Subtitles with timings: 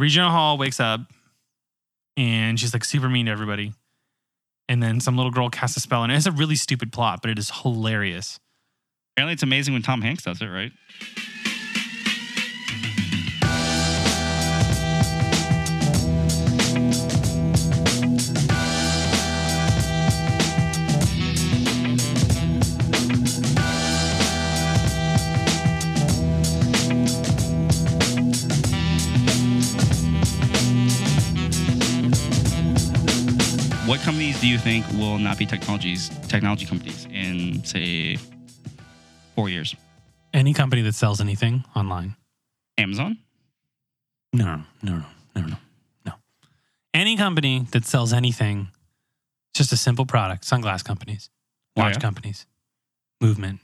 [0.00, 1.00] Regina Hall wakes up
[2.16, 3.72] and she's like super mean to everybody.
[4.68, 7.30] And then some little girl casts a spell, and it's a really stupid plot, but
[7.30, 8.40] it is hilarious.
[9.14, 10.72] Apparently, it's amazing when Tom Hanks does it, right?
[34.26, 38.18] Companies do you think will not be technologies technology companies in say
[39.34, 39.74] four years?
[40.34, 42.16] Any company that sells anything online.
[42.78, 43.18] Amazon?
[44.32, 45.04] No, no, no,
[45.36, 45.56] no, no,
[46.04, 46.12] no.
[46.92, 48.68] Any company that sells anything,
[49.54, 50.42] just a simple product.
[50.44, 51.30] Sunglass companies,
[51.76, 52.00] Oh, watch yeah?
[52.00, 52.46] companies,
[53.20, 53.60] movement.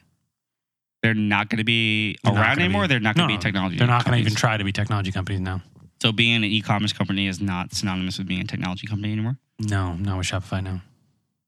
[1.02, 2.82] They're not going to be They're around anymore.
[2.82, 3.76] be- they're not going to No, be technology.
[3.78, 5.60] They're not going to even try to be technology companies now.
[6.00, 9.36] So being an e-commerce company is not synonymous with being a technology company anymore.
[9.68, 10.82] No, not with Shopify now.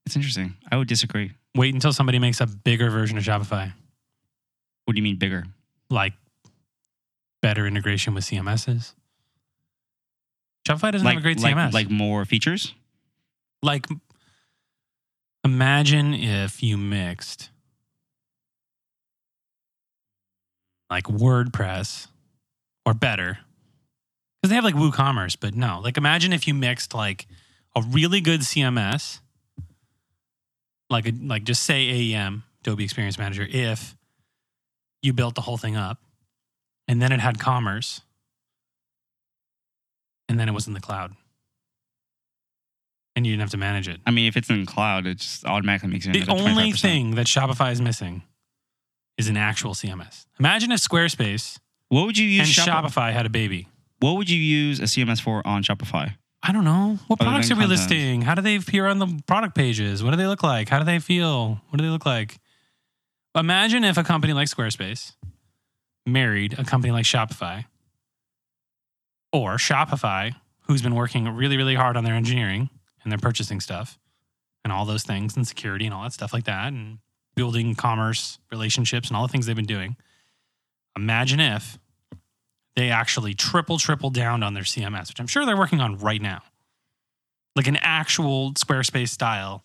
[0.06, 0.54] It's interesting.
[0.70, 1.32] I would disagree.
[1.56, 3.72] Wait until somebody makes a bigger version of Shopify,
[4.84, 5.44] What do you mean bigger?
[5.90, 6.14] like
[7.42, 8.94] better integration with CMSs.
[10.66, 11.72] Shopify doesn't have a great like, CMS.
[11.72, 12.74] like more features?
[13.62, 13.86] like
[15.44, 17.50] imagine if you mixed
[20.90, 22.08] like WordPress
[22.86, 23.38] or better
[24.40, 25.80] because they have like WooCommerce, but no.
[25.82, 27.26] Like imagine if you mixed like
[27.76, 29.20] a really good CMS,
[30.90, 33.96] like a, like just say AEM, Adobe Experience Manager, if
[35.02, 35.98] you built the whole thing up,
[36.88, 38.00] and then it had commerce,
[40.28, 41.12] and then it was in the cloud,
[43.16, 44.00] and you didn't have to manage it.
[44.06, 46.80] I mean, if it's in cloud, it just automatically makes it The only 25%.
[46.80, 48.22] thing that Shopify is missing
[49.18, 50.26] is an actual CMS.
[50.40, 51.58] Imagine if Squarespace
[51.88, 53.68] What would you and use Shop- Shopify had a baby.
[54.00, 56.16] What would you use a CMS for on Shopify?
[56.46, 56.98] I don't know.
[57.06, 57.70] What Other products are we content.
[57.70, 58.22] listing?
[58.22, 60.04] How do they appear on the product pages?
[60.04, 60.68] What do they look like?
[60.68, 61.62] How do they feel?
[61.70, 62.38] What do they look like?
[63.34, 65.12] Imagine if a company like Squarespace
[66.04, 67.64] married a company like Shopify
[69.32, 70.32] or Shopify,
[70.66, 72.68] who's been working really, really hard on their engineering
[73.02, 73.98] and their purchasing stuff
[74.64, 76.98] and all those things and security and all that stuff like that and
[77.34, 79.96] building commerce relationships and all the things they've been doing.
[80.94, 81.78] Imagine if
[82.76, 86.20] they actually triple, triple down on their CMS, which I'm sure they're working on right
[86.20, 86.42] now.
[87.56, 89.64] Like an actual Squarespace style.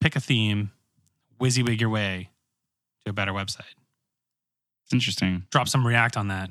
[0.00, 0.70] Pick a theme,
[1.40, 2.30] WYSIWYG your way
[3.04, 3.74] to a better website.
[4.84, 5.44] It's interesting.
[5.50, 6.50] Drop some React on that.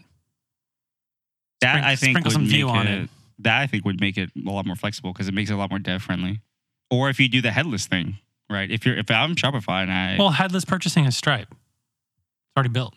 [1.61, 3.09] That Sprinkle- I think sprinkle would some make Vue on it, it.
[3.39, 5.57] That I think would make it a lot more flexible because it makes it a
[5.57, 6.41] lot more dev friendly.
[6.89, 8.17] Or if you do the headless thing,
[8.49, 8.69] right?
[8.69, 11.47] If you're if I'm Shopify and I Well, headless purchasing is Stripe.
[11.51, 12.93] It's already built.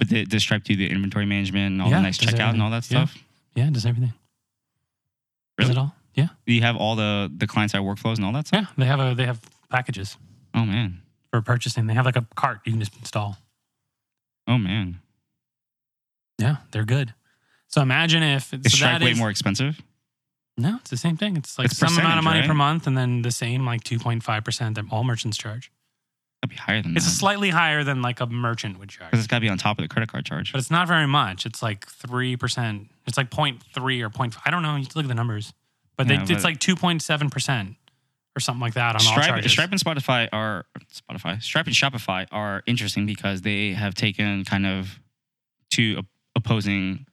[0.00, 2.62] But the, does Stripe do the inventory management and all Yeah, the nice checkout and
[2.62, 3.14] all that stuff?
[3.54, 4.12] Yeah, it does everything.
[5.58, 5.94] Does it all?
[6.14, 6.28] Yeah.
[6.46, 8.62] You have all the the client side workflows and all that stuff.
[8.62, 8.74] Yeah.
[8.78, 10.16] They have a they have packages
[10.54, 11.02] Oh man.
[11.30, 11.86] for purchasing.
[11.86, 13.36] They have like a cart you can just install.
[14.48, 14.98] Oh man.
[16.38, 17.12] Yeah, they're good.
[17.68, 19.80] So imagine if Is so Stripe way is- more expensive?
[20.56, 21.36] No, it's the same thing.
[21.36, 22.48] It's like It's some amount of money right?
[22.48, 25.70] per month, and then the same like two point five percent that all merchants charge.
[26.42, 27.10] That'd be higher than It's that.
[27.10, 29.78] slightly higher than like a merchant would charge, because it's got to be on top
[29.78, 30.52] of the credit card charge.
[30.52, 31.44] but it's not very much.
[31.46, 32.88] It's like three percent.
[33.06, 34.38] It's like 0.3 or 0.5.
[34.44, 34.76] I don't know.
[34.76, 35.52] You have to look at the numbers,
[35.96, 37.76] but Yeah, but- it's like two point seven percent
[38.36, 39.52] or something like that on all Stripe, charges.
[39.52, 41.42] Stripe and Spotify are Spotify.
[41.42, 44.98] Stripe and Shopify are interesting because they have taken kind of
[45.70, 46.06] two op-
[46.36, 47.06] opposing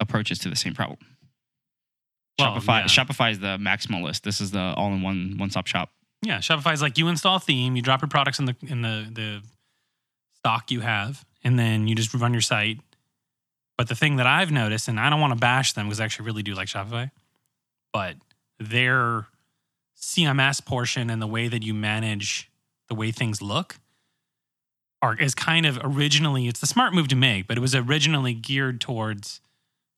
[0.00, 0.98] approaches to the same problem.
[2.38, 2.84] Well, Shopify, yeah.
[2.86, 4.22] Shopify is the maximalist.
[4.22, 5.90] This is the all-in-one, one-stop shop.
[6.22, 9.42] Yeah, Shopify's like you install theme, you drop your products in the in the the
[10.36, 12.80] stock you have, and then you just run your site.
[13.76, 16.04] But the thing that I've noticed, and I don't want to bash them because I
[16.04, 17.10] actually really do like Shopify,
[17.92, 18.16] but
[18.58, 19.26] their
[19.96, 22.50] CMS portion and the way that you manage
[22.88, 23.76] the way things look
[25.00, 28.34] are is kind of originally it's the smart move to make, but it was originally
[28.34, 29.40] geared towards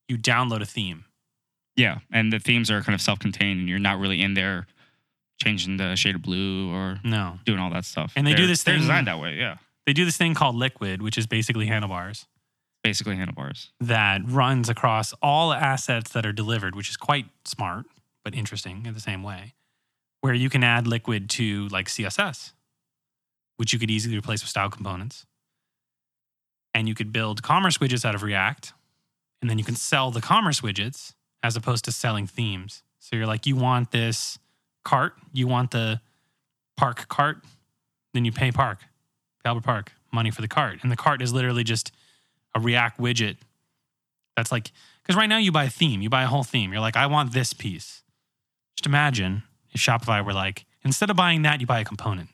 [0.07, 1.05] you download a theme.
[1.75, 4.67] Yeah, and the themes are kind of self-contained, and you're not really in there
[5.41, 7.39] changing the shade of blue or No.
[7.45, 8.13] doing all that stuff.
[8.15, 9.37] And they do They're- this They're thing- designed that way.
[9.37, 12.27] Yeah, They do this thing called Liquid, which is basically handlebars.
[12.83, 13.71] basically handlebars.
[13.79, 17.85] that runs across all assets that are delivered, which is quite smart
[18.23, 19.53] but interesting in the same way,
[20.21, 22.53] where you can add liquid to like CSS,
[23.57, 25.25] which you could easily replace with style components.
[26.73, 28.73] And you could build commerce widgets out of React,
[29.41, 31.13] and then you can sell the commerce widgets
[31.43, 32.81] as opposed to selling themes.
[32.99, 34.39] So you're like, you want this
[34.83, 36.01] cart, you want the
[36.77, 37.43] park cart,
[38.13, 38.79] then you pay Park,
[39.45, 40.79] Albert Park, money for the cart.
[40.81, 41.91] And the cart is literally just
[42.55, 43.37] a React widget
[44.35, 44.71] that's like
[45.03, 46.71] because right now you buy a theme, you buy a whole theme.
[46.71, 48.03] You're like, I want this piece.
[48.75, 52.29] Just imagine if Shopify were like, instead of buying that, you buy a component.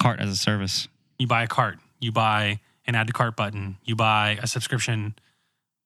[0.00, 0.88] Cart as a service.
[1.18, 1.78] You buy a cart.
[2.00, 3.76] You buy an add to cart button.
[3.84, 5.14] You buy a subscription.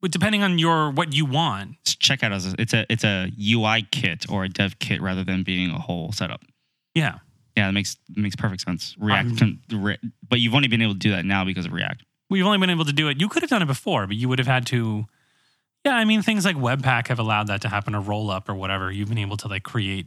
[0.01, 3.87] But depending on your what you want, checkout as a, it's a it's a UI
[3.91, 6.43] kit or a dev kit rather than being a whole setup.
[6.95, 7.19] yeah,
[7.57, 8.95] Yeah, that makes makes perfect sense.
[8.99, 9.99] React, Um, re,
[10.29, 12.05] but you've only been able to do that now because of React.
[12.31, 13.21] we've only been able to do it.
[13.21, 15.07] You could have done it before, but you would have had to.
[15.85, 18.93] Yeah, I mean things like Webpack have allowed that to happen, or Rollup or whatever.
[18.93, 20.07] You've been able to like create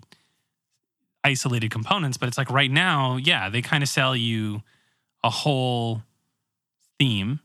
[1.24, 4.62] isolated components, but it's like right now, yeah, they kind of sell you
[5.24, 6.02] a whole
[7.00, 7.40] theme,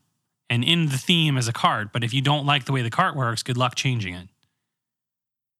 [0.49, 1.91] and in the theme is a cart.
[1.93, 4.27] But if you don't like the way the cart works, good luck changing it.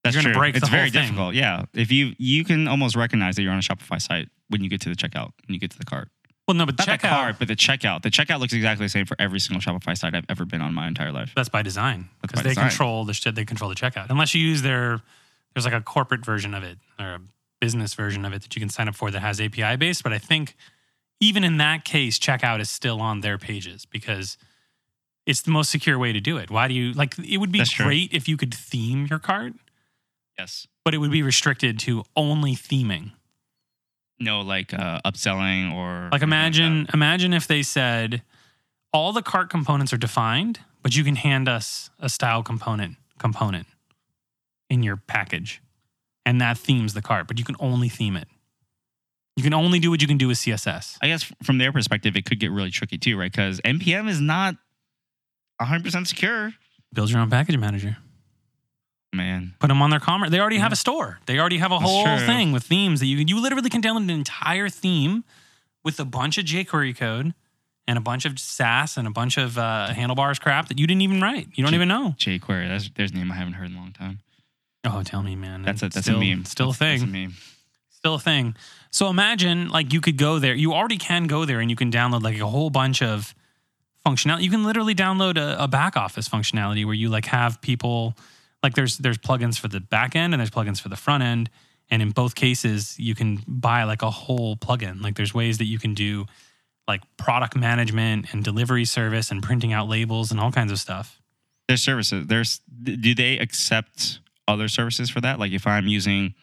[0.03, 0.39] That's You're gonna true.
[0.41, 1.01] break it's the very whole thing.
[1.03, 1.33] difficult.
[1.35, 4.69] Yeah, if you you can almost recognize that you're on a Shopify site when you
[4.69, 6.09] get to the checkout when you get to the cart.
[6.47, 8.03] Well, no, but Not the checkout cart, but the checkout.
[8.03, 10.73] The checkout looks exactly the same for every single Shopify site I've ever been on
[10.73, 11.33] my entire life.
[11.35, 12.69] that's by design because they design.
[12.69, 13.35] control the shit.
[13.35, 14.09] They control the checkout.
[14.09, 15.01] Unless you use their,
[15.53, 17.19] there's like a corporate version of it or a
[17.59, 20.03] business version of it that you can sign up for that has API based.
[20.03, 20.55] But I think
[21.19, 24.37] even in that case, checkout is still on their pages because
[25.27, 26.49] it's the most secure way to do it.
[26.49, 27.15] Why do you like?
[27.19, 27.85] It would be That's true.
[27.85, 29.53] great if you could theme your cart,
[30.39, 30.65] Yes.
[30.83, 33.11] but it would be restricted to only theming.
[34.19, 36.93] No, like uh, upselling or Like imagine that.
[36.95, 38.23] imagine if they said
[38.91, 43.67] all the cart components are defined, but you can hand us a style component component
[44.69, 45.61] in your package.
[46.25, 48.27] And that themes the cart, but you can only theme it.
[49.37, 50.97] You can only do what you can do with CSS.
[51.01, 53.31] I guess from their perspective, it could get really tricky too, right?
[53.31, 54.55] Because npm is not
[55.59, 56.53] 100 percent secure.
[56.93, 57.97] Build your own package manager.
[59.13, 60.29] Man, Put them on their commerce.
[60.31, 61.19] They already have a store.
[61.25, 62.25] They already have a That's whole true.
[62.25, 65.23] thing with themes that you you literally can download an entire theme
[65.83, 67.33] with a bunch of jQuery code
[67.87, 71.01] and a bunch of Sass and a bunch of uh, handlebars crap that you didn't
[71.01, 71.47] even write.
[71.55, 72.15] You don't G- even know.
[72.19, 72.67] jQuery.
[72.67, 74.19] That's there's a name I haven't heard in a long time.
[74.83, 75.63] Oh, tell me, man.
[75.63, 76.43] That's a that's still, a meme.
[76.45, 76.99] Still a thing.
[76.99, 77.33] That's a meme.
[77.89, 78.55] still a thing.
[78.91, 80.53] So imagine like you could go there.
[80.53, 83.33] You already can go there and you can download like a whole bunch of
[84.07, 84.43] functionality.
[84.43, 88.15] You can literally download a, a back office functionality where you like have people
[88.63, 91.49] like there's there's plugins for the back end and there's plugins for the front end.
[91.89, 95.01] And in both cases, you can buy like a whole plugin.
[95.01, 96.25] Like there's ways that you can do
[96.87, 101.21] like product management and delivery service and printing out labels and all kinds of stuff.
[101.67, 102.27] There's services.
[102.27, 105.39] There's do they accept other services for that?
[105.39, 106.33] Like if I'm using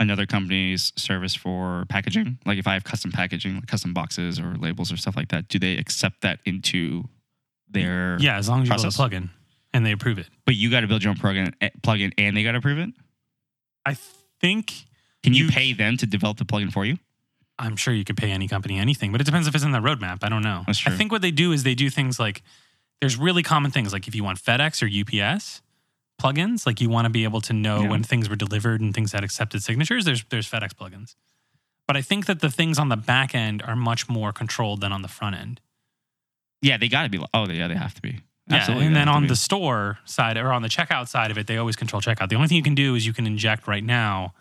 [0.00, 4.56] another company's service for packaging, like if I have custom packaging, like custom boxes or
[4.56, 7.04] labels or stuff like that, do they accept that into
[7.68, 8.16] their?
[8.18, 8.96] Yeah, as long as you Process?
[8.96, 9.30] build a plugin
[9.72, 10.28] and they approve it.
[10.46, 12.78] But you got to build your own plugin, eh, plugin, and they got to approve
[12.78, 12.90] it.
[13.86, 13.94] I
[14.40, 14.72] think
[15.22, 16.98] Can you, You- pay them to develop the plugin for you?
[17.58, 19.80] I'm sure you could pay any company anything, but it depends if it's in the
[19.80, 20.24] roadmap.
[20.24, 20.64] I don't know.
[20.66, 20.94] That's true.
[20.94, 22.42] I think what they do is they do things like
[23.02, 25.60] there's really common things like if you want FedEx or UPS
[26.20, 27.88] plugins, like you want to be able to know Yeah.
[27.88, 30.04] when things were delivered and things had accepted signatures.
[30.04, 31.14] There's there's FedEx plugins,
[31.86, 34.92] but I think that the things on the back end are much more controlled than
[34.92, 35.60] on the front end.
[36.62, 37.18] Yeah, they got to be.
[37.32, 38.20] Oh, yeah, they have to be.
[38.48, 41.46] Yeah, Absolutely, and then on the store side or on the checkout side of it,
[41.46, 42.28] they always control checkout.
[42.28, 44.34] The only thing you can do is you can inject right now.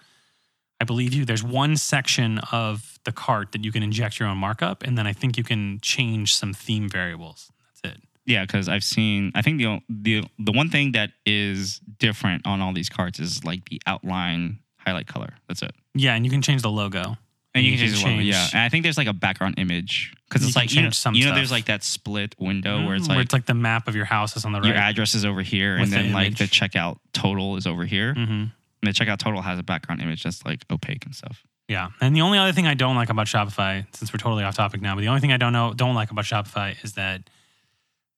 [0.81, 1.25] I believe you.
[1.25, 5.05] There's one section of the cart that you can inject your own markup, and then
[5.05, 7.51] I think you can change some theme variables.
[7.83, 8.03] That's it.
[8.29, 9.31] Yeah, because I've seen.
[9.33, 13.43] I think the the the one thing that is different on all these cards is
[13.43, 15.33] like the outline highlight color.
[15.47, 15.71] That's it.
[15.95, 17.17] Yeah, and you can change the logo.
[17.55, 18.21] And you, can change the logo.
[18.21, 20.91] Yeah, and I think there's like a background image because You it's like you know,
[20.91, 23.47] change you know there's like that split window where it's Mm, like, where it's like
[23.47, 24.67] the map of your house is on the right.
[24.67, 28.13] your address is over here, and the then like the checkout total is over here,
[28.13, 28.45] hmm
[28.81, 31.43] and the checkout total has a background image that's like opaque and stuff.
[31.67, 34.55] Yeah, and the only other thing I don't like about Shopify, since we're totally off
[34.55, 37.29] topic now, but the only thing I don't know don't like about Shopify is that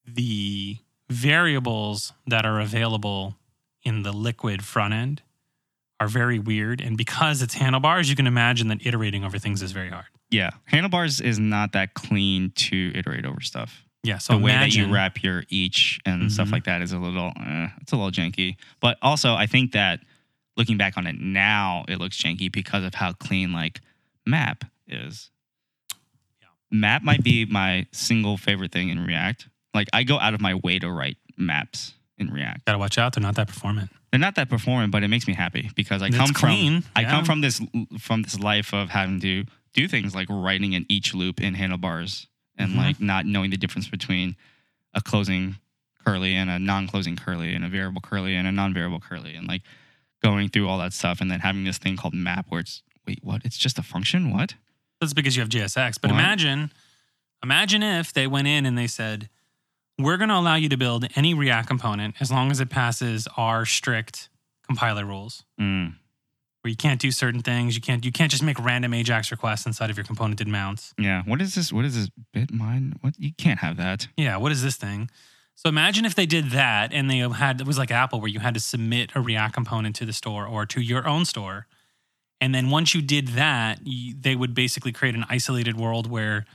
[0.06, 0.78] the
[1.10, 3.36] variables that are available
[3.84, 5.22] in the liquid front end
[6.00, 9.72] are very weird, and because it's handlebars, you can imagine that iterating over things is
[9.72, 10.06] very hard.
[10.32, 13.84] Yeah, handlebars is not that clean to iterate over stuff.
[14.04, 16.52] Yeah, so the way that you wrap your each and stuff Mhm.
[16.54, 20.00] like that is a little eh, it's a little janky but also i think that
[20.58, 23.80] looking back on it now it looks janky because of how clean like
[24.26, 25.30] map is
[26.42, 26.48] Yeah.
[26.72, 30.54] map might be my single favorite thing in react like i go out of my
[30.56, 33.90] way to write maps in react gotta watch out; they're not that performant.
[34.12, 36.92] they're not that performant but it makes me happy because i It's come clean, from
[36.96, 37.62] i come from this
[38.00, 42.28] from this life of having to do things like writing an each loop in handlebars
[42.58, 42.78] and Mhm.
[42.78, 44.36] like not knowing the difference between
[44.94, 45.56] a closing
[46.06, 49.62] curly and a non-closing curly and a variable curly and a non-variable curly and like
[50.22, 53.20] going through all that stuff and then having this thing called map where it's wait
[53.24, 54.54] what it's just a function what
[55.00, 56.00] That's because you have JSX.
[56.02, 56.20] But What?
[56.20, 56.72] imagine,
[57.42, 59.30] imagine if they went in and they said,
[60.00, 63.28] we're going to allow you to build any React component as long as it passes
[63.38, 64.30] our strict
[64.66, 65.44] compiler rules.
[65.60, 65.96] Mm,
[66.62, 69.66] Where you can't do certain things, you can't you can't just make random AJAX requests
[69.66, 70.94] inside of your componented mounts.
[70.98, 71.24] yeah.
[71.26, 71.72] What is this?
[71.74, 72.10] What is this?
[72.36, 72.94] Bitmine?
[73.02, 73.16] What?
[73.20, 74.08] You can't have that.
[74.18, 75.10] Yeah, what is this thing?
[75.56, 78.40] So imagine if they did that and they had it was like Apple where you
[78.40, 81.68] had to submit a React component to the store or to your own store.
[82.40, 86.46] And then once you did that, you, they would basically create an isolated world where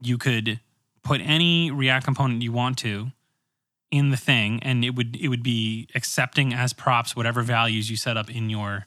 [0.00, 0.60] you could
[1.04, 3.12] put any React component you want to
[3.90, 7.96] in the thing and it would it would be accepting as props whatever values you
[7.96, 8.86] set up in your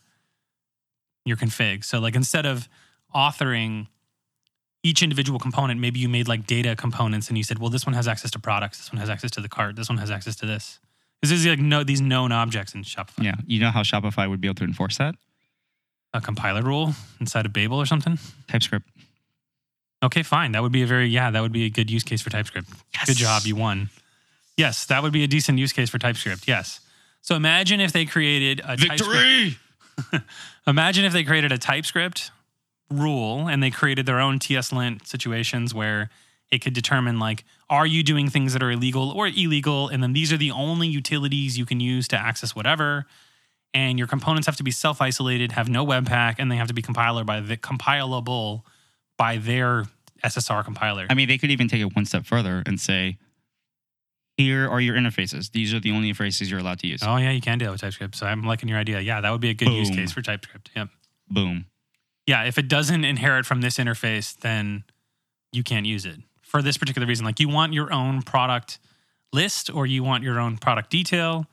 [1.24, 1.86] your config.
[1.86, 2.68] So like instead of
[3.16, 3.88] authoring
[4.84, 7.94] each individual component, maybe you made like data components and you said, well, this one
[7.94, 10.36] has access to products, this one has access to the cart, this one has access
[10.38, 10.80] to this.
[11.22, 13.24] This is like no these known objects in Shopify.
[13.24, 13.36] Yeah.
[13.46, 15.16] You know how Shopify would be able to enforce that?
[16.14, 18.18] A compiler rule inside of Babel or something.
[18.48, 18.88] TypeScript.
[20.08, 20.54] Okay, fine.
[20.54, 22.70] That would be a very yeah, that would be a good use case for TypeScript.
[23.06, 23.90] Good job, you won.
[24.56, 26.48] Yes, that would be a decent use case for TypeScript.
[26.48, 26.80] Yes.
[27.22, 29.58] So imagine if they created a TypeScript,
[30.68, 32.32] imagine if they created a TypeScript
[32.90, 36.10] rule and they created their own TS-lint situations where
[36.52, 40.14] it could determine like are you doing things that are illegal or illegal and then
[40.14, 43.06] these are the only utilities you can use to access whatever
[43.74, 46.82] and your components have to be self-isolated have no webpack and they have to be
[46.82, 48.62] compiler by the compilable
[49.18, 49.84] by their
[50.24, 53.18] ssr compiler I mean, they could even take it one step further and say,
[54.38, 55.52] here are your interfaces.
[55.52, 57.02] These are the only interfaces you're allowed to use.
[57.04, 59.32] oh yeah you can do that with typescript so i'm liking your idea yeah that
[59.32, 60.90] would be a good use case for typescript yep
[61.30, 61.66] Boom.
[62.26, 64.84] yeah if it doesn't inherit from this interface then
[65.52, 68.80] you can't use it for this particular reason like you want your own product
[69.34, 71.46] list or you want your own product detail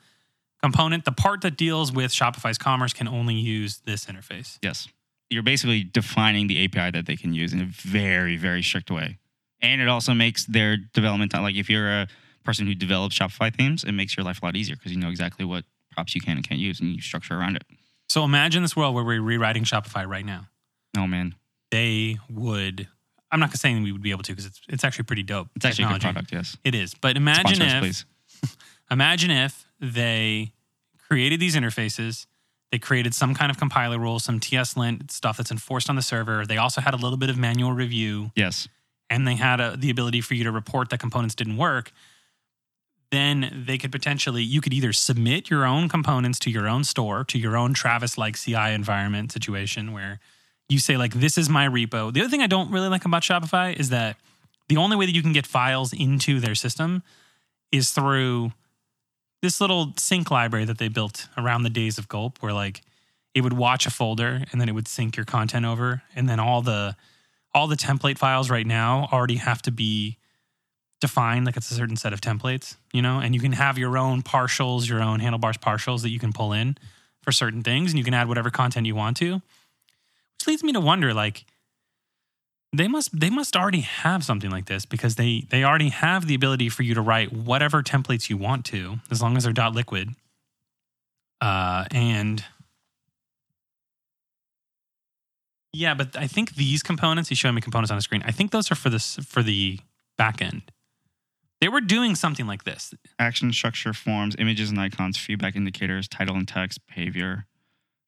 [0.63, 4.89] component the part that deals with shopify's commerce can only use this interface Yes.
[5.31, 9.19] You're basically defining the API that they can use in a very, very strict way.
[9.63, 12.09] And it also makes their development time, like if you're a
[12.45, 15.09] person who develops Shopify themes, it makes your life a lot easier because you know
[15.09, 17.63] exactly what props you can and can't use and you structure around it.
[18.09, 20.49] so imagine this world where we're rewriting shopify right now
[20.99, 21.37] Oh, man.
[21.71, 22.89] they would
[23.31, 25.65] i'm not saying we would be able to because it's, it's actually pretty dope It's
[25.65, 26.57] actually a good product, yes.
[26.65, 28.57] it is but imagine Sponsor us, if please.
[28.91, 30.53] Imagine if they
[31.09, 32.27] created these interfaces,
[32.73, 36.03] they created some kind of compiler rule, some TS lint stuff that's enforced on the
[36.03, 36.45] server.
[36.45, 38.69] They also had a little bit of manual review, Yes.
[39.11, 41.93] and they had a, the ability for you to report that components didn't work.
[43.11, 47.23] Then they could potentially, you could either submit your own components to your own store,
[47.25, 50.19] to your own Travis like CI environment situation where
[50.69, 52.13] you say, like, this is my repo.
[52.13, 54.17] The other thing I don't really like about Shopify is that
[54.69, 57.03] the only way that you can get files into their system
[57.71, 58.53] is through
[59.45, 62.81] this little sync library that they built around the days of Gulp, where like
[63.35, 66.41] it would watch a folder and then it would sync your content over, and then
[66.41, 66.97] all the
[67.53, 70.17] all the template files right now already have to be
[71.01, 73.99] defined like it's a certain set of templates, you know, and you can have your
[73.99, 76.79] own partials, your own handlebars partials that you can pull in
[77.21, 79.35] for certain things, and you can add whatever content you want to.
[79.35, 81.45] Which leads me to wonder, like,
[82.79, 86.35] they must they must already have something like this because they they already have the
[86.35, 89.75] ability for you to write whatever templates you want to as long as they're dot
[89.75, 90.11] liquid
[91.41, 92.45] uh and
[95.73, 98.51] yeah but i think these components he's showing me components on the screen i think
[98.51, 99.79] those are for this for the
[100.17, 100.63] back end
[101.61, 106.37] they were doing something like this Action structure forms, images and icons, feedback indicators, title
[106.37, 107.47] and text, behavior.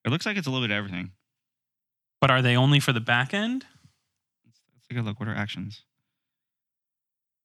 [0.04, 1.12] It looks like it's a little bit of everything.
[2.20, 3.64] but are they only for the back end
[4.90, 5.18] take a look.
[5.20, 5.82] What are actions?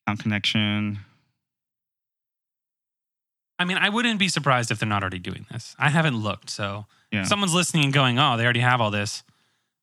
[0.07, 0.99] Account connection.
[3.59, 6.49] i mean i wouldn't be surprised if they're not already doing this i haven't looked
[6.49, 7.21] so Yeah.
[7.21, 9.23] if someone's listening and going oh they already have all this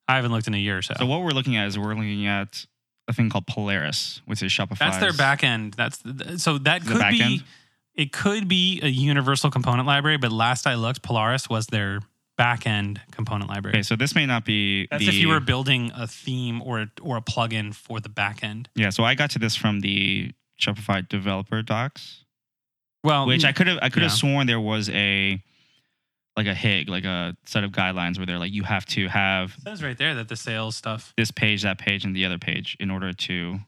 [0.08, 1.94] i haven't looked in a year or so So what we're looking at is we're
[1.94, 2.66] looking at
[3.06, 4.78] a thing called Polaris, which is Shopify.
[4.80, 5.72] That's their back end.
[5.74, 7.42] That's the, so that The could back be
[7.94, 12.00] it could be a universal component library, but last I looked, Polaris was their
[12.38, 13.74] back end component library.
[13.76, 16.80] Okay, so this may not be That's the if you were building a theme or
[16.82, 18.70] a, or a plugin for the back end.
[18.74, 18.88] yeah.
[18.90, 22.24] So I got to this from the Shopify developer docs,
[23.04, 24.16] Well, which I could have I could have yeah.
[24.16, 25.42] sworn there was a
[26.36, 29.54] like a HIG, like a set of guidelines where they're like you have to have
[29.58, 31.12] it says right there that the sales stuff.
[31.16, 33.58] this page, that page, and the other page in order to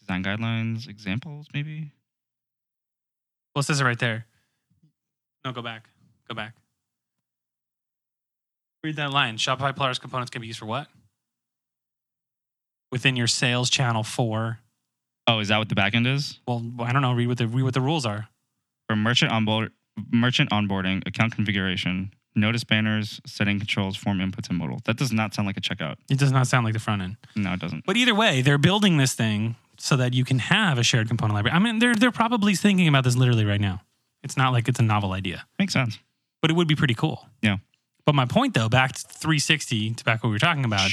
[0.00, 1.92] design guidelines, examples, maybe.
[3.54, 4.24] Well, it says it right there.
[5.44, 5.88] No, go back.
[6.28, 6.54] Go back.
[8.84, 9.38] Read that line.
[9.38, 10.88] Shopify Polaris components can be used for what?
[12.92, 14.58] Within your sales channel for.
[15.26, 16.38] Oh, is that what the backend is?
[16.46, 17.14] Well, I don't know.
[17.14, 18.28] Read what the read what the rules are.
[18.86, 19.72] For merchant onboard,
[20.12, 24.80] merchant onboarding, account configuration, notice banners, setting controls, form inputs, and modal.
[24.84, 25.96] That does not sound like a checkout.
[26.10, 27.16] It does not sound like the front end.
[27.34, 27.86] No, it doesn't.
[27.86, 31.34] But either way, they're building this thing so that you can have a shared component
[31.36, 31.56] library.
[31.56, 33.80] I mean, they're they're probably thinking about this literally right now.
[34.22, 35.98] It's not like it's a novel idea, Makes sense.
[36.42, 37.26] but it would be pretty cool.
[37.40, 37.56] Yeah.
[38.06, 40.90] But my point though, back to 360, to back what we were talking about.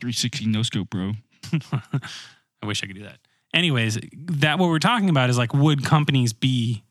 [0.00, 1.12] 360 no scope, bro.
[2.62, 3.18] I wish I could do that.
[3.54, 6.84] Anyways, that what we're talking about is like, would companies be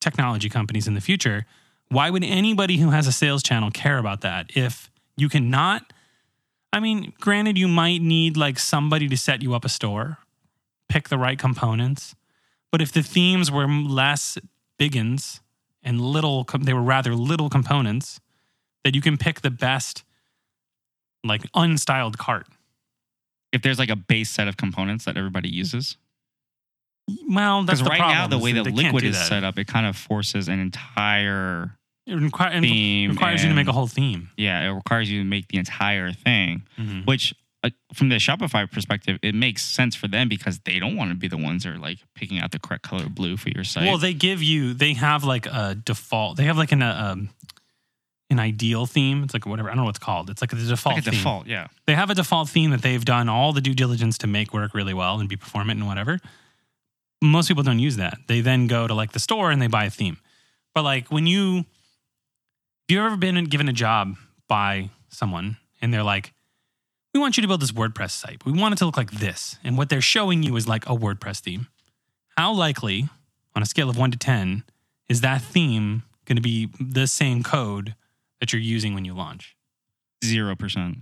[0.00, 1.46] technology companies in the future?
[1.88, 5.92] Why would anybody who has a sales channel care about that if you cannot?
[6.72, 10.18] I mean, granted, you might need like somebody to set you up a store,
[10.88, 12.14] pick the right components,
[12.70, 14.38] but if the themes were less
[14.78, 15.40] biggins
[15.86, 18.20] and little, com- they were rather little components,
[18.84, 20.04] that you can pick the best,
[21.24, 22.46] like unstyled cart.
[23.52, 25.96] If there's like a base set of components that everybody uses,
[27.28, 29.28] Well, that's the right problem, now the way that that they can't Liquid is that.
[29.28, 31.76] set up, it kind of forces an entire
[32.06, 33.10] It require, theme.
[33.12, 34.28] requires you to make a whole theme.
[34.36, 36.64] Yeah, it requires you to make the entire thing.
[36.78, 37.06] Mhm.
[37.06, 37.32] Which,
[37.66, 41.16] uh, from the Shopify perspective, it makes sense for them because they don't want to
[41.16, 43.64] be the ones that are like picking out the correct color of blue for your
[43.64, 43.86] site.
[43.86, 47.30] Well, they give you, they have like a default, they have like an, uh, um,
[48.30, 49.22] an ideal theme.
[49.22, 50.30] It's like whatever, I don't know what it's called.
[50.30, 51.14] It's like the default like theme.
[51.14, 51.68] default, yeah.
[51.86, 54.74] They have a default theme that they've done all the due diligence to make work
[54.74, 56.18] really well and be performant and whatever.
[57.22, 58.18] Most people don't use that.
[58.26, 60.18] They then go to like the store and they buy a theme.
[60.74, 61.64] But like when you, have
[62.88, 64.16] you ever been given a job
[64.48, 66.32] by someone and they're like,
[67.16, 68.44] we want you to build this WordPress site.
[68.44, 69.56] We want it to look like this.
[69.64, 71.68] And what they're showing you is like a WordPress theme.
[72.36, 73.08] How likely,
[73.54, 74.64] on a scale of one to 10,
[75.08, 77.94] is that theme going to be the same code
[78.38, 79.56] that you're using when you launch?
[80.22, 80.98] Zero percent.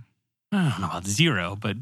[0.53, 1.75] I don't know about zero, but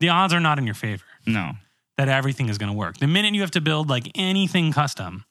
[0.00, 1.52] the odds are not in your favor No.
[1.98, 2.96] that everything is going to work.
[2.96, 5.26] The minute you have to build like anything custom,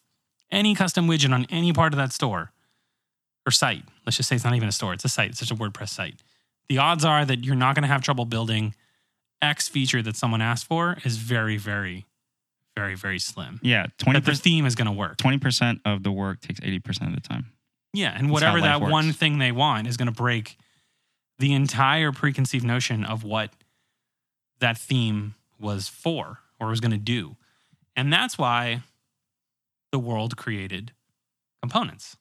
[0.51, 2.51] any custom widget on any part of that store
[3.47, 5.51] or site, let's just say it's not even a store, it's a site, it's just
[5.51, 6.21] a WordPress site.
[6.73, 8.73] The odds are that you're not going to have trouble building
[9.43, 12.07] X feature that someone asked for is very, very,
[12.75, 13.59] very, very slim.
[13.61, 15.17] Yeah, That twenty the theme is going to work.
[15.17, 17.51] Twenty percent of the work takes eighty percent of the time.
[17.93, 18.91] Yeah, and That's whatever that works.
[18.91, 20.57] one thing they want is going to break
[21.37, 23.51] the entire preconceived notion of what
[24.59, 27.35] that theme was for or was going to do.
[27.95, 28.81] And that's why
[29.91, 30.91] the world created
[31.61, 32.17] components.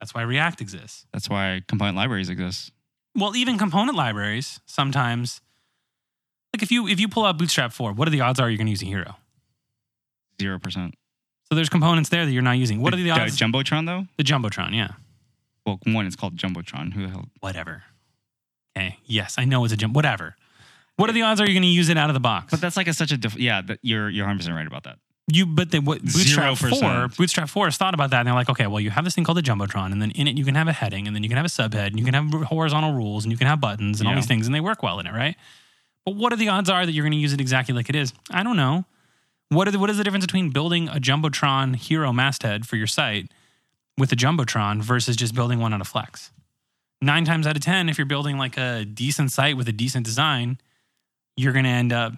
[0.00, 1.06] That's why React exists.
[1.12, 2.72] That's why component libraries exist.
[3.14, 5.40] Well, even component libraries sometimes
[6.54, 8.58] like if you if you pull out Bootstrap 4, what are the odds are you're
[8.58, 9.16] going to use a hero?
[10.40, 10.94] Zero percent.
[11.48, 12.80] So there's components there that you're not using.
[12.80, 13.38] What are the odds?
[13.38, 14.06] The jumbotron though?
[14.16, 14.92] the Jumbotron, yeah.
[15.66, 16.92] Well, one it's called jumbotron.
[16.94, 17.24] Who the hell?
[17.40, 17.84] Whatever.
[18.76, 18.98] Okay.
[19.04, 19.94] Yes, I know it's a jump.
[19.94, 20.34] Whatever.
[20.96, 22.50] What are the odds are you going to use it out of the box?
[22.50, 23.62] But that's like a, such a diff- yeah.
[23.82, 24.98] You're you're hundred percent right about that.
[25.28, 27.16] You, but they, what Bootstrap 4, 0%.
[27.16, 28.20] Bootstrap 4 has thought about that.
[28.20, 30.26] And they're like, okay, well, you have this thing called a Jumbotron, and then in
[30.26, 32.04] it, you can have a heading, and then you can have a subhead, and you
[32.04, 34.60] can have horizontal rules, and you can have buttons, and all these things, and they
[34.60, 35.36] work well in it, right?
[36.04, 37.94] But what are the odds are that you're going to use it exactly like it
[37.94, 38.12] is?
[38.30, 38.84] I don't know.
[39.48, 42.86] What, are the, what is the difference between building a Jumbotron hero masthead for your
[42.86, 43.30] site
[43.98, 46.32] with a Jumbotron versus just building one out of Flex?
[47.00, 50.04] Nine times out of 10, if you're building like a decent site with a decent
[50.04, 50.58] design,
[51.36, 52.14] you're going to end up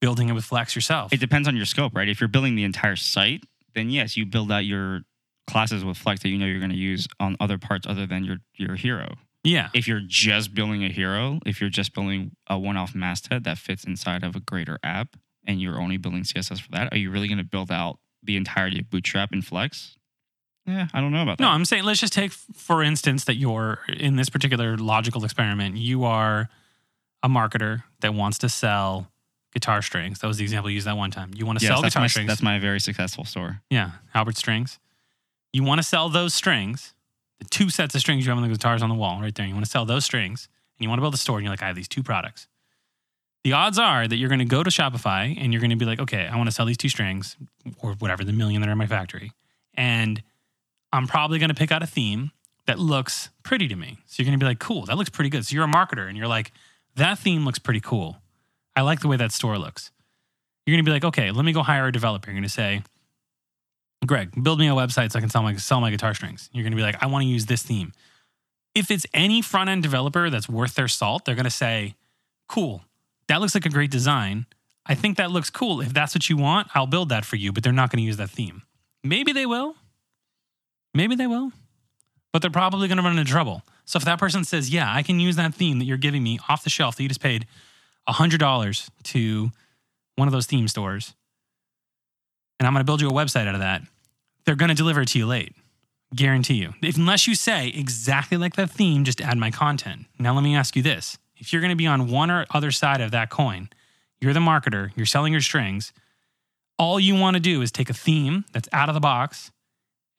[0.00, 1.12] building it with Flex yourself.
[1.12, 2.08] It depends on your scope, right?
[2.08, 5.00] If you're building the entire site, then yes, you build out your
[5.46, 8.24] classes with Flex that you know you're going to use on other parts other than
[8.24, 9.14] your your hero.
[9.44, 9.68] yeah.
[9.74, 13.84] If you're just building a hero, if you're just building a one-off masthead that fits
[13.84, 17.28] inside of a greater app, and you're only building CSS for that, are you really
[17.28, 19.96] going to build out the entirety of Bootstrap in Flex?
[20.66, 21.44] Yeah, I don't know about that.
[21.44, 25.76] No, I'm saying let's just take for instance that you're in this particular logical experiment,
[25.76, 26.48] you are
[27.22, 29.12] a marketer that wants to sell
[29.56, 30.18] guitar strings.
[30.18, 31.30] That was the example you used that one time.
[31.34, 32.28] You want to yes, sell guitar my, strings.
[32.28, 33.62] that's my very successful store.
[33.70, 34.78] yeah, Albert strings.
[35.50, 36.92] You want to sell those strings,
[37.38, 39.46] the two sets of strings you have on the guitars on the wall right there.
[39.46, 41.52] You want to sell those strings and you want to build a store and you're
[41.54, 42.48] like, I have these two products.
[43.44, 45.86] The odds are that you're going to go to Shopify and you're going to be
[45.86, 47.34] like, okay, I want to sell these two strings
[47.78, 49.32] or whatever, the million that are in my factory.
[49.72, 50.22] And
[50.92, 52.30] I'm probably going to pick out a theme
[52.66, 53.96] that looks pretty to me.
[54.04, 55.46] So you're going to be like, cool, that looks pretty good.
[55.46, 56.52] So you're a marketer and you're like,
[56.96, 58.18] that theme looks pretty cool.
[58.76, 59.90] I like the way that store looks.
[60.66, 62.30] You're going to be like, okay, let me go hire a developer.
[62.30, 62.82] You're going to say,
[64.06, 66.50] Greg, build me a website so I can sell my sell my guitar strings.
[66.52, 67.92] You're going to be like, I want to use this theme.
[68.74, 71.94] If it's any front end developer that's worth their salt, they're going to say,
[72.48, 72.82] cool,
[73.28, 74.46] that looks like a great design.
[74.84, 75.80] I think that looks cool.
[75.80, 78.06] If that's what you want, I'll build that for you, but they're not going to
[78.06, 78.62] use that theme.
[79.02, 79.76] Maybe they will.
[80.94, 81.52] Maybe they will.
[82.32, 83.62] But they're probably going to run into trouble.
[83.84, 86.38] So if that person says, yeah, I can use that theme that you're giving me
[86.48, 87.46] off the shelf that you just paid
[88.08, 89.50] $100 to
[90.16, 91.14] one of those theme stores,
[92.58, 93.82] and I'm going to build you a website out of that,
[94.44, 95.54] they're going to deliver it to you late.
[96.14, 96.72] Guarantee you.
[96.82, 100.06] If, unless you say exactly like that theme, just add my content.
[100.18, 102.70] Now, let me ask you this if you're going to be on one or other
[102.70, 103.68] side of that coin,
[104.20, 105.92] you're the marketer, you're selling your strings.
[106.78, 109.50] All you want to do is take a theme that's out of the box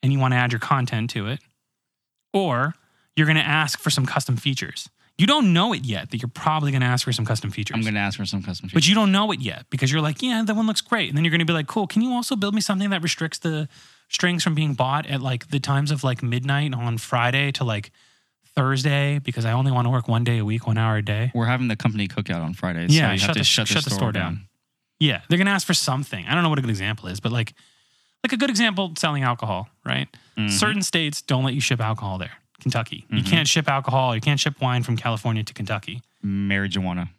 [0.04, 1.39] and you want to add your content to it,
[2.34, 2.76] or
[3.15, 4.89] you're going to ask for some custom features.
[5.17, 7.75] You don't know it yet that you're probably going to ask for some custom features.
[7.75, 8.73] I'm going to ask for some custom features.
[8.75, 11.10] But you don't know it yet because you're like, yeah, that one looks great.
[11.10, 13.01] And then you're going to be like, cool, can you also build me something that
[13.01, 13.67] restricts the
[14.10, 17.91] strings from being bought at like the times of like midnight on Friday to like
[18.56, 21.32] Thursday because I only want to work one day a week, one hour a day?
[21.34, 22.95] We're having the company cookout on Fridays.
[22.95, 24.47] Yeah, so you shut have to the- shut, shut the store down.
[24.99, 26.25] Yeah, they're going to ask for something.
[26.27, 27.53] I don't know what a good example is, but like,
[28.23, 30.08] like a good example, selling alcohol, right?
[30.38, 30.51] Mhm.
[30.51, 32.32] Certain states don't let you ship alcohol there.
[32.61, 33.27] Kentucky, you Mhm.
[33.29, 34.15] can't ship alcohol.
[34.15, 36.01] You can't ship wine from California to Kentucky.
[36.25, 37.09] Marijuana.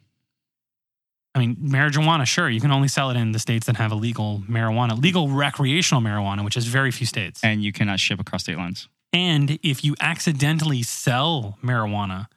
[1.35, 4.43] I mean, marijuana, sure, you can only sell it in the states that have illegal
[4.49, 7.39] marijuana, legal recreational marijuana, which is very few states.
[7.43, 8.87] And you cannot ship across state lines.
[9.13, 12.27] And if you accidentally sell marijuana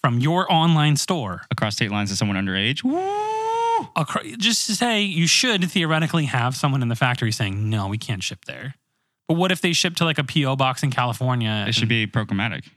[0.00, 2.82] from your online store, Across state lines to someone underage.
[2.82, 3.88] Woo!
[3.96, 7.98] acro- just to say you should theoretically have someone in the factory saying, no, we
[7.98, 8.74] can't ship there.
[9.32, 11.64] But what if they ship to like a PO box in California?
[11.66, 12.68] It should be programmatic.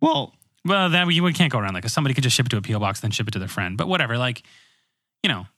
[0.00, 0.32] Well,
[0.64, 2.62] Well, that you can't go around like because somebody could just ship it to a
[2.62, 3.76] PO box, then ship it to their friend.
[3.76, 4.42] But whatever, like,
[5.22, 5.48] you know,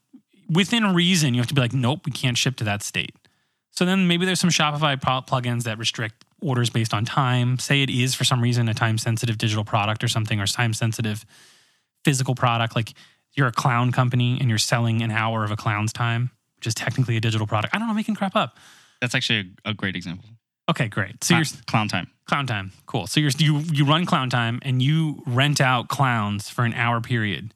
[0.53, 3.15] within reason, you have to be like, nope, we can't ship to that state.
[3.71, 7.61] So then maybe there's some Shopify pro- plugins that restrict orders based on time.
[7.61, 10.75] Say it is for some reason a time sensitive digital product or something, or time
[10.75, 11.25] sensitive
[12.05, 12.75] physical product.
[12.75, 12.95] Like
[13.35, 16.75] you're a clown company and you're selling an hour of a clown's time, which is
[16.75, 17.73] technically a digital product.
[17.73, 18.57] I don't know, making crap up.
[19.01, 20.29] that's actually a, a great example.
[20.71, 21.23] Okay, great.
[21.23, 22.11] So Clown, you're clown time.
[22.27, 22.71] Clown Time.
[22.87, 23.09] Cool.
[23.09, 27.01] So you're, you you run Clown Time and you rent out clowns for an hour
[27.01, 27.53] period.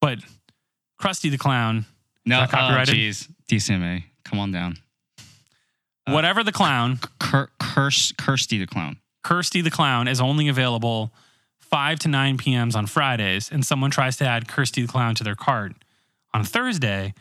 [0.00, 0.18] But
[1.00, 1.86] Krusty the Clown,
[2.26, 2.94] No, that copyrighted?
[2.94, 3.28] Oh, jeez.
[3.48, 4.02] DCMA.
[4.24, 4.78] Come on down.
[6.08, 8.96] Uh, whatever the clown, Cur- curse, Kirsty the clown.
[9.22, 11.12] Kirsty the Clown is only available
[11.60, 15.24] 5 to 9 p.m.s on Fridays, and someone tries to add Kirsty the Clown to
[15.24, 15.72] their cart
[16.34, 17.14] on Thursday,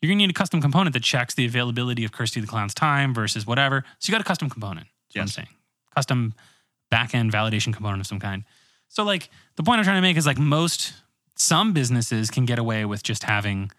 [0.00, 2.74] you're going to need a custom component that checks the availability of Kirsty the Clown's
[2.74, 3.84] time versus whatever.
[3.98, 4.86] So you got a custom component.
[5.08, 5.48] That's what I'm saying.
[5.94, 6.34] Custom
[6.90, 8.44] back-end validation component of some kind.
[8.88, 10.94] So like the point I'm trying to make is like most
[11.36, 13.70] some businesses can get away with just having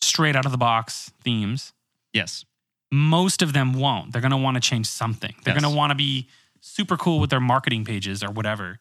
[0.00, 1.72] straight out of the box themes.
[2.12, 2.44] Yes.
[2.92, 4.12] Most of them won't.
[4.12, 5.34] They're going to want to change something.
[5.44, 5.62] They're Yes.
[5.62, 6.28] going to want to be
[6.60, 8.78] super cool with their marketing pages or whatever.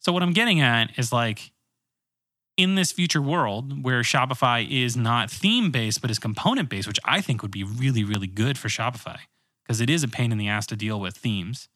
[0.00, 1.52] So what I'm getting at is like
[2.56, 7.00] in this future world where Shopify is not theme based but is component based, which
[7.04, 9.18] I think would be really really good for Shopify
[9.64, 11.68] because it is a pain in the ass to deal with themes.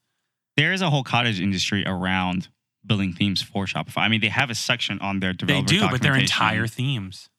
[0.55, 2.49] There is a whole cottage industry around
[2.85, 3.97] building themes for Shopify.
[3.99, 5.67] I mean, they have a section on their developer.
[5.67, 7.29] They do, but they're entire themes.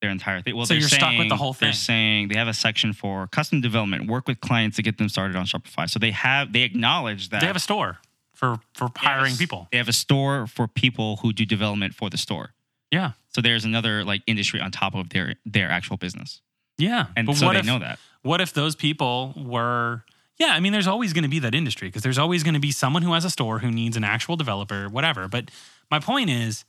[0.00, 0.56] their entire thing.
[0.56, 1.66] Well, So you're stuck with the whole thing.
[1.66, 5.08] They're saying they have a section for custom development, work with clients to get them
[5.08, 5.88] started on Shopify.
[5.88, 7.98] So they have they acknowledge that They have a store
[8.34, 9.68] for for hiring people.
[9.70, 12.54] They have a store for people who do development for the store.
[12.90, 13.12] Yeah.
[13.28, 16.40] So there's another like industry on top of their their actual business,
[16.78, 17.06] Yeah.
[17.16, 17.98] and but so what they if, know that.
[18.22, 20.04] what if those people were
[20.38, 22.60] yeah i mean there's always going to be that industry because there's always going to
[22.60, 25.50] be someone who has a store who needs an actual developer whatever but
[25.90, 26.64] my point is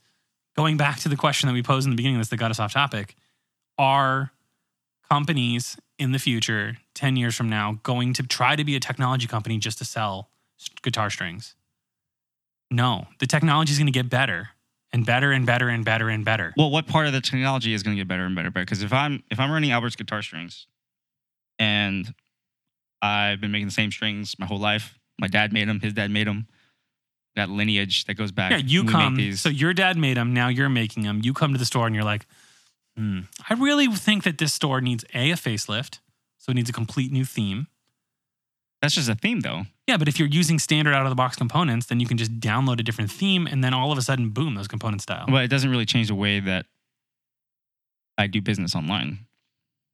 [0.56, 2.50] going back to the question that we posed in the beginning of this that got
[2.50, 3.16] us off topic
[3.78, 4.30] are
[5.10, 9.26] companies in the future 10 years from now going to try to be a technology
[9.26, 10.28] company just to sell
[10.82, 11.54] guitar strings
[12.70, 14.50] no the technology is going to get better
[14.92, 17.82] and better and better and better and better Well, what part of the technology is
[17.82, 18.50] going to get better and better?
[18.50, 20.66] Because if I'm if I'm running Albert's guitar strings,
[21.58, 22.14] and
[23.00, 24.98] I've been making the same strings my whole life.
[25.18, 25.80] My dad made them.
[25.80, 26.46] His dad made them.
[27.36, 28.50] That lineage that goes back.
[28.50, 29.32] Yeah, you come.
[29.34, 30.34] So your dad made them.
[30.34, 31.20] Now you're making them.
[31.22, 32.26] You come to the store and you're like,
[32.96, 36.00] hmm, I really think that this store needs a a facelift.
[36.38, 37.68] So it needs a complete new theme.
[38.82, 39.62] That's just a theme, though.
[39.86, 42.40] Yeah, but if you're using standard out of the box components, then you can just
[42.40, 45.26] download a different theme, and then all of a sudden, boom, those components style.
[45.28, 46.66] Well, it doesn't really change the way that
[48.18, 49.20] I do business online.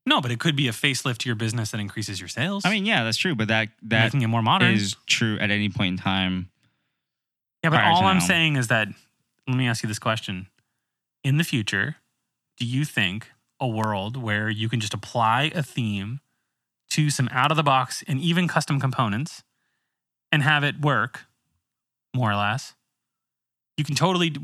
[0.06, 2.64] No, but it could be a facelift to your business that increases your sales.
[2.64, 4.72] I mean, yeah, that's true, but that that making it more modern.
[4.72, 6.48] is true at any point in time.
[7.62, 8.24] yeah, but all I'm now.
[8.24, 8.88] saying is that
[9.46, 10.46] let me ask you this question:
[11.22, 11.96] In the future,
[12.56, 13.28] do you think
[13.60, 16.20] a world where you can just apply a theme
[16.90, 19.42] to some out of the box and even custom components
[20.32, 21.26] and have it work
[22.14, 22.74] more or less?
[23.76, 24.34] You can totally.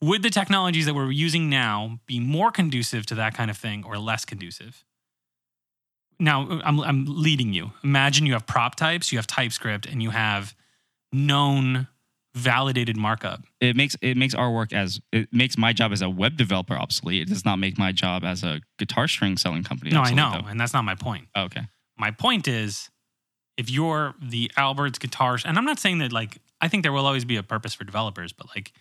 [0.00, 3.84] Would the technologies that we're using now be more conducive to that kind of thing
[3.86, 4.84] or less conducive?
[6.18, 7.72] Now, uh, I'm, I'm leading you.
[7.82, 10.54] Imagine you have prop types, you have TypeScript, and you have
[11.12, 11.88] known
[12.34, 13.42] validated markup.
[13.60, 16.74] It makes it makes our work as it makes my job as a web developer
[16.74, 17.22] obsolete.
[17.22, 19.90] It does not make my job as a guitar string selling company.
[19.90, 20.48] No, I know, though.
[20.48, 21.28] and that's not my point.
[21.34, 21.62] Oh, okay.
[21.98, 22.88] My point is,
[23.56, 27.06] if you're the Albert's guitars, and I'm not saying that like I think there will
[27.06, 28.72] always be a purpose for developers, but like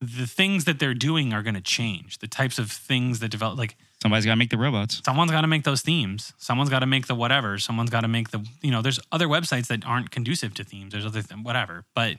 [0.00, 2.18] the things that they're doing are going to change.
[2.20, 5.02] The types of things that develop, like Somebody's got to make the robots.
[5.04, 6.32] someone's got to make those themes.
[6.38, 7.58] Someone's got to make the whatever.
[7.58, 10.92] Someone's got to make the, you know, there's other websites that aren't conducive to themes.
[10.92, 11.84] There's other, th- whatever.
[11.94, 12.14] But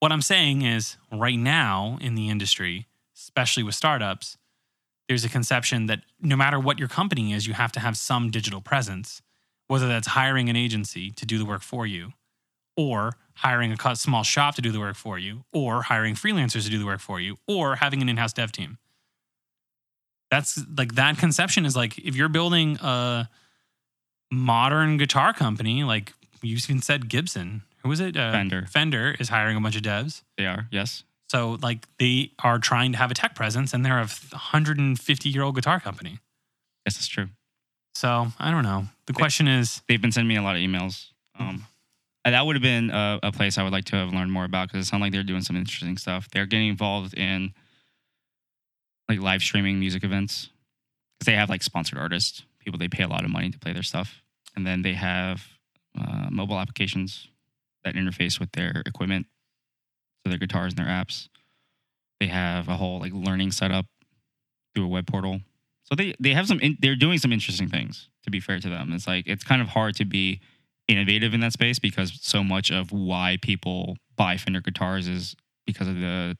[0.00, 4.36] what I'm saying is right now in the industry, especially with startups,
[5.08, 8.30] there's a conception that no matter what your company is, you have to have some
[8.30, 9.22] digital presence,
[9.68, 12.12] whether that's hiring an agency to do the work for you
[12.76, 16.70] or hiring a small shop to do the work for you, or hiring freelancers to
[16.70, 18.78] do the work for you, or having an in-house dev team.
[20.30, 23.28] That's like that conception is like if you're building a
[24.30, 28.16] modern guitar company, like you even said Gibson, who was it?
[28.16, 28.66] Uh, Fender.
[28.68, 30.22] Fender is hiring a bunch of devs.
[30.36, 30.66] They are.
[30.72, 31.04] Yes.
[31.28, 35.42] So like they are trying to have a tech presence, and they're a 150 year
[35.42, 36.18] old guitar company.
[36.84, 37.28] Yes, that's true.
[37.94, 38.86] So I don't know.
[39.06, 41.06] The question is, They've been sending me a lot of emails.
[41.38, 41.66] Um,
[42.24, 44.68] that would have been a, a place I would like to have learned more about
[44.68, 46.28] because it sounds like they're doing some interesting stuff.
[46.32, 47.54] They're getting involved in
[49.08, 50.50] like live streaming music events
[51.18, 53.72] because they have like sponsored artists, people they pay a lot of money to play
[53.72, 54.22] their stuff,
[54.56, 55.46] and then they have
[55.96, 57.28] uh, mobile applications
[57.86, 59.26] that interface with their equipment,
[60.22, 61.28] so their guitars and their apps.
[62.20, 63.86] They have a whole like learning setup
[64.74, 65.40] through a web portal.
[65.84, 68.08] So they they have some in, they're doing some interesting things.
[68.24, 70.40] To be fair to them, it's like it's kind of hard to be
[70.88, 75.88] innovative in that space because so much of why people buy Fender guitars is because
[75.88, 76.36] of the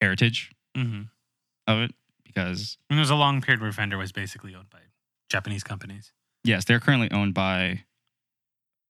[0.00, 1.08] heritage mhm.
[1.66, 1.94] of it.
[2.24, 4.80] Because And there's a long period where Fender was basically owned by
[5.30, 6.12] Japanese companies.
[6.44, 7.84] yes, they're currently owned by,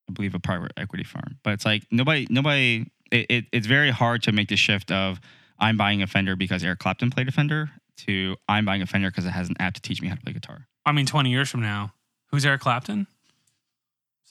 [0.09, 1.37] I believe, a private equity firm.
[1.43, 2.85] But it's like nobody, nobody.
[3.11, 5.19] It, it, it's very hard to make the shift of
[5.59, 9.09] I'm buying a Fender because Eric Clapton played a Fender to I'm buying a Fender
[9.09, 10.67] because it has an app to teach me how to play guitar.
[10.85, 11.93] I mean, 20 years from now,
[12.31, 13.07] who's Eric Clapton?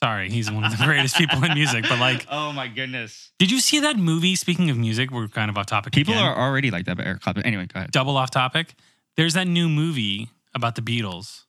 [0.01, 1.85] Sorry, he's one of the greatest people in music.
[1.89, 4.35] But like, oh my goodness, did you see that movie?
[4.35, 5.93] Speaking of music, we're kind of off topic.
[5.93, 6.23] people again.
[6.25, 6.97] are already like that.
[6.97, 7.45] But Eric Clapton.
[7.45, 7.91] Anyway, go ahead.
[7.91, 8.75] double off topic.
[9.15, 11.45] There's that new movie about the Beatles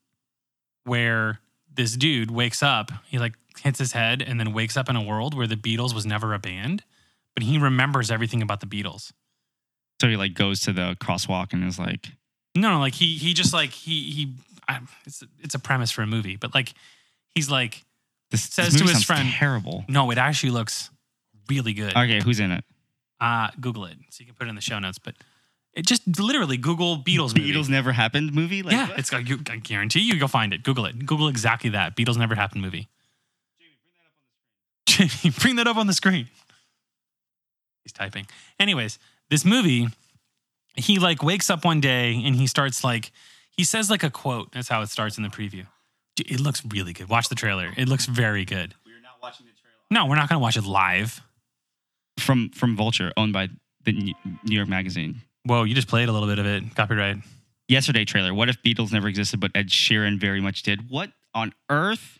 [0.84, 1.40] where
[1.72, 5.02] this dude wakes up, he like hits his head and then wakes up in a
[5.02, 6.84] world where the Beatles was never a band,
[7.34, 9.12] but he remembers everything about the Beatles.
[10.00, 12.08] So he like goes to the crosswalk and is like,
[12.54, 14.34] No, no, like he he just like he he
[14.68, 16.72] I, it's it's a premise for a movie, but like
[17.34, 17.84] he's like
[18.30, 19.84] this Says this to his friend- terrible.
[19.88, 20.90] no, it actually looks
[21.48, 21.96] really good.
[21.96, 22.64] Okay, who's in it?
[23.20, 25.14] Uh Google it so you can put it in the show notes, but
[25.74, 27.52] it just literally Google Beatles movie.
[27.52, 28.62] Beatles never happened movie.
[28.62, 28.98] Like, yeah, what?
[28.98, 30.62] it's I guarantee you you'll find it.
[30.62, 31.06] Google it.
[31.06, 31.96] Google exactly that.
[31.96, 32.88] Beatles never happened movie.
[35.06, 36.28] Jamie, bring that up on the screen.
[37.84, 38.26] He's typing.
[38.58, 38.98] Anyways,
[39.30, 39.88] this movie,
[40.74, 43.12] he like wakes up one day and he starts like
[43.50, 44.52] he says like a quote.
[44.52, 45.66] That's how it starts in the preview.
[46.18, 47.08] It looks really good.
[47.08, 47.72] Watch the trailer.
[47.76, 48.74] It looks very good.
[48.84, 49.76] We're not watching the trailer.
[49.90, 51.20] No, we're not gonna watch it live.
[52.18, 53.48] From from Vulture, owned by
[53.84, 55.22] the New New York Magazine.
[55.44, 56.74] Whoa, you just played a little bit of it.
[56.74, 57.18] Copyright.
[57.68, 58.34] Yesterday trailer.
[58.34, 60.90] What if Beatles never existed, but Ed Sheeran very much did?
[60.90, 62.17] What on earth?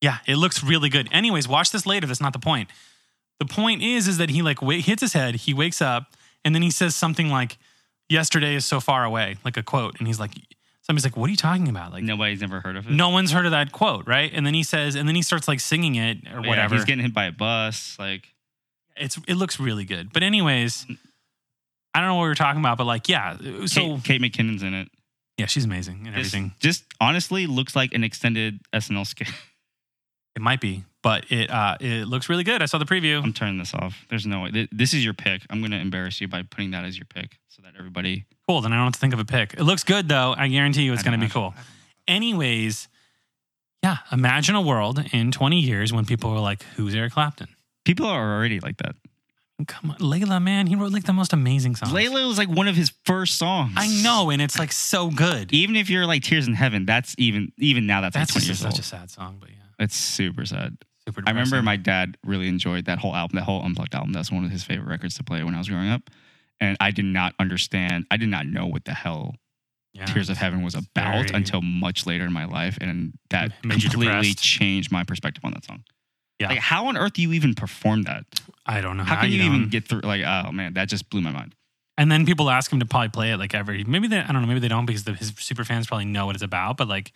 [0.00, 1.08] Yeah, it looks really good.
[1.12, 2.06] Anyways, watch this later.
[2.06, 2.68] That's not the point.
[3.38, 5.34] The point is, is that he like wa- hits his head.
[5.36, 7.58] He wakes up, and then he says something like,
[8.08, 9.96] "Yesterday is so far away," like a quote.
[9.98, 10.32] And he's like,
[10.82, 12.92] somebody's like, "What are you talking about?" Like, Nobody's ever heard of it.
[12.92, 14.30] no one's heard of that quote, right?
[14.32, 16.74] And then he says, and then he starts like singing it or Yeah, whatever.
[16.76, 17.96] he's getting hit by a bus.
[17.98, 18.28] Like
[18.96, 20.12] it's it looks really good.
[20.12, 20.86] But anyways,
[21.94, 23.36] I don't know what we were talking about, but like, yeah.
[23.38, 24.88] Uh, so Kate, Kate McKinnon's in it.
[25.38, 26.52] yeah, she's amazing and This everything.
[26.60, 29.28] just honestly looks like an extended SNL skit.
[30.36, 32.62] It might be, but it uh it looks really good.
[32.62, 33.22] I saw the preview.
[33.24, 34.04] I'm turning this off.
[34.10, 34.50] There's no way.
[34.52, 35.42] Th- This is your pick.
[35.50, 38.26] I'm going to embarrass you by putting that as your pick so that everybody.
[38.46, 38.60] Cool.
[38.60, 39.54] Then I don't have to think of a pick.
[39.54, 40.34] It looks good though.
[40.36, 41.54] I guarantee you it's I going to be cool.
[42.06, 42.88] Anyways,
[43.82, 47.48] yeah, imagine a world in 20 years when people are like, who's Eric Clapton?
[47.84, 48.94] People are already like that.
[49.66, 51.90] Come on, Layla, man, he wrote like the most amazing songs.
[51.92, 53.72] Layla was like one of his first songs.
[53.74, 55.50] I know, and it's like so good.
[55.52, 58.46] Even if you're like Tears in Heaven, that's even even now that's, That's like 20
[58.48, 58.80] just years such old.
[58.80, 60.76] a sad song, but yeah, it's super sad.
[61.06, 61.22] super.
[61.26, 64.12] I remember my dad really enjoyed that whole album, that whole unplugged album.
[64.12, 66.10] That's one of his favorite records to play when I was growing up.
[66.60, 68.06] And I did not understand.
[68.10, 69.34] I did not know what the hell
[69.92, 70.04] yeah.
[70.04, 73.88] Tears of Heaven was about very- until much later in my life, and that you
[73.88, 75.84] completely changed my perspective on that song.
[76.38, 76.48] Yeah.
[76.48, 78.24] Like, how on earth do you even perform that?
[78.66, 79.54] I don't know How can you don't.
[79.54, 80.00] even get through?
[80.00, 81.54] Like, oh man, that just blew my mind.
[81.96, 83.84] And then people ask him to probably play it like every.
[83.84, 84.18] Maybe they.
[84.18, 84.48] I don't know.
[84.48, 86.76] Maybe they don't because the, his super fans probably know what it's about.
[86.76, 87.12] But like,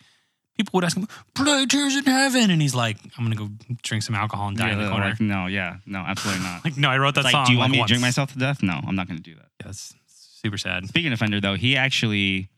[0.63, 3.49] people would ask him, "Play Tears in Heaven," and he's like, "I'm gonna go
[3.81, 6.63] drink some alcohol and die in the corner." like, no, yeah, no, absolutely not.
[6.65, 7.45] Like, no, I wrote that like, song.
[7.45, 8.61] do you want like, me to drink myself to death?
[8.61, 9.47] No, I'm not to do that.
[9.59, 10.87] Yeah, that's super sad.
[10.87, 12.49] Speaking of Fender, though, he actually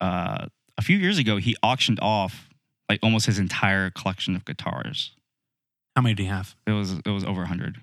[0.00, 0.46] uh,
[0.78, 2.48] a few years ago he auctioned off
[2.88, 5.12] like almost his entire collection of guitars.
[5.96, 6.54] How many do you have?
[6.66, 7.80] It was it was over hundred.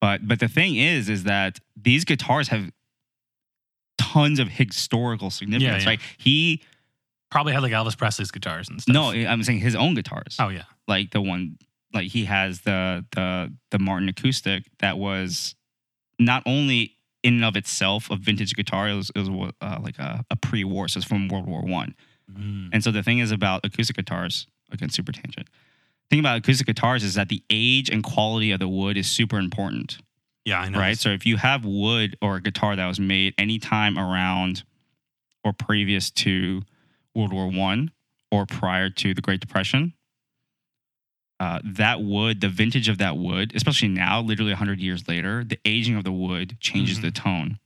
[0.00, 2.70] But but the thing is, is that these guitars have
[3.98, 5.90] tons of historical significance, yeah.
[5.90, 6.00] right?
[6.18, 6.62] He
[7.30, 8.92] Probably had like Elvis Presley's guitars and stuff.
[8.92, 10.36] no, I'm saying his own guitars.
[10.38, 10.64] Oh yeah.
[10.88, 11.56] like the one
[11.94, 15.54] like he has the the the Martin acoustic that was
[16.18, 19.98] not only in and of itself a vintage guitar it was, it was uh, like
[19.98, 21.94] a, a pre-war so it's from World War One
[22.30, 22.70] Mm.
[22.72, 25.48] and so the thing is about acoustic guitars again super tangent
[26.10, 29.36] thing about acoustic guitars is that the age and quality of the wood is super
[29.36, 29.98] important
[30.44, 30.78] Yeah, I know.
[30.78, 34.62] right so if you have wood or a guitar that was made anytime around
[35.44, 36.62] or previous to
[37.14, 37.90] World War One
[38.30, 39.94] or prior to the Great Depression
[41.40, 45.58] uh, that wood, the vintage of that wood, especially now, literally 100 years later, the
[45.64, 47.02] aging of the wood changes Mhm.
[47.02, 47.58] the tone.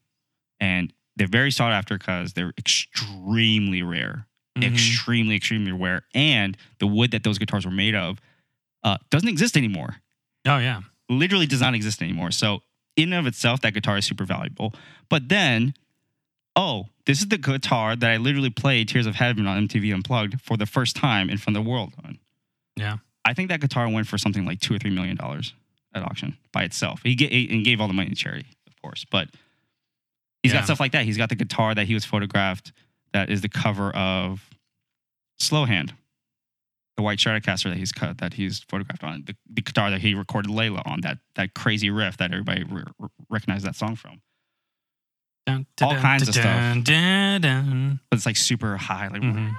[0.60, 4.64] And they're very sought after because they're extremely rare, Mhm.
[4.64, 6.02] extremely, extremely rare.
[6.14, 8.20] And the wood that those guitars were made of
[8.84, 9.96] uh, doesn't exist anymore.
[10.46, 10.82] Oh yeah.
[11.08, 12.30] Literally does not exist anymore.
[12.30, 12.62] So,
[12.96, 14.74] in and of itself, that guitar is super valuable.
[15.08, 15.74] But then,
[16.56, 20.40] oh, this is the guitar that I literally played Tears of Heaven on MTV Unplugged
[20.40, 22.18] for the first time in front of the world on.
[22.76, 22.98] Yeah.
[23.24, 25.54] I think that guitar went for something like two or three million dollars
[25.94, 27.00] at auction by itself.
[27.02, 29.04] He gave, and gave all the money to charity, of course.
[29.10, 29.28] But
[30.42, 30.58] he's Yeah.
[30.60, 31.04] got stuff like that.
[31.04, 32.72] He's got the guitar that he was photographed
[33.12, 34.48] that is the cover of
[35.38, 35.94] Slow Hand,
[36.96, 40.14] the white Stratocaster that he's cut that he's photographed on, the, the guitar that he
[40.14, 42.84] recorded Layla on, that that crazy riff that everybody re-
[43.30, 44.20] recognized that song from.
[45.46, 47.98] Dun, All dun, kinds dun, of stuff.
[48.10, 49.54] But it's like super high, like Mhm.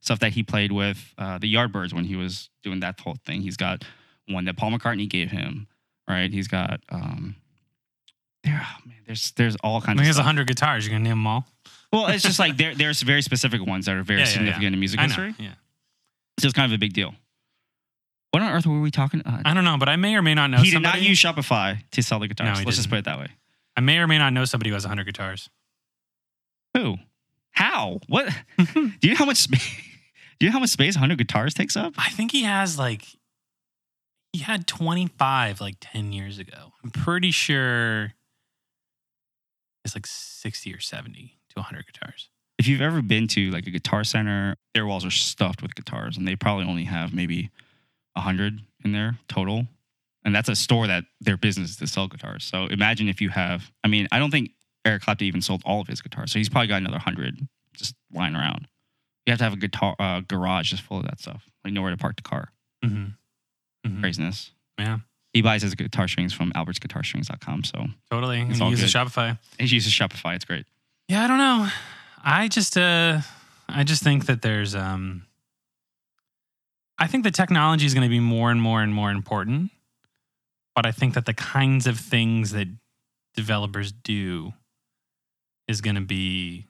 [0.00, 3.42] stuff that he played with uh, the Yardbirds when he was doing that whole thing.
[3.42, 3.84] He's got
[4.28, 5.66] one that Paul McCartney gave him,
[6.08, 6.30] right?
[6.32, 7.36] He's got um,
[8.44, 10.26] there, oh man, there's there's all I kinds mean, of there's stuff.
[10.26, 10.86] hundred guitars.
[10.86, 11.46] You're gonna name them all.
[11.92, 14.34] Well, it's just like there there's very specific ones that are very Yeah, yeah, yeah.
[14.36, 15.08] significant in music I know.
[15.08, 15.34] history.
[15.38, 15.52] Yeah.
[16.40, 17.14] So it's kind of a big deal.
[18.32, 19.22] What on earth were we talking?
[19.22, 20.56] Uh, I don't know, but I may or may not know.
[20.58, 22.58] he did somebody, not use Shopify to sell the guitars.
[22.58, 22.90] No, Let's just didn't.
[22.90, 23.28] put it that way.
[23.76, 25.48] I may or may not know somebody who has hundred guitars.
[26.74, 26.96] Who?
[27.52, 28.00] How?
[28.08, 28.28] What?
[28.74, 29.80] Do you know how much space?
[30.38, 31.94] Do you know how much space 100 guitars takes up?
[31.96, 33.04] I think he has like
[34.32, 36.72] he had 25 like 10 years ago.
[36.82, 38.12] I'm pretty sure
[39.84, 42.28] it's like 60 or 70 to 100 guitars.
[42.58, 46.16] if you've ever been to like a guitar center, their walls are stuffed with guitars,
[46.16, 47.50] and they probably only have maybe
[48.16, 49.66] hundred in there total.
[50.24, 52.44] And that's a store that their business is to sell guitars.
[52.44, 53.70] So imagine if you have.
[53.84, 54.50] I mean, I don't think
[54.86, 57.94] Eric Clapton even sold all of his guitars, so he's probably got another hundred just
[58.12, 58.66] lying around.
[59.26, 61.90] You have to have a guitar uh, garage just full of that stuff, like nowhere
[61.90, 62.50] to park the car.
[62.84, 63.06] Mm-hmm.
[63.88, 64.00] Mhm.
[64.00, 64.50] Craziness.
[64.78, 64.98] Yeah,
[65.32, 67.64] He buys his guitar strings from albertsguitarstrings.com.
[67.64, 68.40] So totally.
[68.40, 68.98] It's And all he uses good.
[69.06, 69.38] Shopify.
[69.58, 70.34] he uses Shopify.
[70.36, 70.64] It's great.
[71.08, 71.68] Yeah, I don't know.
[72.24, 73.20] I just uh
[73.68, 75.26] I just think that there's um
[76.98, 79.70] I think the technology is going to be more and more and more important.
[80.74, 82.68] But I think that the kinds of things that
[83.34, 84.52] developers do
[85.68, 86.66] is going to be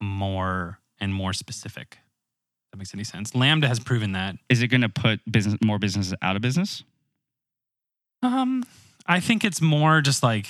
[0.00, 1.98] more and more specific.
[2.00, 3.34] If that makes any sense.
[3.34, 4.36] Lambda has proven that.
[4.48, 6.82] Is it going to put business more businesses out of business?
[8.22, 8.64] Um,
[9.06, 10.48] I think it's more just like,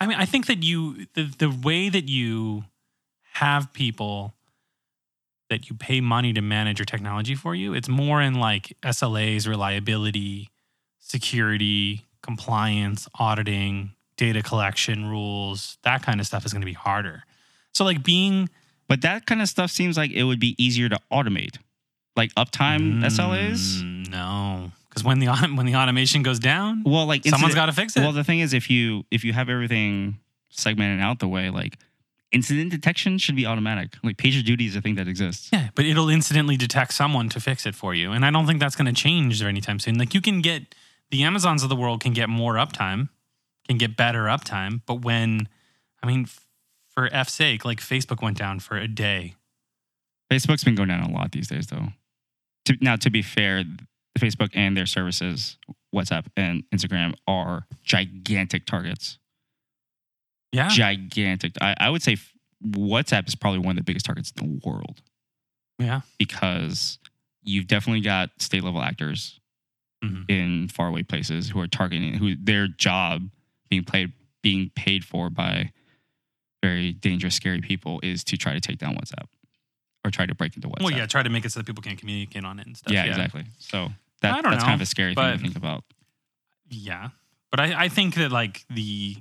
[0.00, 2.64] I mean, I think that you the the way that you
[3.34, 4.34] have people
[5.50, 9.46] that you pay money to manage your technology for you, it's more in like SLAs,
[9.46, 10.50] reliability,
[11.04, 17.24] security, compliance, auditing, data collection rules, that kind of stuff is going to be harder.
[17.72, 18.48] So like being
[18.88, 21.56] But that kind of stuff seems like it would be easier to automate,
[22.16, 23.82] like uptime SLAs.
[23.82, 27.72] Mm, no, because when the when the automation goes down, Well, like someone's got to
[27.72, 28.00] fix it.
[28.00, 30.18] Well, the thing is, if you if you have everything
[30.50, 31.78] segmented out the way, like
[32.30, 33.96] incident detection should be automatic.
[34.02, 35.50] Like PagerDuty is a thing that exists.
[35.52, 38.12] Yeah, but it'll instantly detect someone to fix it for you.
[38.12, 39.98] And I don't think that's going to change there anytime soon.
[39.98, 40.74] Like you can get
[41.14, 43.08] the Amazons of the world can get more uptime,
[43.68, 45.48] can get better uptime, but when
[46.02, 46.26] I mean
[46.90, 49.34] for F's sake, like Facebook went down for a day.
[50.28, 51.88] Facebook's been going down a lot these days, though.
[52.64, 53.62] To, now, to be fair,
[54.18, 55.56] Facebook and their services,
[55.94, 59.18] WhatsApp and Instagram, are gigantic targets.
[60.50, 60.68] Yeah.
[60.68, 61.52] Gigantic.
[61.60, 62.16] I, I would say
[62.66, 65.00] WhatsApp is probably one of the biggest targets in the world
[65.78, 66.00] Yeah.
[66.18, 66.98] because
[67.42, 69.38] you've definitely got state level actors
[70.04, 70.30] Mhm.
[70.30, 73.30] in faraway places who are targeting who their job
[73.70, 75.70] being played being paid for by
[76.62, 79.26] very dangerous, scary people is to try to take down WhatsApp
[80.04, 80.82] or try to break into WhatsApp.
[80.82, 82.92] Well, yeah, try to make it so that people can't communicate on it and stuff.
[82.92, 83.44] yeah, exactly.
[83.58, 83.90] So
[84.22, 85.84] that, that's know, kind of a scary thing to think about.
[86.70, 87.10] Yeah.
[87.50, 89.16] But I, I think that like the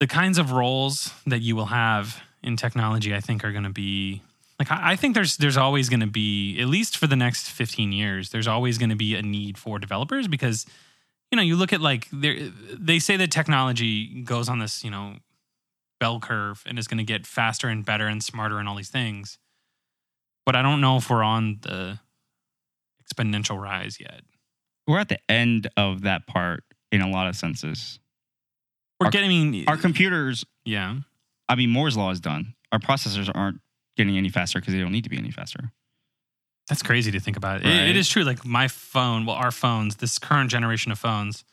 [0.00, 4.22] the kinds of roles that you will have in technology, I think are gonna be
[4.58, 8.30] like I, think there's there's always gonna be, at least for the next 15 years,
[8.30, 10.66] there's always gonna be a need for developers because
[11.30, 14.90] you know, you look at like they they say that technology goes on this, you
[14.90, 15.16] know,
[16.00, 18.88] bell curve and is going to get faster and better and smarter and all these
[18.90, 19.38] things.
[20.46, 21.98] But I don't know if we're on the
[23.02, 24.22] exponential rise yet.
[24.86, 27.98] We're at the end of that part in a lot of senses.
[28.98, 30.96] We're Our- getting Our computers, yeah.
[31.48, 32.54] I mean, Moore's law is done.
[32.72, 33.60] Our processors aren't
[33.98, 35.72] getting any faster because they don't need to be any faster.
[36.68, 37.60] That's crazy to think about.
[37.62, 38.24] It, it is true.
[38.24, 41.44] Like my phone, well, our phones, this current generation of phones,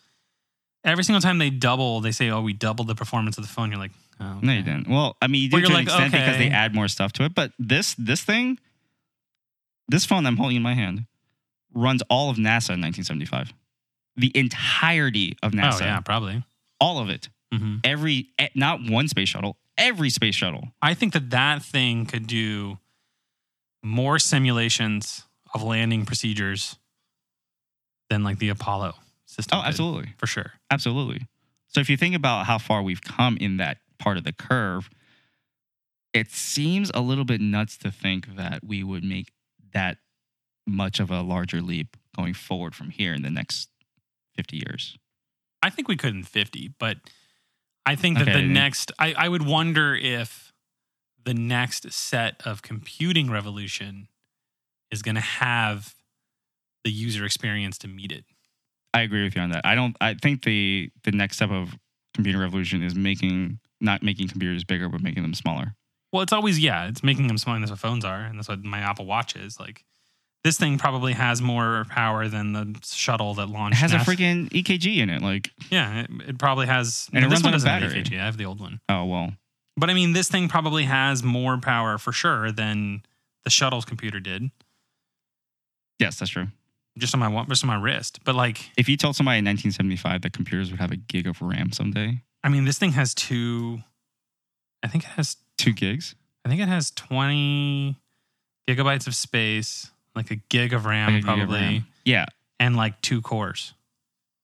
[0.83, 3.71] every single time they double, they say, "Oh, we doubled the performance of the phone."
[3.71, 4.87] You're like, "Oh, No, you didn't.
[4.89, 7.23] Well, I mean, you did to an like, extent because they add more stuff to
[7.23, 7.33] it.
[7.33, 8.59] But this this thing,
[9.87, 11.05] this phone I'm holding in my hand,
[11.73, 13.53] runs all of NASA in 1975.
[14.17, 16.43] The entirety of NASA, Oh yeah, probably.
[16.79, 20.69] all of it, hmm every eh, not one space shuttle, every space shuttle.
[20.81, 22.79] I think that that thing could do
[23.83, 25.23] more simulations
[25.53, 26.77] of landing procedures
[28.09, 28.95] than like the Apollo
[29.25, 29.57] system.
[29.57, 30.53] Oh, did, absolutely, for sure.
[30.71, 31.27] absolutely.
[31.67, 34.89] So if you think about how far we've come in that part of the curve,
[36.13, 39.31] it seems a little bit nuts to think that we would make
[39.73, 39.97] that
[40.65, 43.69] much of a larger leap going forward from here in the next
[44.35, 44.97] 50 years.
[45.61, 46.97] I think we could in 50, but
[47.85, 50.51] I think that Okay, the next, I, I would wonder if
[51.23, 54.07] the next set of computing revolution
[54.91, 55.95] is going to have
[56.83, 58.25] the user experience to meet it.
[58.93, 59.65] I agree with you on that.
[59.65, 59.95] I don't.
[59.99, 61.75] I think the the next step of
[62.13, 65.75] computer revolution is making not making computers bigger, but making them smaller.
[66.13, 67.59] Well, it's always, yeah, it's making them smaller.
[67.59, 68.21] That's what phones are.
[68.21, 69.59] And that's what my Apple Watch is.
[69.59, 69.83] Like,
[70.45, 73.77] this thing probably has more power than the shuttle that launched.
[73.77, 75.21] It has a freaking EKG in it.
[75.21, 77.09] Like, Yeah, it, it probably has.
[77.11, 77.91] And it this one on doesn't have.
[77.91, 78.19] EKG.
[78.21, 78.79] I have the old one.
[78.87, 79.33] oh well,
[79.75, 83.01] But I mean, this thing probably has more power for sure than
[83.43, 84.51] the shuttle's computer did.
[85.99, 86.47] yes, that's true.
[86.97, 88.19] just on my just on my wrist.
[88.23, 91.41] But like, If you told somebody in 1975 that computers would have a gig of
[91.41, 93.79] RAM someday, I mean, this thing has two.
[94.83, 95.37] I think it has.
[95.57, 96.15] two gigs,
[96.45, 97.95] I think it has twenty
[98.69, 101.87] gigabytes of space, like a gig of RAM, like gig of probably, RAM.
[102.05, 102.25] yeah.
[102.59, 103.73] and like two cores.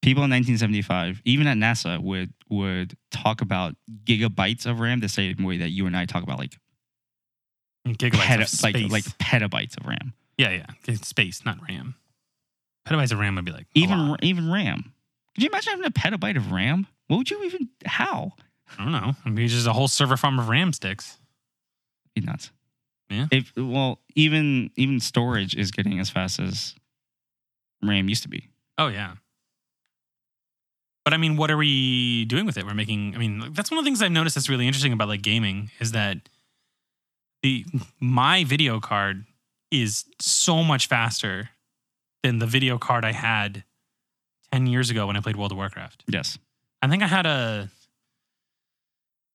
[0.02, 5.42] People in 1975, even at NASA, would would talk about gigabytes of RAM the same
[5.44, 6.56] way that you and I talk about like
[7.86, 8.74] Gigabytes peta- of space.
[8.74, 10.12] like like petabytes of RAM.
[10.38, 11.94] yeah, yeah, it's space, not RAM.
[12.86, 14.92] Petabytes of RAM would be like Even even RAM.
[15.34, 16.86] Could you imagine having a petabyte of RAM?
[17.08, 17.68] What would you even?
[17.86, 18.32] How?
[18.78, 19.12] I don't know.
[19.24, 21.18] I mean, it's just a whole server farm of RAM sticks.
[22.14, 22.50] Be nuts.
[23.12, 23.26] Yeah.
[23.30, 26.74] If well, even even storage is getting as fast as
[27.82, 28.48] RAM used to be.
[28.78, 29.14] Oh yeah.
[31.04, 32.64] But I mean, what are we doing with it?
[32.64, 33.14] We're making.
[33.14, 35.70] I mean, that's one of the things I've noticed that's really interesting about like gaming
[35.80, 36.28] is that
[37.42, 37.64] the
[38.00, 39.24] my video card
[39.70, 41.50] is so much faster
[42.22, 43.64] than the video card I had
[44.52, 46.04] ten years ago when I played World of Warcraft.
[46.06, 46.38] Yes.
[46.82, 47.68] I think I had a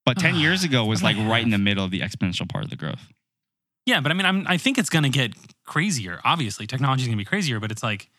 [0.05, 2.69] But 10 years ago was like right in the middle of the exponential part of
[2.69, 3.07] the growth.
[3.87, 5.33] Yeah, but I mean, I'm, I think it's going to get
[5.65, 6.19] crazier.
[6.25, 8.09] Obviously, technology is going to be crazier, but it's like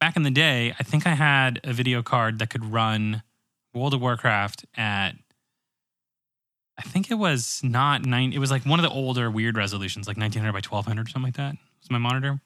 [0.00, 3.22] back in the day, I think I had a video card that could run
[3.72, 5.12] World of Warcraft at.
[6.76, 8.32] I think it was not nine.
[8.32, 11.28] It was like one of the older weird resolutions, like 1900 by 1200 or something
[11.28, 11.54] like that.
[11.80, 12.40] Was my monitor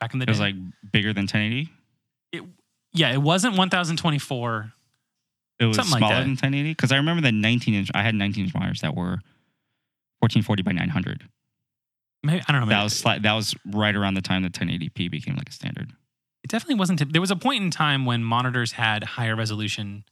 [0.00, 0.30] back in the day.
[0.30, 0.54] It was like
[0.90, 1.68] bigger than 1080.
[2.32, 2.42] It,
[2.94, 4.72] yeah, it wasn't 1024.
[5.60, 6.20] It was Something like smaller that.
[6.20, 7.90] than 1080 because I remember the 19 inch.
[7.94, 9.20] I had 19 inch monitors that were
[10.20, 11.28] 1440 by 900.
[12.24, 12.66] Maybe I don't know.
[12.66, 15.52] Maybe, That was sli- that was right around the time that 1080p became like a
[15.52, 15.92] standard.
[16.42, 17.12] it definitely wasn't.
[17.12, 20.04] There was a point in time when monitors had higher resolution.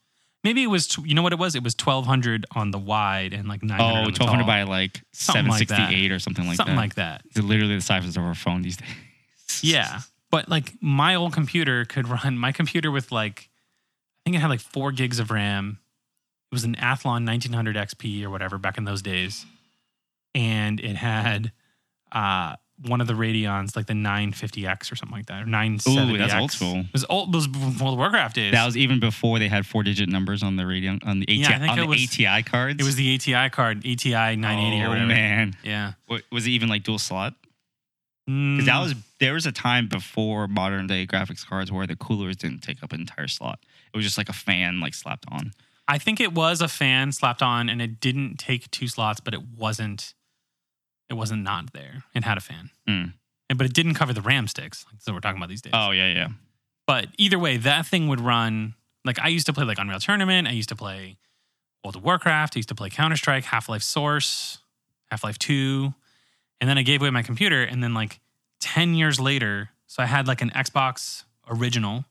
[0.44, 0.88] Maybe it was.
[0.88, 1.54] tw- You know what it was?
[1.54, 3.82] It was 1200 on the wide and like 900.
[3.82, 4.46] Oh, on the 1200 tall.
[4.46, 5.76] by like Something like that.
[5.76, 6.56] 768 or something like that.
[6.56, 6.80] something that.
[6.80, 7.22] like that.
[7.26, 8.88] It's literally the size of our phone these days.
[9.62, 10.00] Yeah.
[10.30, 14.48] But like my old computer could run my computer with like I think it had
[14.50, 15.78] like four gigs of RAM.
[16.50, 19.44] It was an Athlon 1900 XP or whatever back in those days,
[20.34, 21.52] and it had
[22.12, 22.56] uh
[22.86, 26.10] one of the Radeons like the 950X or something like that or 970X.
[26.14, 26.76] Ooh, that's old school.
[26.80, 27.28] It was old.
[27.28, 28.52] It was World of Warcraft days.
[28.52, 31.34] That was even before they had four digit numbers on the radio on the ATI
[31.42, 32.80] Yeah, on the was- ATI cards.
[32.80, 35.06] it was the ATI card, ATI 980 or oh, whatever.
[35.06, 35.54] man.
[35.62, 35.92] Yeah.
[36.06, 37.34] What, was it even like dual slot?
[38.28, 41.96] Mm, Because that was there was a time before modern day graphics cards where the
[41.96, 43.58] coolers didn't take up an entire slot.
[43.92, 45.52] It was just like a fan like slapped on.
[45.88, 49.34] I think it was a fan slapped on, and it didn't take two slots, but
[49.34, 50.14] it wasn't.
[51.12, 52.04] It wasn't not there.
[52.14, 53.12] It had a fan, Mm.
[53.50, 54.84] and but it didn't cover the RAM sticks.
[54.90, 55.72] Like, so we're talking about these days.
[55.76, 56.28] Oh yeah, yeah.
[56.86, 58.74] But either way, that thing would run.
[59.04, 60.48] Like I used to play like Unreal Tournament.
[60.48, 61.18] I used to play
[61.84, 62.56] World of Warcraft.
[62.56, 64.58] I used to play Counter Strike, Half Life Source,
[65.10, 65.94] Half Life Two,
[66.60, 67.62] and then I gave away my computer.
[67.62, 68.18] And then like
[68.58, 72.06] ten years later, so I had like an Xbox original,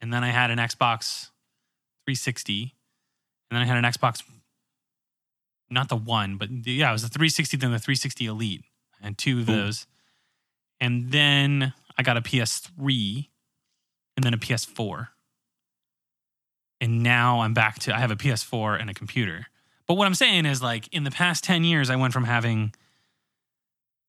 [0.00, 1.30] and then I had an Xbox
[2.06, 2.74] 360,
[3.50, 4.22] and then I had an Xbox,
[5.72, 8.64] not the one, but the, yeah, it was the 360, then the 360 Elite.
[9.00, 9.56] Had two of Ooh.
[9.56, 9.86] those,
[10.80, 13.28] and then I got a PS3,
[14.16, 15.08] and then a PS4,
[16.80, 19.46] and now I'm back to I have a PS4 and a computer.
[19.86, 22.72] But what I'm saying is, like, in the past 10 years, I went from having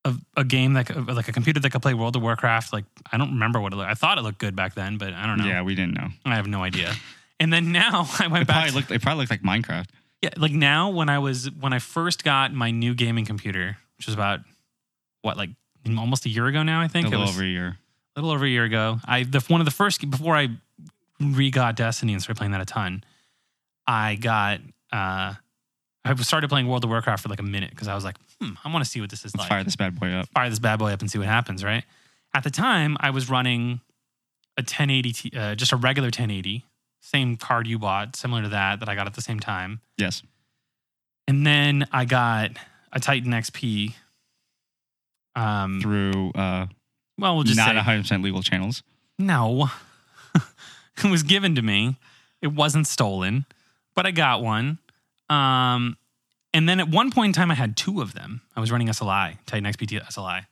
[0.05, 2.71] a, a game that like a computer that could play World of Warcraft.
[2.73, 3.89] Like, I don't remember what it looked.
[3.89, 5.45] I thought it looked good back then, but I don't know.
[5.47, 6.09] Yeah, we didn't know.
[6.25, 6.93] I have no idea.
[7.39, 8.55] And then now I went It back.
[8.55, 8.91] probably to- looked.
[8.91, 9.87] It probably looked like Minecraft.
[10.23, 14.05] Yeah, like now when I was when I first got my new gaming computer, which
[14.07, 14.39] was about
[15.21, 15.49] what like
[15.85, 16.79] almost a year ago now.
[16.79, 17.77] I think it little was over a year.
[18.15, 18.99] a little over a year ago.
[19.03, 20.47] I the one of the first before I
[21.19, 23.03] re got Destiny and started playing that a ton.
[23.85, 24.61] I got
[24.93, 25.33] uh
[26.05, 28.53] I started playing World of Warcraft for like a minute because I was like, hmm,
[28.63, 29.49] I want to see what this is Let's like.
[29.49, 30.29] fire this bad boy up.
[30.29, 31.83] fire this bad boy up and see what happens, right?
[32.33, 33.81] At the time, I was running
[34.57, 36.63] a 1080, T- uh, just a regular 1080,
[37.03, 39.81] same card you bought, similar to that that I got at the same time.
[39.97, 40.23] Yes.
[41.27, 42.51] And then I got
[42.91, 43.93] a Titan XP.
[45.35, 46.67] Um, Through uh,
[47.17, 48.83] well, we'll just not 100 percent legal channels.
[49.19, 49.69] no.
[51.03, 51.97] it was given to me.
[52.41, 53.45] It wasn't stolen,
[53.95, 54.79] but I got one.
[55.29, 55.97] Um,
[56.53, 58.41] and then at one point in time, I had two of them.
[58.55, 60.45] I was running SLI, Titan XP SLI.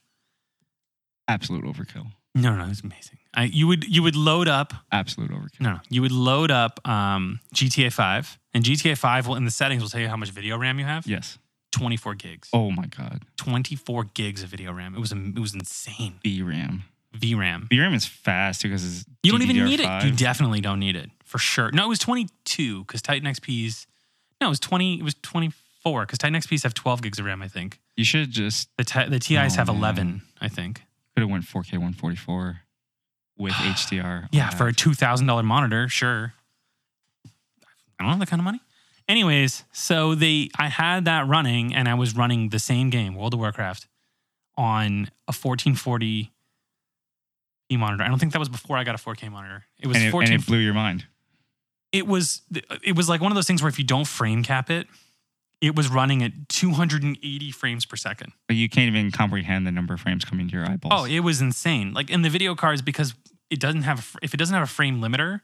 [1.28, 2.12] Absolute overkill.
[2.34, 3.18] No, no, it was amazing.
[3.34, 5.60] I, you would you would load up Absolute overkill.
[5.62, 5.80] No, no.
[5.90, 9.90] You would load up um, GTA 5, and GTA 5 will in the settings will
[9.90, 11.08] tell you how much video RAM you have.
[11.08, 11.38] Yes.
[11.72, 12.50] 24 gigs.
[12.52, 13.24] Oh my god.
[13.38, 14.94] 24 gigs of video RAM.
[14.96, 16.16] It was it was insane.
[16.26, 16.82] VRAM.
[17.18, 17.68] VRAM.
[17.70, 20.04] VRAM is fast because it's You don't even need it.
[20.04, 21.72] You definitely don't need it for sure.
[21.72, 23.86] No, it was 22 because Titan XPs.
[24.42, 25.00] No, it was 20.
[25.00, 27.42] It was 24 because Titan XPs have 12 gigs of RAM.
[27.42, 29.76] I think You should just the ti- the TIs Oh, have man.
[29.78, 30.22] 11.
[30.42, 30.84] I think.
[31.16, 32.62] Could have went 4K 144
[33.38, 34.28] with HDR.
[34.32, 36.34] Yeah, for a two thousand dollar monitor, sure.
[38.00, 38.62] I don't have that kind of money.
[39.08, 43.34] Anyways, so they I had that running, and I was running the same game, World
[43.34, 43.88] of Warcraft,
[44.58, 46.32] on a fourteen forty
[47.70, 48.04] p monitor.
[48.04, 49.66] I don't think that was before I got a four K monitor.
[49.80, 50.34] It was and it, fourteen.
[50.34, 51.06] and it blew your mind.
[51.92, 52.42] it was
[52.84, 54.88] it was like one of those things where if you don't frame cap it,
[55.62, 58.34] it was running at two hundred and eighty frames per second.
[58.48, 60.94] But you can't even comprehend the number of frames coming to your eyeballs.
[60.96, 61.94] Oh, it was insane.
[61.94, 63.14] Like in the video cards, because
[63.50, 65.42] it doesn't have a if it doesn't have a frame limiter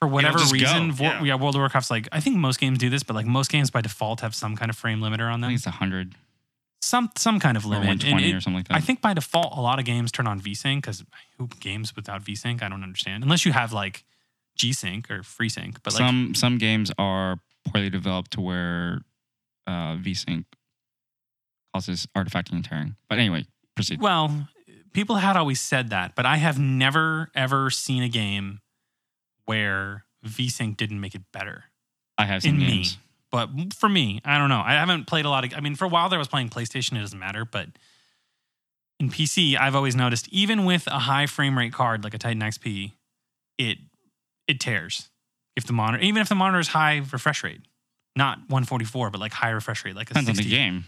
[0.00, 0.92] for whatever just go, reason.
[0.92, 1.22] Vo- yeah.
[1.22, 1.34] yeah.
[1.34, 3.80] World of Warcraft's like I think most games do this, but like most games by
[3.80, 6.14] default have some kind of frame limiter on I them, think it's 100
[6.80, 7.88] some some kind of or limit.
[7.88, 8.76] And 120 it- or something like that.
[8.76, 11.04] I think by default, a lot of games turn on VSync because
[11.38, 12.62] who games without VSync?
[12.62, 14.04] I don't understand unless you have like
[14.56, 15.76] G-Sync or FreeSync.
[15.82, 19.00] But like some some games are poorly developed to where
[19.66, 20.44] uh, VSync
[21.74, 22.96] causes artifacting and tearing.
[23.08, 24.00] But anyway, proceed.
[24.00, 24.48] Well,
[24.92, 28.60] people had always said that, but I have never ever seen a game
[29.44, 31.64] where VSync didn't make it better.
[32.16, 32.66] I have seen in me.
[32.66, 32.98] games.
[33.30, 34.62] But for me, I don't know.
[34.64, 35.54] I haven't played a lot of.
[35.54, 36.96] I mean, for a while there, I was playing PlayStation.
[36.96, 37.68] It doesn't matter, but
[39.00, 42.40] in PC, I've always noticed, even with a high frame rate card like a Titan
[42.40, 42.92] XP,
[43.58, 43.78] it
[44.46, 45.10] it tears
[45.56, 47.62] if the monitor, even if the monitor is high refresh rate,
[48.16, 50.50] not 144, but like high refresh rate, like a Depends on 60.
[50.50, 50.84] the game.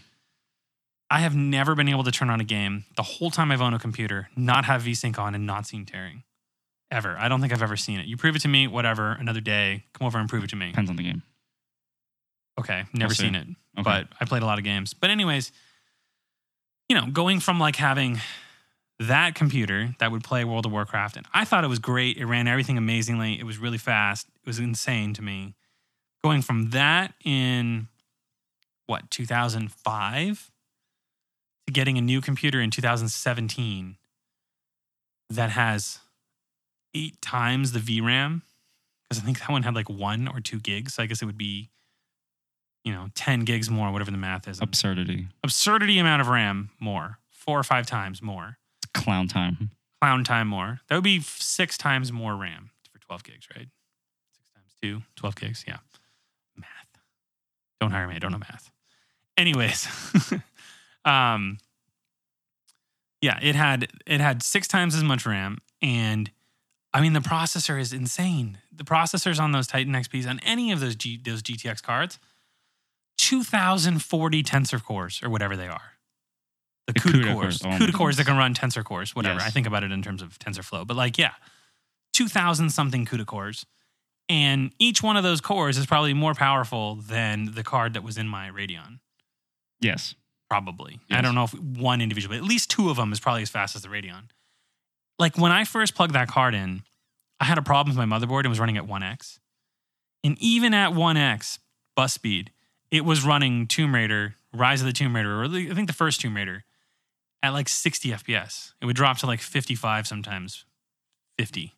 [1.09, 3.75] I have never been able to turn on a game the whole time I've owned
[3.75, 6.23] a computer, not have VSync on, and not seen tearing.
[6.91, 7.17] Ever.
[7.19, 8.05] I don't think I've ever seen it.
[8.07, 10.67] You prove it to me, whatever, another day, come over and prove it to me.
[10.67, 11.21] Depends on the game.
[12.59, 13.23] Okay, never see.
[13.23, 13.45] seen it,
[13.77, 13.83] Okay.
[13.83, 14.93] but I played a lot of games.
[14.93, 15.51] But anyways,
[16.89, 18.19] you know, going from like having
[18.99, 22.17] that computer that would play World of Warcraft, and I thought it was great.
[22.17, 23.37] It ran everything amazingly.
[23.39, 24.27] It was really fast.
[24.41, 25.53] It was insane to me.
[26.27, 27.87] Going from that in
[28.85, 30.51] what 2005
[31.67, 33.95] to getting a new computer in 2017
[35.29, 35.99] that has
[36.93, 38.41] eight times the VRAM
[39.07, 40.95] because I think that one had like one or two gigs.
[40.95, 41.69] So I guess it would be,
[42.83, 44.59] you know, 10 gigs more, whatever the math is.
[44.61, 45.27] Absurdity.
[45.45, 49.71] Absurdity amount of RAM more, four or five times more, It's clown time.
[50.01, 50.81] clown time more.
[50.89, 53.69] That would be six times more RAM for 12 gigs, right?
[54.33, 55.63] Six times two, 12 gigs.
[55.65, 55.77] Yeah.
[57.79, 58.15] Don't hire me.
[58.15, 58.71] I don't know math.
[59.37, 59.87] Anyways,
[61.05, 61.59] um,
[63.21, 66.31] yeah, it had it had six times as much RAM, and
[66.93, 68.57] I mean the processor is insane.
[68.71, 72.19] The processors on those Titan XPs on any of those G, those GTX cards,
[73.17, 75.93] two thousand forty tensor cores or whatever they are.
[76.87, 77.81] The, The CUDA, CUDA cores, cores.
[77.81, 79.39] Oh CUDA cores that can run tensor cores, whatever.
[79.39, 79.47] Yes.
[79.47, 81.33] I think about it in terms of TensorFlow, but like yeah,
[82.13, 83.65] two thousand something CUDA cores,
[84.29, 88.17] and each one of those cores is probably more powerful than the card that was
[88.17, 88.99] in my Radeon
[89.79, 90.15] Yes.
[90.49, 90.99] probably.
[91.09, 93.49] I don't know if one individual, but at least two of them is probably as
[93.49, 94.29] fast as the Radeon.
[95.19, 96.83] Like when I first plugged that card in,
[97.39, 99.39] I had a problem with my motherboard and was running at 1x.
[100.23, 101.59] And even at 1x
[101.95, 102.51] bus speed,
[102.91, 105.93] it was running Tomb Raider, Rise of the Tomb Raider, or the- I think the
[105.93, 106.63] first Tomb Raider,
[107.43, 108.73] at like 60 FPS.
[108.81, 110.65] It would drop to like 55 sometimes,
[111.37, 111.75] 50.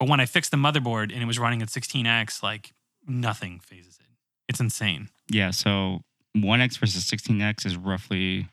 [0.00, 2.72] But when I fixed the motherboard and it was running at 16x, like
[3.06, 4.06] nothing phases it.
[4.48, 5.10] It's insane.
[5.30, 6.00] Yeah, so
[6.36, 8.48] 1x versus 16x is roughly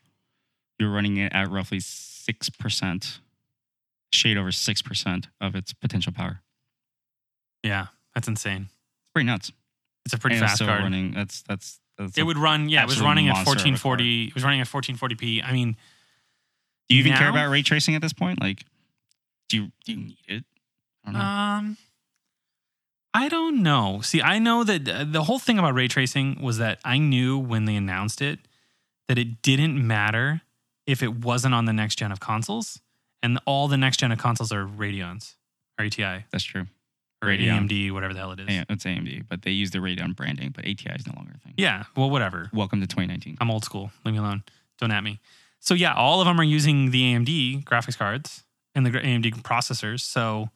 [0.77, 3.19] you're running it at roughly 6%,
[4.13, 6.41] shade over 6% of its potential power.
[7.63, 8.63] Yeah, that's insane.
[8.69, 9.51] It's pretty nuts.
[10.05, 10.83] It's a pretty And fast card.
[10.83, 11.11] running.
[11.13, 14.27] That's that's that's It would run, yeah, it was running at monster of a 1440.
[14.27, 15.43] It was running at 1440p.
[15.43, 15.75] I mean,
[16.89, 18.39] Do you even care about ray tracing at this point?
[18.39, 18.63] Like
[19.49, 20.43] do you do you need it?
[21.07, 21.25] I don't know.
[21.25, 21.77] Um,
[23.13, 24.01] I don't know.
[24.01, 27.65] See, I know that the whole thing about ray tracing was that I knew when
[27.65, 28.39] they announced it
[29.07, 30.41] that it didn't matter
[30.85, 32.79] if it wasn't on the next gen of consoles,
[33.23, 35.35] and all the next gen of consoles are Radeons
[35.79, 36.65] or ATI that's true.
[37.21, 37.67] or Radeon.
[37.67, 38.47] AMD, whatever the hell it is.
[38.49, 41.39] Yeah, it's AMD, but they use the Radeon branding, but ATI is no longer a
[41.39, 41.53] thing.
[41.57, 42.49] Yeah, well, whatever.
[42.53, 43.37] Welcome to 2019.
[43.41, 43.91] I'm old school.
[44.05, 44.43] Leave me alone.
[44.79, 45.19] Don't at me.
[45.59, 48.43] So yeah, all of them are using the AMD graphics cards
[48.75, 50.01] and the AMD processors.
[50.01, 50.49] So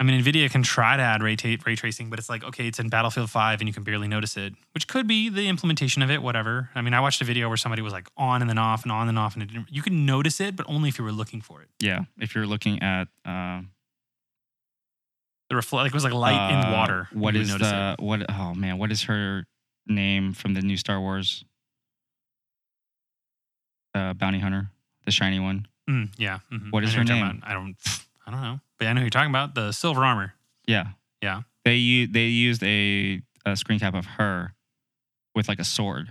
[0.00, 2.68] I mean, Nvidia can try to add ray, ta- ray tracing, but it's like okay,
[2.68, 6.02] it's in Battlefield Five and you can barely notice it, which could be the implementation
[6.02, 6.22] of it.
[6.22, 6.70] Whatever.
[6.76, 8.92] I mean, I watched a video where somebody was like on and then off and
[8.92, 11.10] on and off, and it didn't, you could notice it, but only if you were
[11.10, 11.68] looking for it.
[11.80, 13.62] Yeah, if you're looking at uh,
[15.50, 17.08] The reflect like it was like light in uh, water.
[17.12, 18.02] What is the it.
[18.04, 18.24] what?
[18.30, 19.46] Oh man, what is her
[19.88, 21.44] name from the new Star Wars?
[23.94, 24.70] Uh, bounty hunter,
[25.06, 25.66] the shiny one.
[25.90, 26.38] Mm, yeah.
[26.52, 26.70] mhm.
[26.70, 27.42] What is her what you're talking name?
[27.44, 27.74] I don't.
[28.26, 29.54] I don't know, but I know who you're talking about.
[29.54, 30.34] The silver armor.
[30.66, 30.88] Yeah,
[31.22, 31.42] Yeah.
[31.64, 34.54] they u- they used a, a screen cap of her
[35.34, 36.10] with like a sword.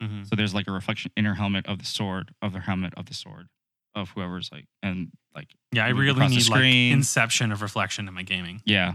[0.00, 2.94] hmm So there's like a reflection in her helmet of the sword of her helmet
[2.96, 3.48] of the sword
[3.94, 6.92] of whoever's like and like Yeah, I Move really across the need like screen.
[6.92, 8.62] inception of reflection in my gaming.
[8.64, 8.94] yeah.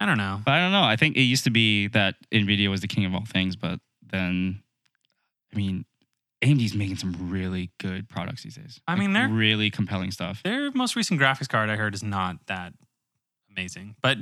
[0.00, 0.40] I don't know.
[0.44, 0.82] But I don't know.
[0.82, 3.78] I think it used to be that Nvidia was the king of all things, but
[4.04, 4.60] then,
[5.52, 5.84] I mean,
[6.42, 8.80] AMD's making some really good products these days.
[8.88, 10.42] I Like, mean, they're- really compelling stuff.
[10.42, 12.74] Their most recent graphics card I heard is not that
[13.50, 13.96] amazing.
[14.02, 14.18] But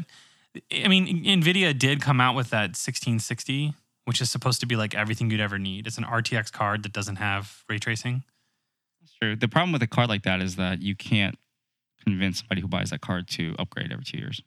[0.73, 3.73] I mean, Nvidia did come out with that 1660,
[4.05, 5.87] which is supposed to be like everything you'd ever need.
[5.87, 8.25] It's an RTX card that doesn't have ray tracing.
[9.01, 9.37] That's true.
[9.37, 11.39] The problem with a card like that is that you can't
[12.05, 14.43] convince somebody who buys that card to upgrade every two years.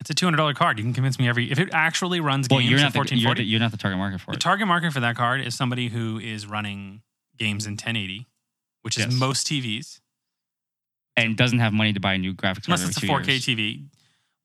[0.00, 0.78] It's a $200 card.
[0.78, 3.16] You can convince me every if it actually runs Well, games you're at not, the,
[3.16, 4.34] you're, you're not the target market for The it.
[4.34, 7.02] The target market for that card is somebody who is running
[7.38, 8.26] games in 1080,
[8.82, 9.12] which is Yes.
[9.14, 10.00] most TVs.
[11.16, 13.06] and doesn't have money to buy a new graphics card Unless every it's a two
[13.08, 13.46] 4K years.
[13.46, 13.88] TV.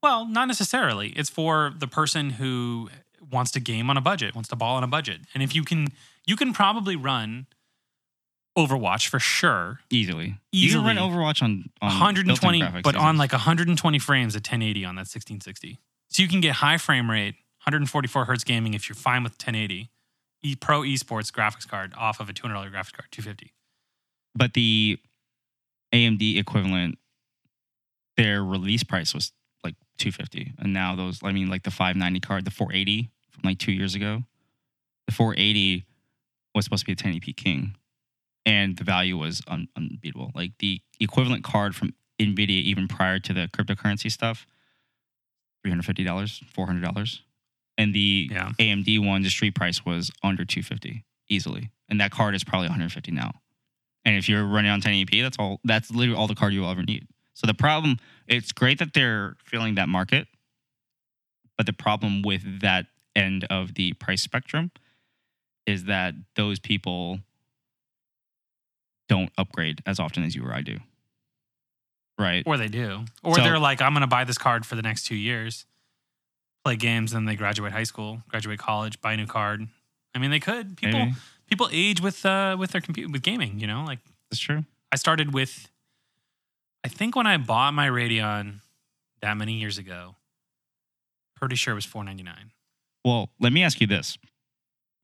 [0.02, 1.10] Well, not necessarily.
[1.10, 2.90] It's for the person who
[3.32, 5.22] wants to game on a budget, wants to ball on a budget.
[5.36, 5.90] And if you can,
[6.26, 7.46] you can probably run
[8.58, 10.36] Overwatch for sure, Easily.
[10.52, 11.10] You can run Easily.
[11.12, 14.96] Overwatch on, on 120, built-in graphics but these on like 120 frames at 1080 on
[14.96, 15.80] that 1660.
[16.10, 17.36] So you can get high frame rate,
[17.66, 19.90] 144 hertz gaming if you're fine with 1080.
[20.44, 23.54] E Pro Esports graphics card off of a $200 graphics card, 250.
[24.36, 25.00] but the
[25.94, 26.98] AMD equivalent,
[28.18, 29.32] their release price was
[29.64, 33.58] like 250, and now those, I mean, like the 590 card, the 480 from like
[33.60, 34.24] two years ago,
[35.08, 35.86] the 480
[36.56, 37.76] was supposed to be a 1080p King,
[38.46, 40.32] and the value was un- unbeatable.
[40.36, 44.46] Like the equivalent card from Nvidia, even prior to the cryptocurrency stuff,
[45.66, 47.20] $350, $400,
[47.78, 48.52] and the Yeah.
[48.60, 53.12] AMD one, the street price was under 250 easily, and that card is probably 150
[53.12, 53.42] now.
[54.06, 55.60] And if you're running on 1080p, that's all.
[55.64, 57.08] That's literally all the card you'll ever need.
[57.34, 57.98] So the problem,
[58.28, 60.28] it's great that they're filling that market,
[61.58, 64.72] but the problem with that end of the price spectrum
[65.66, 67.20] is that those people
[69.10, 70.80] don't upgrade as often as you or I do.
[72.20, 72.44] Right?
[72.46, 73.06] Or they do.
[73.24, 75.66] Or So- they're like, I'm going to buy this card for the next two years,
[76.64, 79.68] play games, and they graduate high school, graduate college, buy a new card.
[80.16, 80.78] I mean, they could.
[80.78, 81.16] People Maybe.
[81.50, 83.60] people age with uh with their computer with gaming.
[83.60, 84.00] You know, like
[84.30, 84.66] That's true.
[84.92, 85.70] I started with,
[86.84, 88.60] I think when I bought my Radeon
[89.22, 90.16] that many years ago,
[91.36, 92.52] pretty sure it was four ninety nine.
[93.04, 94.18] Well, let me ask you this.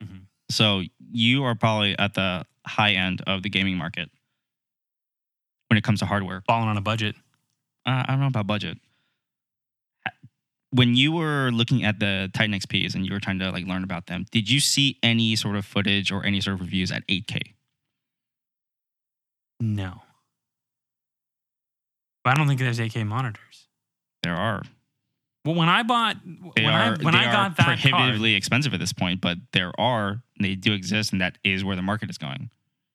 [0.02, 0.26] Mhm.
[0.50, 0.82] So
[1.12, 4.10] you are probably at the high end of the gaming market
[5.68, 6.42] when it comes to hardware.
[6.46, 7.16] Falling on a budget.
[7.86, 8.78] Uh, I don't know about budget.
[10.72, 13.82] When you were looking at the Titan XPs and you were trying to like learn
[13.82, 17.06] about them, did you see any sort of footage or any sort of reviews at
[17.08, 17.54] 8K?
[19.58, 20.02] No,
[22.24, 23.66] but I don't think there's 8K monitors.
[24.22, 24.62] There are.
[25.44, 26.16] Well, when I bought
[26.54, 26.94] They when are.
[26.94, 30.22] I when I got that card, prohibitively expensive at this point, but there are.
[30.38, 32.50] They do exist, and that is where the market is going.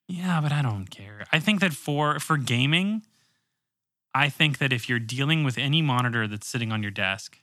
[0.08, 1.26] Yeah, but I don't care.
[1.32, 3.02] I think that for for gaming,
[4.14, 7.38] I think that if you're dealing with any monitor that's sitting on your desk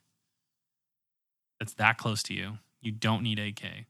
[1.63, 3.85] that's that close to you, you don't need 8K.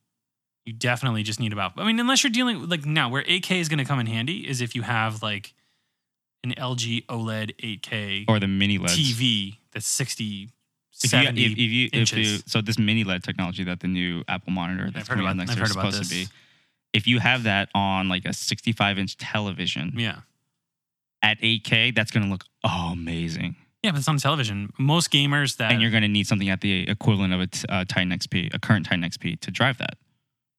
[0.65, 3.67] You definitely just need about, I mean, unless you're dealing like now, where 8K is
[3.67, 5.53] going to come in handy is if you have like
[6.43, 10.49] an LG OLED 8K or the mini LED TV that's 60,
[10.93, 13.87] If you, 70 if, if you, if you, so this mini LED technology that the
[13.87, 16.27] new Apple monitor that's coming out next year is supposed to be.
[16.93, 20.19] If you have that on like a 65 inch television Yeah.
[21.23, 23.55] at 8K, that's going to look amazing.
[23.83, 24.71] Yeah, but it's on television.
[24.79, 27.65] Most gamers that and you're going to need something at the equivalent of a t-
[27.67, 29.97] uh, Titan XP, a current Titan XP, to drive that.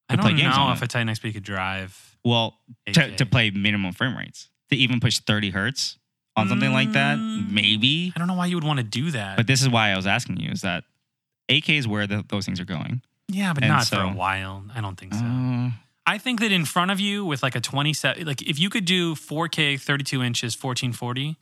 [0.09, 0.85] I to play don't games know if it.
[0.85, 2.59] a Titan XP could drive Well,
[2.93, 5.97] to, to play minimum frame rates, to even push 30 hertz
[6.37, 7.51] on something like that, Mm.
[7.51, 8.13] maybe.
[8.15, 9.37] I don't know why you would want to do that.
[9.37, 10.83] But this is why I was asking you: is that
[11.49, 13.01] 8K is where the, those things are going?
[13.27, 14.63] yeah, but and not for a while.
[14.75, 15.21] I don't think so.
[15.25, 15.69] Uh,
[16.05, 18.69] I think that in front of you with like a 20 set, like if you
[18.69, 21.35] could do 4K, 32 inches, 1440,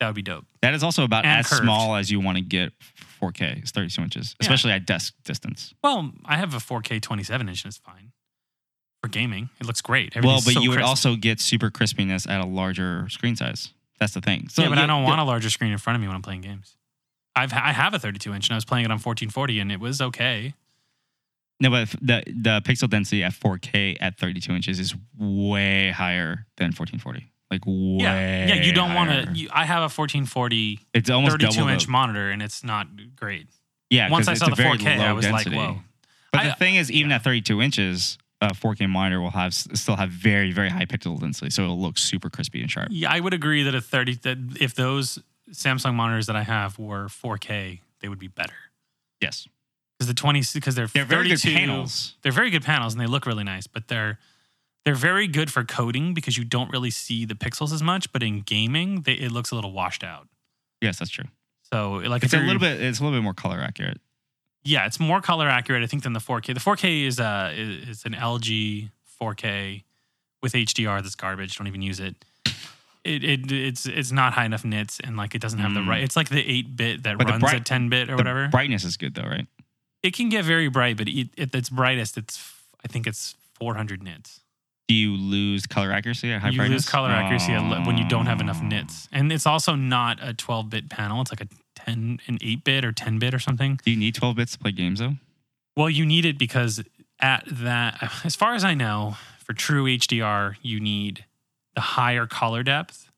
[0.00, 0.46] that would be dope.
[0.62, 1.62] that is also about And as curved.
[1.62, 2.72] small as you want to get
[3.20, 3.58] 4K.
[3.58, 4.44] It's 32 inches, Yeah.
[4.46, 5.72] especially at desk distance.
[5.84, 8.12] Well, I have a 4K 27 inch and it's fine
[9.02, 9.50] for gaming.
[9.60, 10.14] It looks great.
[10.14, 10.88] well, Everything's but so you would crisp.
[10.88, 13.72] also get super crispiness at a larger screen size.
[13.98, 14.48] That's the thing.
[14.48, 16.22] So yeah, but I don't want a larger screen in front of me when I'm
[16.22, 16.76] playing games.
[17.36, 19.78] I've I have a 32 inch and I was playing it on 1440 and it
[19.80, 20.54] was okay.
[21.60, 26.72] No, but the the pixel density at 4K at 32 inches is way higher than
[26.72, 27.29] 1440.
[27.50, 27.72] Like way.
[28.00, 28.54] Yeah, yeah.
[28.62, 29.48] You don't want to.
[29.52, 32.86] I have a 1440 It's almost 32 inch the- monitor and it's not
[33.16, 33.48] great.
[33.90, 35.56] Yeah, Once I saw the 4K, I was density.
[35.56, 35.82] like, whoa.
[36.32, 37.16] But I- the thing is, even yeah.
[37.16, 41.50] at 32 inches, a 4K monitor will have still have very very high pixel density,
[41.50, 42.88] so it'll look super crispy and sharp.
[42.90, 45.18] Yeah, I would agree that a 30 that if those
[45.50, 48.54] Samsung monitors that I have were 4K, they would be better.
[49.20, 49.48] Yes,
[49.98, 52.14] Because the 20 because they're they're very good panels.
[52.22, 54.18] They're very good panels and they look really nice, but they're
[54.84, 58.12] they're very good for coding because you don't really see the pixels as much.
[58.12, 60.28] But in gaming, they, it looks a little washed out.
[60.80, 61.26] Yes, that's true.
[61.72, 62.80] So like It's a little bit.
[62.80, 64.00] It's a little bit more color accurate.
[64.64, 66.46] yeah, it's more color accurate, I think, than the 4K.
[66.54, 69.84] The 4K is uh is an LG 4K
[70.42, 71.56] with HDR that's garbage.
[71.58, 72.16] Don't even use it.
[73.04, 75.88] It, it it's it's not high enough nits and like it doesn't have the Mm.
[75.88, 76.02] right.
[76.02, 78.48] It's like the eight bit that But runs bright- at ten bit or The whatever.
[78.48, 79.46] brightness is good though, right?
[80.02, 82.42] it can get very bright, but it, at its brightest, it's
[82.82, 84.40] I think it's 400 nits.
[84.90, 86.78] Do you lose color accuracy at high you brightness?
[86.82, 90.18] lose color accuracy at le- when you don't have enough nits, and it's also not
[90.20, 91.20] a 12 bit panel.
[91.20, 93.78] It's like a 10, an 8 bit or 10 bit or something.
[93.84, 95.12] Do you need 12 bits to play games though?
[95.76, 96.82] Well, you need it because
[97.20, 101.24] at that, as far as I know, for true HDR, you need
[101.76, 103.12] the higher color depth.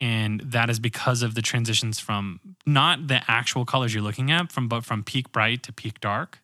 [0.00, 4.50] And that is because of the transitions from not the actual colors you're looking at,
[4.50, 6.38] from but from peak bright to peak dark.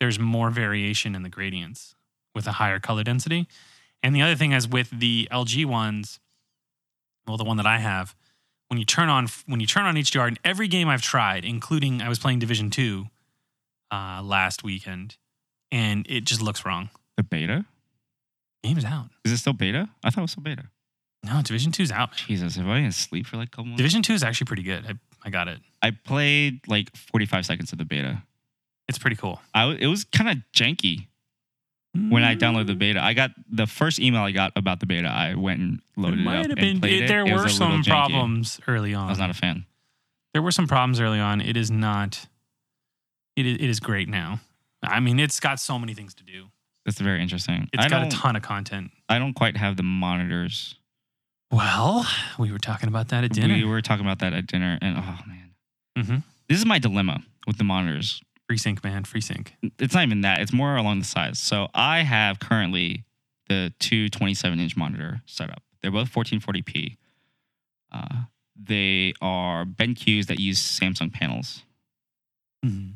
[0.00, 1.94] There's more variation in the gradients
[2.38, 3.48] with a higher color density.
[4.00, 6.20] And the other thing is with the LG ones,
[7.26, 8.14] well, the one that I have,
[8.68, 12.00] when you turn on when you turn on HDR in every game I've tried, including
[12.00, 13.06] I was playing Division Two
[13.90, 15.16] uh, last weekend,
[15.72, 16.90] and it just looks wrong.
[17.16, 17.64] The beta?
[18.62, 19.08] Game's out.
[19.24, 19.88] Is it still beta?
[20.04, 20.64] I thought it was still beta.
[21.24, 22.14] No, Division Two's out.
[22.14, 23.78] Jesus, have I been asleep for like a couple months?
[23.78, 24.84] Division Two is actually pretty good.
[24.86, 24.92] I,
[25.24, 25.58] I got it.
[25.82, 28.22] I played like 45 seconds of the beta.
[28.86, 29.40] It's pretty cool.
[29.54, 31.08] I it was kind of janky
[32.10, 33.02] when I downloaded the beta.
[33.02, 35.08] I got the first email I got about the beta.
[35.08, 36.80] I went and loaded it, might up have and been.
[36.80, 37.08] played it- it.
[37.08, 37.86] there It was were a some janky.
[37.88, 39.06] problems early on.
[39.06, 39.64] I was not a fan.
[40.34, 41.40] there were some problems early on.
[41.40, 42.26] It is not.
[43.36, 44.40] It is, it is great now.
[44.82, 46.46] I mean, it's got so many things to do.
[46.84, 47.68] That's very interesting.
[47.72, 48.90] It's I got a don't, ton of content.
[49.08, 50.74] I don't quite have the monitors.
[51.50, 52.06] Well,
[52.38, 53.54] we were talking about that at dinner.
[53.54, 55.50] We were talking about that at dinner, and oh man,
[55.98, 56.22] Mhm.
[56.48, 58.22] this is my dilemma with the monitors.
[58.50, 59.04] FreeSync, man.
[59.04, 59.48] FreeSync.
[59.78, 60.40] It's not even that.
[60.40, 61.38] It's more along the size.
[61.38, 63.04] So I have currently
[63.48, 65.62] the two 27 inch monitor setup.
[65.82, 66.96] They're both 1440p.
[67.92, 68.22] Uh,
[68.60, 71.62] they are BenQs that use Samsung panels.
[72.64, 72.94] Mhm.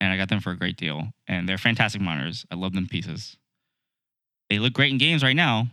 [0.00, 1.14] and I got them for a great deal.
[1.28, 2.44] And they're fantastic monitors.
[2.50, 3.36] I love them pieces.
[4.50, 5.68] They look great in games right now.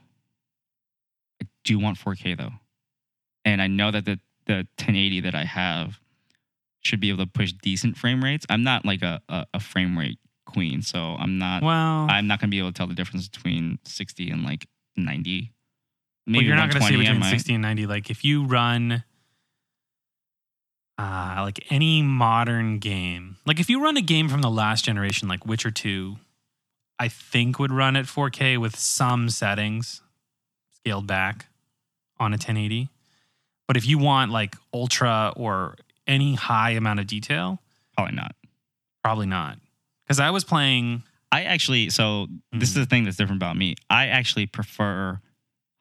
[1.41, 2.53] I do want 4K though,
[3.43, 5.99] and I know that the the 1080 that I have
[6.84, 8.45] should be able to push decent frame rates.
[8.49, 11.63] I'm not like a a, a frame rate queen, so I'm not.
[11.63, 15.51] Well, I'm not gonna be able to tell the difference between 60 and like 90.
[16.25, 17.86] Maybe well, you're not going to see between 60 and 90.
[17.86, 19.03] Like if you run
[20.97, 25.27] uh, like any modern game, like if you run a game from the last generation,
[25.27, 26.15] like Witcher 2,
[26.99, 30.01] I think would run at 4K with some settings
[30.75, 31.47] scaled back
[32.19, 32.89] on a 1080.
[33.67, 35.75] But if you want like ultra or
[36.08, 37.62] any high amount of detail,
[37.95, 38.36] Probably not.
[39.04, 39.58] probably not.
[40.06, 41.04] Because I was playing.
[41.32, 42.80] I actually, so this is Mhm.
[42.82, 43.76] the thing that's different about me.
[43.89, 45.20] I actually prefer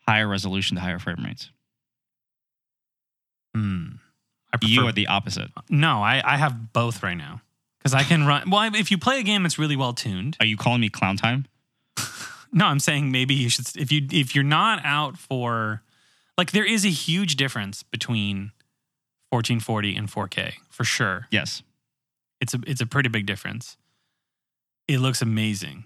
[0.09, 1.51] higher resolution to higher frame rates.
[3.55, 3.87] Hmm.
[4.53, 5.51] I You are the opposite.
[5.69, 7.41] no, I, I have both right now
[7.79, 8.51] because I can run.
[8.51, 11.17] Well, if you play a game that's really well tuned, Are you calling me clown
[11.17, 11.47] time?
[12.53, 13.75] no, I'm saying maybe you should.
[13.77, 15.83] If you if you're not out for,
[16.37, 18.53] like, there is a huge difference between
[19.33, 21.27] 1440 and 4K for sure.
[21.31, 21.63] Yes.
[22.41, 23.77] It's a it's a pretty big difference.
[24.89, 25.85] It looks amazing.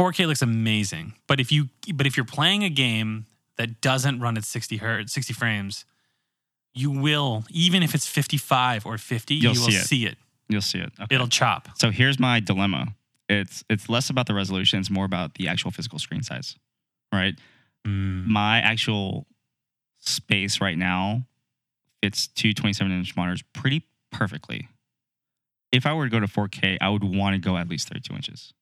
[0.00, 3.26] 4K looks amazing, but if you but if you're playing a game
[3.58, 5.84] that doesn't run at 60 hertz, 60 frames,
[6.74, 9.84] you will even if it's 55 or 50, You'll you will see it.
[9.84, 10.18] see it.
[10.48, 10.90] You'll see it.
[11.00, 11.14] Okay.
[11.14, 11.68] It'll chop.
[11.76, 12.94] So here's my dilemma.
[13.28, 16.56] It's it's less about the resolution, it's more about the actual physical screen size.
[17.12, 17.34] Right?
[17.86, 18.26] Mm.
[18.26, 19.26] My actual
[19.98, 21.26] space right now
[22.02, 24.68] fits two 27 inch monitors pretty perfectly.
[25.72, 28.14] If I were to go to 4K, I would want to go at least 32
[28.14, 28.52] inches,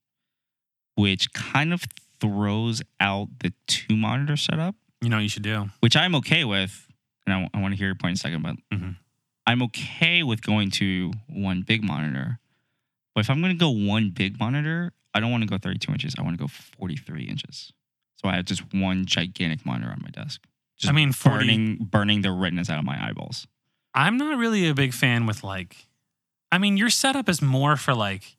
[0.94, 1.84] which kind of
[2.20, 5.70] throws out the two monitor setup, You know you should do.
[5.80, 6.84] which I'm okay with.
[7.26, 8.96] And I, want to hear your point in a second, but Mhm.
[9.46, 12.38] I'm okay with going to one big monitor.
[13.14, 15.92] But if I'm going to go one big monitor, I don't want to go 32
[15.92, 16.14] inches.
[16.18, 17.72] I want to go 43 inches.
[18.16, 20.42] So I have just one gigantic monitor on my desk.
[20.78, 23.46] Just I mean, 40 burning burning the retinas out of my eyeballs.
[23.94, 25.86] I'm not really a big fan with like
[26.50, 28.36] I mean, your setup is more for like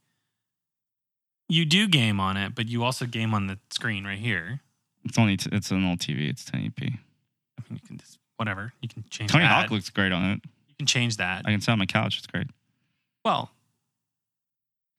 [1.47, 4.61] you do game on it, but you also game on the screen right here.
[5.03, 6.29] It's only t- it's an old TV.
[6.29, 6.81] It's 1080p.
[6.83, 6.99] I mean,
[7.71, 8.73] you can just whatever.
[8.81, 9.51] You can change Tony that.
[9.51, 10.41] Hawk looks great on it.
[10.67, 11.43] you can change that.
[11.45, 12.17] I can sit on my couch.
[12.17, 12.47] It's great.
[13.25, 13.51] well,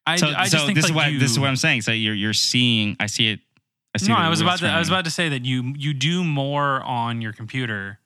[0.07, 1.57] I, so I just so think this like is what you, this is what I'm
[1.57, 1.82] saying.
[1.82, 2.97] So you're you're seeing.
[3.01, 3.41] I see it.
[3.95, 6.22] I No, I was about to I was about to say that you you do
[6.24, 7.99] more on your computer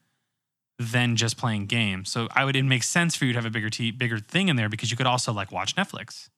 [0.79, 2.11] than just playing games.
[2.11, 4.49] So I would it makes sense for you to have a bigger t- bigger thing
[4.49, 6.31] in there because you could also like watch Netflix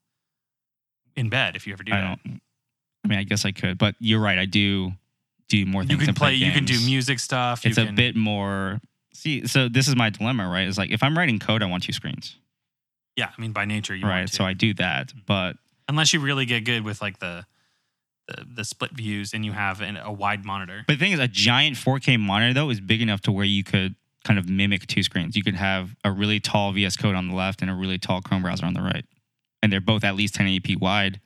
[1.14, 2.18] in bed if you ever do I that.
[2.24, 2.40] don't.
[3.05, 4.38] I mean, I guess I could, but you're right.
[4.38, 4.92] I do
[5.49, 5.92] do more things.
[5.92, 6.34] You can than play.
[6.34, 7.64] You can do music stuff.
[7.64, 8.80] It's you a bit more.
[9.12, 10.66] See, so this is my dilemma, right?
[10.66, 12.36] Is like if I'm writing code, I want two screens,
[13.16, 14.28] Yeah, I mean by nature you right?
[14.28, 15.20] So I do that, mm-hmm.
[15.24, 15.57] but
[15.88, 17.47] unless you really get good with like the
[18.28, 20.84] the, the split views and you have an, a wide monitor.
[20.86, 23.64] but the thing is, a giant 4K monitor though is big enough to where you
[23.64, 25.36] could kind of mimic two screens.
[25.36, 28.20] You could have a really tall VS Code on the left and a really tall
[28.20, 29.04] Chrome browser on the right,
[29.62, 31.20] and they're both at least 1080p wide,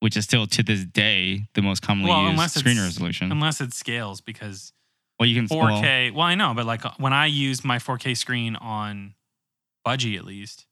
[0.00, 3.30] which is still to this day the most commonly Well, used screen resolution.
[3.30, 4.72] Unless it scales because
[5.20, 6.12] well, you can 4K.
[6.12, 9.14] Well, I know, but like when I use my 4K screen on
[9.86, 10.66] Budgie, at least,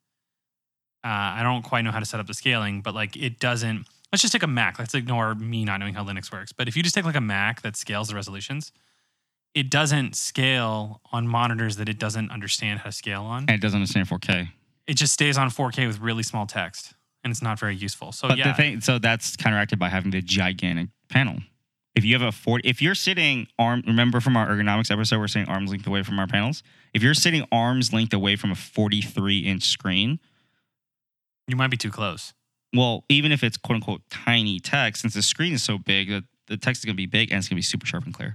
[1.04, 3.86] uh, I don't quite know how to set up the scaling, but like it doesn't.
[4.12, 4.78] Let's just take a Mac.
[4.78, 6.52] Let's ignore me not knowing how Linux works.
[6.52, 8.72] But if you just take like a Mac that scales the resolutions,
[9.54, 13.40] it doesn't scale on monitors that it doesn't understand how to scale on.
[13.48, 14.48] and it doesn't understand 4K.
[14.86, 18.12] It just stays on 4K with really small text, and it's not very useful.
[18.12, 21.36] So But yeah, the thing, so that's counteracted by having the gigantic panel.
[21.94, 25.26] If you have a 40, if you're sitting arm, remember from our ergonomics episode, we're
[25.28, 26.62] saying arms length away from our panels.
[26.94, 30.20] If you're sitting arms length away from a 43 inch screen,
[31.48, 32.32] you might be too close.
[32.74, 36.24] Well, even if it's quote unquote tiny text, since the screen is so big, the,
[36.46, 38.14] the text is going to be big and it's going to be super sharp and
[38.14, 38.34] clear.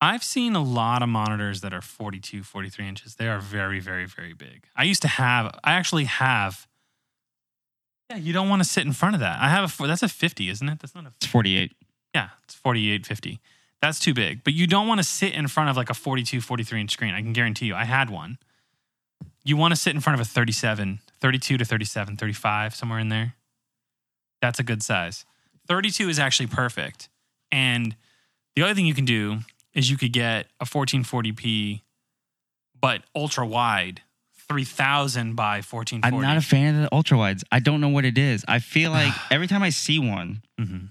[0.00, 3.14] I've seen a lot of monitors that are 42, 43 inches.
[3.14, 4.64] They are very, very, very big.
[4.74, 6.66] I used to have, I actually have,
[8.10, 9.38] yeah, you don't want to sit in front of that.
[9.40, 10.80] I have a, that's a 50, isn't it?
[10.80, 11.72] That's not a, It's 48.
[12.14, 13.40] yeah, it's 48, 50.
[13.80, 14.42] That's too big.
[14.42, 17.14] But you don't want to sit in front of like a 42, 43 inch screen.
[17.14, 17.76] I can guarantee you.
[17.76, 18.38] I had one.
[19.44, 23.08] You want to sit in front of a 37, 32 to 37, 35, somewhere in
[23.08, 23.34] there.
[24.42, 25.24] That's a good size.
[25.68, 27.08] 32 is actually perfect.
[27.52, 27.94] And
[28.56, 29.38] the other thing you can do
[29.72, 31.82] is you could get a 1440p,
[32.78, 34.02] but ultra wide,
[34.48, 36.04] 3000 by 1440.
[36.16, 37.44] I'm not a fan of the ultra wides.
[37.52, 38.44] I don't know what it is.
[38.48, 40.90] I feel like every time I see one, Mhm.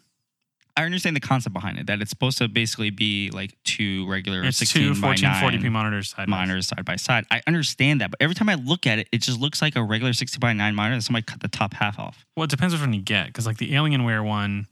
[0.82, 4.44] I understand the concept behind it that it's supposed to basically be like two regular
[4.44, 6.10] It's 16 two by 1440p 9 monitors.
[6.10, 7.26] side by monitors side by side.
[7.32, 9.84] I understand that, but every time I look at it, it just looks like a
[9.84, 12.26] regular 60 by 9 monitor that somebody cut the top half off.
[12.36, 14.68] Well, it depends which one you get because like the Alienware one,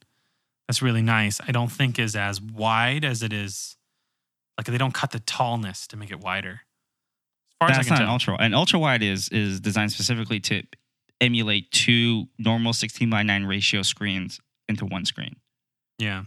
[0.67, 1.39] that's really nice.
[1.47, 3.77] I don't think is as wide as it is.
[4.57, 6.61] Like they don't cut the tallness to make it wider.
[7.51, 8.13] As far That's as I not can an tell.
[8.13, 8.35] ultra.
[8.39, 10.63] An ultra wide is is designed specifically to
[11.21, 15.35] emulate two normal 16 by 9 ratio screens into one screen.
[15.99, 16.23] Yeah,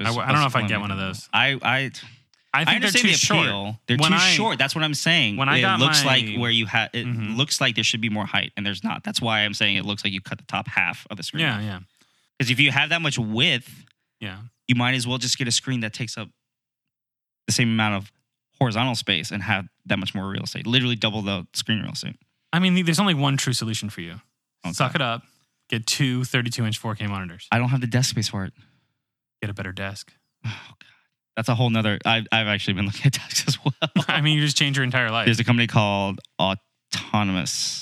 [0.00, 1.28] I don't know if I supposed to get one of those.
[1.32, 1.90] I I
[2.54, 3.46] I think they're understand too the short.
[3.46, 3.80] appeal.
[3.86, 4.58] They're When too I- short.
[4.58, 5.36] That's what I'm saying.
[5.36, 7.36] when I it got looks my- like where you have it Mhm.
[7.36, 9.04] looks like there should be more height, and there's not.
[9.04, 11.42] That's why I'm saying it looks like you cut the top half of the screen.
[11.42, 11.80] Yeah, yeah,
[12.38, 13.84] Because if you have that much width,
[14.20, 14.38] yeah.
[14.68, 16.28] you might as well just get a screen that takes up
[17.46, 18.12] the same amount of
[18.58, 20.66] horizontal space and have that much more real estate.
[20.66, 22.16] Literally double the screen real estate.
[22.52, 24.20] I mean, there's only one true solution for you.
[24.64, 24.72] Okay.
[24.74, 25.22] Suck it up.
[25.70, 27.48] Get two 32 inch 4K monitors.
[27.50, 28.52] I don't have the desk space for it.
[29.42, 30.12] Get a better desk.
[30.46, 30.88] Oh god.
[31.36, 31.98] That's a whole nother.
[32.04, 33.74] I've, I've actually been looking at desks as well.
[34.08, 35.26] I mean, you just change your entire life.
[35.26, 37.80] There's a company called Autonomous.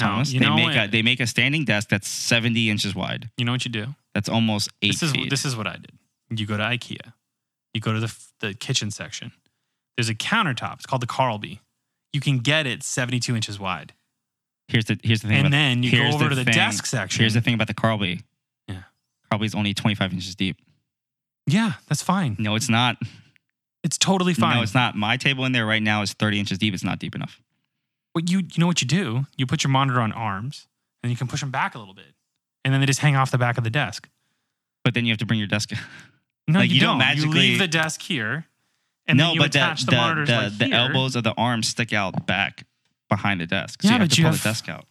[0.00, 0.88] No, you they know make what?
[0.88, 3.30] a they make a standing desk that's 70 inches wide.
[3.36, 3.88] you know what you do?
[4.14, 5.30] That's almost eight This is feet.
[5.30, 5.92] this is what I did.
[6.30, 7.12] You go to IKEA.
[7.74, 9.32] You go to the f- the kitchen section.
[9.96, 10.76] There's a countertop.
[10.76, 11.60] It's called the Karlby.
[12.12, 13.92] You can get it 72 inches wide,
[14.68, 15.36] here's the here's the thing.
[15.38, 16.54] and about, then you go here's over to the thing.
[16.54, 17.20] desk section.
[17.20, 18.22] here's the thing about the Karlby.
[18.66, 18.82] Yeah.
[19.30, 20.56] Karlby's only 25 inches deep.
[21.46, 22.36] Yeah, that's fine.
[22.38, 22.96] No, it's not.
[23.82, 24.56] It's totally fine.
[24.56, 24.94] No, it's not.
[24.96, 26.72] My table in there right now is 30 inches deep.
[26.72, 27.40] It's not deep enough.
[28.12, 29.26] What you you know what you do?
[29.36, 30.68] You put your monitor on arms,
[31.02, 32.14] and you can push them back a little bit,
[32.64, 34.08] and then they just hang off the back of the desk.
[34.84, 35.70] But then you have to bring your desk.
[36.48, 37.08] No, Like, you, you don't don't.
[37.08, 38.46] you magically- leave the desk here,
[39.06, 40.74] and no, then you but the attach the, the, monitors the, like the here.
[40.74, 42.64] elbows of the arms stick out back
[43.08, 43.80] behind the desk.
[43.80, 44.84] So Yeah, you have but to you pull have- the desk out.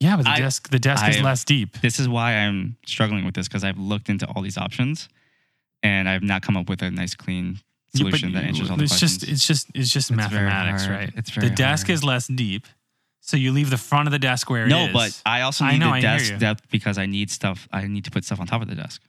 [0.00, 1.80] Yeah, but the I- desk the desk is less deep.
[1.82, 5.08] This is why I'm struggling with this because I've looked into all these options
[5.82, 7.58] and I've not come up with a nice, clean
[7.94, 9.18] solution that answers all the it's questions.
[9.18, 11.10] just it's just it's just It's very mathematics, right?
[11.16, 11.94] It's the desk hard.
[11.94, 12.66] is less deep,
[13.20, 14.92] so you leave the front of the desk where it no, is.
[14.92, 17.68] but I also I need know, the I desk depth because I need stuff.
[17.72, 19.02] I need to put stuff on top of the desk.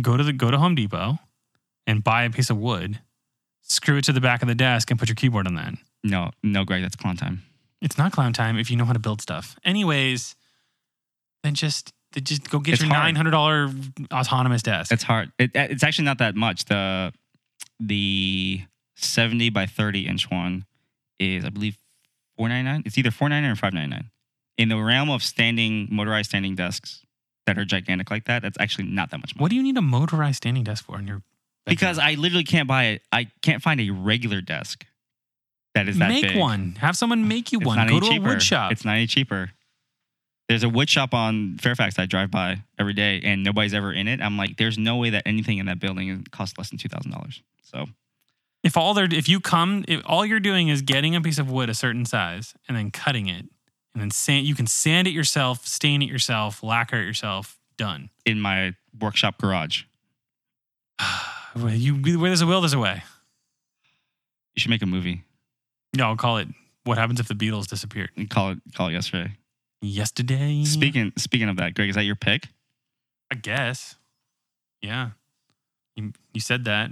[0.00, 1.18] go to the go to Home Depot
[1.86, 3.00] and buy a piece of wood,
[3.62, 5.74] screw it to the back of the desk, and put your keyboard on that.
[6.04, 7.42] No, no, Greg, that's clown time.
[7.80, 9.56] It's not clown time if you know how to build stuff.
[9.64, 10.34] Anyways,
[11.42, 13.70] then just then just go get It's your nine hundred dollar
[14.12, 14.92] autonomous desk.
[14.92, 15.32] It's hard.
[15.38, 16.66] It, it's actually not that much.
[16.66, 17.12] The
[17.80, 18.62] the
[18.96, 20.66] 70 by 30 inch one
[21.20, 21.78] is, I believe,
[22.36, 22.82] 499.
[22.84, 24.10] It's either 499 or 599.
[24.56, 27.04] In the realm of standing motorized standing desks
[27.46, 29.42] that are gigantic like that, that's actually not that much money.
[29.42, 31.22] what do you need a motorized standing desk for in your?
[31.66, 33.02] because I literally can't buy it.
[33.12, 34.86] I can't find a regular desk
[35.74, 36.22] that is that big.
[36.22, 36.40] make big.
[36.40, 36.76] one.
[36.80, 37.86] Have someone make you It's one.
[37.88, 38.26] Go to cheaper.
[38.26, 38.72] a wood shop.
[38.72, 39.50] It's not any cheaper.
[40.48, 44.08] There's a wood shop on Fairfax I drive by every day, and nobody's ever in
[44.08, 44.20] it.
[44.22, 47.10] I'm like, there's no way that anything in that building costs less than two thousand
[47.10, 47.42] dollars.
[47.62, 47.86] So
[48.62, 51.50] if all they're if you come if all you're doing is getting a piece of
[51.50, 53.46] wood a certain size and then cutting it
[53.94, 58.10] and then sand you can sand it yourself stain it yourself lacquer it yourself done
[58.26, 59.84] in my workshop garage,
[61.54, 63.02] Where you where there's a will there's a way
[64.54, 65.22] you should make a movie
[65.96, 66.48] no i'll call it
[66.84, 69.32] what happens if the beatles disappeared and call it call it yesterday.
[69.80, 72.48] Yesterday Speaking speaking of that, Greg, is that your pick?
[73.30, 73.96] i guess
[74.80, 75.10] yeah
[75.96, 76.90] you, you said that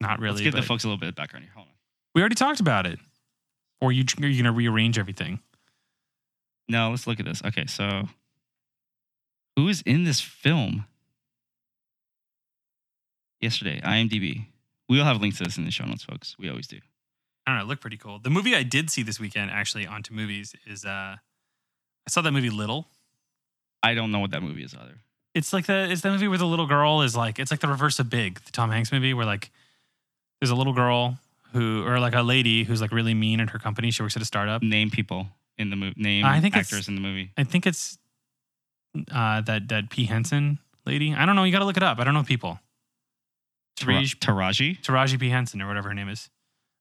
[0.00, 1.52] not really Let's give the folks a little bit of background here.
[1.54, 1.72] Hold on.
[2.14, 2.98] we already talked about it
[3.80, 5.40] or you are you gonna rearrange everything
[6.68, 7.42] No, let's look at this.
[7.44, 8.08] Okay, so
[9.56, 10.86] who is in this film?
[13.40, 14.46] Yesterday, IMDb.
[14.88, 16.34] We will have links to this in the show notes, folks.
[16.38, 16.78] We always do.
[17.46, 18.18] I don't know, it looked pretty cool.
[18.18, 22.32] The movie I did see this weekend, actually, onto movies, is uh I saw that
[22.32, 22.86] movie Little.
[23.82, 24.98] I don't know what that movie is either.
[25.34, 27.68] It's like the it's the movie where the little girl is like it's like the
[27.68, 29.50] reverse of Big, the Tom Hanks movie, where like
[30.40, 31.18] there's a little girl
[31.52, 33.90] who or like a lady who's like really mean at her company.
[33.90, 34.62] She works at a startup.
[34.62, 35.28] Name people
[35.58, 35.94] in the movie.
[35.96, 37.30] Name I think actors in the movie.
[37.36, 37.98] I think it's
[39.12, 40.04] uh that that P.
[40.04, 41.14] Henson lady.
[41.14, 41.44] I don't know.
[41.44, 41.98] You got to look it up.
[41.98, 42.60] I don't know people.
[43.78, 44.80] Taraji Taraji.
[44.80, 45.30] Taraji P.
[45.30, 46.30] Henson or whatever her name is.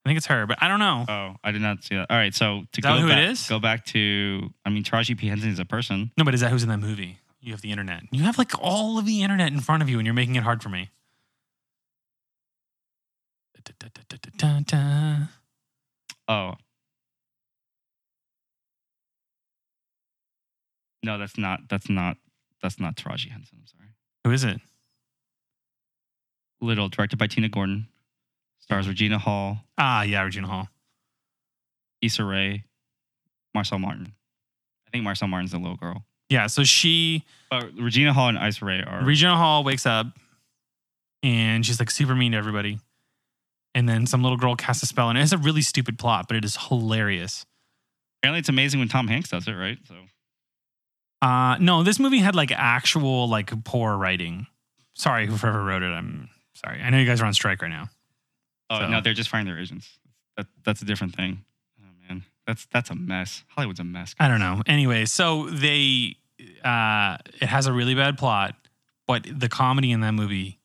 [0.06, 1.06] I think it's her, but I don't know.
[1.08, 2.12] Oh, I did not see that.
[2.12, 3.48] All right, so to Is that go who it back, is?
[3.48, 4.50] go back to.
[4.66, 6.12] I mean, Taraji P Henson is a person.
[6.18, 7.20] No, but is that who's in that movie?
[7.40, 8.04] You have the internet.
[8.12, 10.44] You have like all of the internet in front of you, and you're making it
[10.44, 10.90] hard for me.
[13.64, 15.28] Da-da-da-da-da-da.
[16.28, 16.54] Oh.
[21.02, 21.62] No, that's not.
[21.70, 22.18] That's not.
[22.62, 23.58] That's not Taraji Henson.
[23.62, 23.90] I'm sorry.
[24.26, 24.60] Who is it?
[26.62, 27.88] Little, directed by Tina Gordon,
[28.64, 30.68] stars Regina Hall, Ah, yeah, Regina Hall.
[32.02, 32.64] Issa Rae,
[33.56, 34.14] Marsai Martin.
[34.88, 36.06] I think Marsai Martin's the little girl.
[36.30, 39.04] Yeah, so she But Regina Hall and Issa Rae are.
[39.04, 40.08] Regina Hall wakes up
[41.22, 42.80] and she's like super mean to everybody.
[43.76, 46.38] And then some little girl casts a spell, and it's a really stupid plot, but
[46.38, 47.44] it is hilarious.
[48.22, 49.78] apparently, it's amazing when Tom Hanks does it, right?
[49.88, 49.96] So
[51.22, 54.46] Uh no, this movie had like actual like poor writing.
[54.94, 55.88] Sorry, whoever wrote it.
[55.92, 56.82] I'm sorry.
[56.82, 57.90] I know you guys are on strike right now.
[58.70, 60.00] Oh So- no, they're just firing their agents.
[60.38, 61.44] That that's a different thing.
[61.80, 63.44] Oh man, that's that's a mess.
[63.50, 64.16] Hollywood's a mess.
[64.20, 64.62] I don't know.
[64.66, 66.16] Anyway, so they
[66.64, 68.56] uh it has a really bad plot,
[69.08, 70.60] but the comedy in that movie,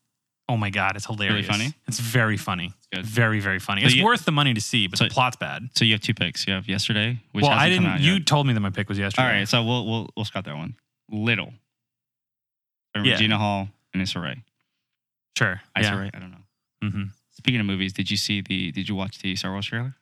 [0.49, 1.47] oh my god, it's hilarious.
[1.47, 1.75] funny?
[1.87, 2.73] It's very funny.
[2.93, 3.05] good.
[3.05, 3.83] Very, very funny.
[3.83, 5.69] So it's you- worth the money to see, but So- the plot's bad.
[5.75, 6.47] So you have two picks.
[6.47, 9.27] You have yesterday, which well, I didn't you told me that my pick was yesterday.
[9.27, 10.77] All right, so we'll we'll we'll scrap that one.
[11.11, 11.53] Little.
[12.97, 13.13] Yeah.
[13.13, 14.43] Regina Hall and Issa Rae.
[15.37, 15.61] Sure.
[15.79, 15.99] Issa yeah.
[16.01, 16.89] Rae, I don't know.
[16.91, 17.03] hmm
[17.39, 18.71] Speaking of movies, did you see the?
[18.73, 19.95] Did you watch the Star Wars trailer?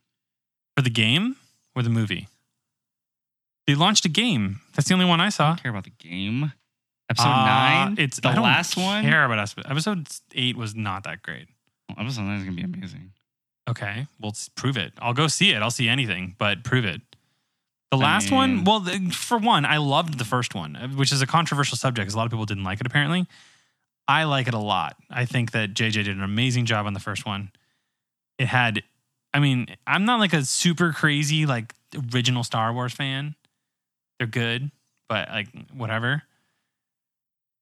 [0.76, 1.37] For the game
[1.74, 2.28] or the movie?
[3.66, 4.61] They launched a game.
[4.74, 5.45] That's the only one I saw.
[5.45, 6.53] I don't care about the game.
[7.11, 7.97] Episode Uh, nine.
[7.99, 9.05] It's the I don't last one.
[9.05, 9.55] Care about us?
[9.64, 11.49] Episode eight was not that great.
[11.97, 13.12] Episode nine is gonna be amazing.
[13.68, 14.93] Okay, well, prove it.
[15.01, 15.61] I'll go see it.
[15.62, 17.01] I'll see anything, but prove it.
[17.91, 20.89] The I last mean- one, well, the, for one, I loved the first one, uh,
[20.89, 22.87] which is a controversial subject because a lot of people didn't like it.
[22.87, 23.26] Apparently,
[24.09, 24.97] I like it a lot.
[25.11, 27.51] I think that JJ did an amazing job on the first one.
[28.39, 28.83] It had,
[29.35, 31.75] I mean, I'm not like a super crazy like
[32.13, 33.35] original Star Wars fan.
[34.19, 34.71] They're good,
[35.09, 36.23] but like whatever.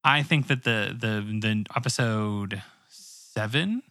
[0.04, 3.82] I think that the the the episode seven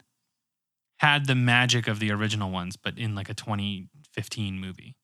[0.98, 4.96] had the magic of the original ones, but in like a 2015 movie.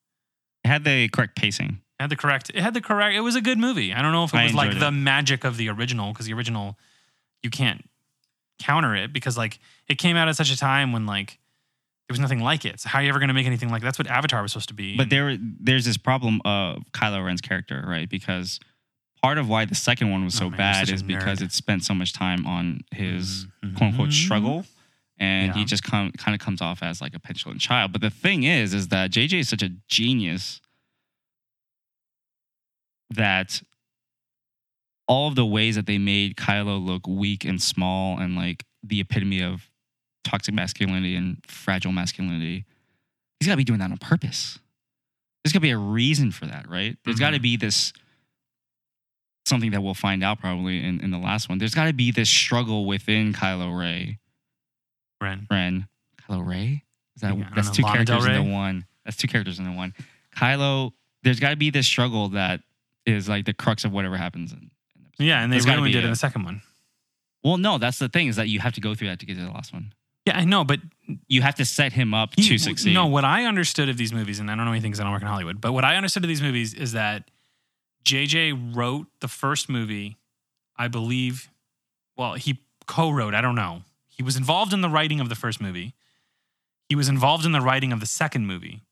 [0.64, 1.80] It had the correct pacing.
[1.98, 2.50] It had the correct.
[2.54, 3.14] It had the correct.
[3.14, 3.92] It was a good movie.
[3.92, 6.26] I don't know if it I was like enjoyed the magic of the original because
[6.26, 6.78] the original,
[7.42, 7.88] you can't
[8.58, 11.38] counter it because like it came out at such a time when like
[12.08, 12.80] there was nothing like it.
[12.80, 14.68] So how are you ever going to make anything like that's what Avatar was supposed
[14.68, 14.96] to be?
[14.96, 18.08] But there, there's this problem of Kylo Ren's character, right?
[18.08, 18.58] Because
[19.22, 21.84] part of why the second one was so Oh, man, bad is because it spent
[21.84, 23.76] so much time on his Mhm.
[23.76, 24.66] quote unquote struggle,
[25.18, 25.66] and he Yeah.
[25.66, 27.92] just come, kind of comes off as like a petulant child.
[27.92, 30.60] But the thing is, is that JJ is such a genius
[33.10, 33.62] that
[35.10, 39.00] all of the ways that they made Kylo look weak and small and like the
[39.00, 39.68] epitome of
[40.22, 42.64] toxic masculinity and fragile masculinity,
[43.40, 44.60] he's got to be doing that on purpose.
[45.42, 46.96] There's got to be a reason for that, right?
[47.04, 47.92] There's got to be this
[49.46, 51.58] something that we'll find out probably in, in the last one.
[51.58, 54.20] There's got to be this struggle within Kylo Ray,
[55.20, 55.48] Ren.
[55.50, 55.88] Ren,
[56.22, 56.84] Kylo Ray.
[57.16, 58.86] Is that Yeah, that's two Lana characters in the one?
[59.04, 59.92] That's two characters in the one.
[60.36, 60.92] Kylo.
[61.24, 62.60] There's got to be this struggle that
[63.04, 64.52] is like the crux of whatever happens.
[64.52, 64.69] In,
[65.20, 66.62] Yeah, and they There's gotta ruined be it in a- the second one.
[67.44, 69.36] Well, no, that's the thing is that you have to go through that to get
[69.36, 69.92] to the last one.
[70.26, 70.80] Yeah, I know, but
[71.26, 72.92] You have to set him up to succeed.
[72.94, 75.12] No, what I understood of these movies, and I don't know anything because I don't
[75.12, 77.30] work in Hollywood, but what I understood of these movies is that
[78.04, 80.18] JJ wrote the first movie,
[80.76, 81.48] I believe.
[82.16, 83.82] Well, he co wrote, I don't know.
[84.08, 85.94] He was involved in the writing of the first movie,
[86.88, 88.82] he was involved in the writing of the second movie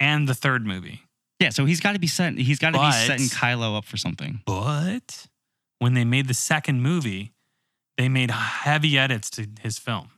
[0.00, 1.02] and the third movie.
[1.40, 2.36] Yeah, so he's got to be set.
[2.38, 4.42] He's got to be But- setting Kylo up for something.
[4.46, 5.26] But
[5.78, 7.32] when they made the second movie,
[7.96, 10.10] they made heavy edits to his film,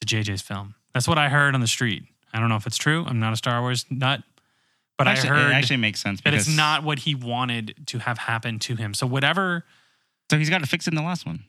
[0.00, 0.74] to JJ's film.
[0.94, 2.04] That's what I heard on the street.
[2.34, 3.04] I don't know if it's true.
[3.06, 4.22] I'm not a Star Wars nut,
[4.98, 7.74] but actually, I heard it actually makes sense that because it's not what he wanted
[7.86, 8.94] to have happen to him.
[8.94, 9.64] So whatever.
[10.30, 11.44] So he's got to fix it in the last one.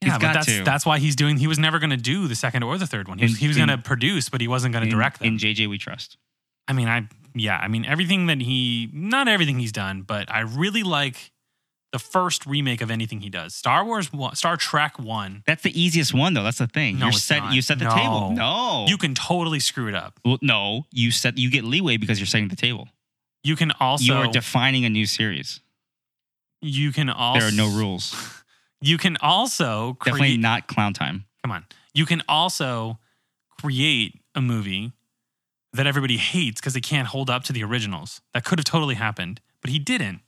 [0.00, 0.64] He's Yeah, but got that's to.
[0.64, 1.36] that's why he's doing.
[1.38, 3.18] He was never going to do the second or the third one.
[3.18, 5.28] He was, In- he was going to produce, but he wasn't going to direct them.
[5.28, 6.16] in JJ, we trust.
[6.68, 10.40] I mean, I yeah, I mean everything that he not everything he's done, but I
[10.40, 11.32] really like
[11.92, 13.54] the first remake of anything he does.
[13.54, 15.42] Star Wars, one, Star Trek one.
[15.46, 16.42] That's the easiest one, though.
[16.42, 16.98] That's the thing.
[16.98, 17.42] No, You're set.
[17.42, 17.54] not.
[17.54, 17.94] You set the No.
[17.94, 18.30] table.
[18.32, 20.18] No, You can totally screw it up.
[20.24, 21.36] Well, no, you set.
[21.36, 22.88] You get leeway because you're setting the table.
[23.44, 25.60] You can also you are defining a new series.
[26.62, 28.14] you can also There are no rules.
[28.84, 31.26] You can also create Definitely not clown time.
[31.42, 31.66] come on.
[31.94, 32.98] You can also
[33.60, 34.90] create a movie
[35.72, 38.20] that everybody hates because they can't hold up to the originals.
[38.34, 40.20] That could have totally happened, but he didn't.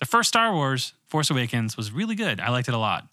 [0.00, 2.40] The first Star Wars, Force Awakens, was really good.
[2.40, 3.06] I liked it a lot.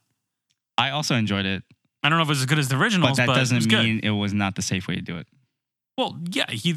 [0.78, 1.64] I also enjoyed it,
[2.04, 3.50] I don't know if it was as good as the originals, but that it was
[3.50, 3.84] doesn't good.
[3.84, 5.28] mean it was not the safe way to do it.
[5.98, 6.74] Well, yeah, he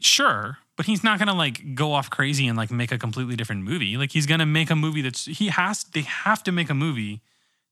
[0.00, 3.62] sure, but he's not gonna like go off crazy and like make a completely different
[3.62, 3.96] movie.
[3.96, 7.22] Like he's gonna make a movie that's he has they have to make a movie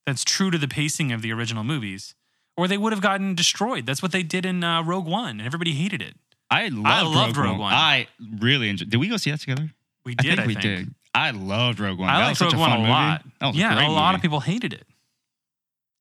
[0.06, 2.14] that's true to the pacing of the original movies,
[2.56, 3.84] or they would have gotten destroyed.
[3.84, 6.16] That's what they did in uh, Rogue One, and everybody hated it.
[6.54, 7.60] I loved, loved Rogue, Rogue One.
[7.60, 7.72] One.
[7.72, 8.06] I
[8.38, 8.90] really enjoyed.
[8.90, 9.70] Did we go see that together?
[10.04, 10.36] We I did.
[10.36, 10.94] think we did.
[11.14, 12.08] I loved Rogue One.
[12.08, 12.90] I that liked Rogue a One fun a movie.
[12.90, 13.24] lot.
[13.40, 14.16] A yeah, great a lot movie.
[14.16, 14.86] of people hated it,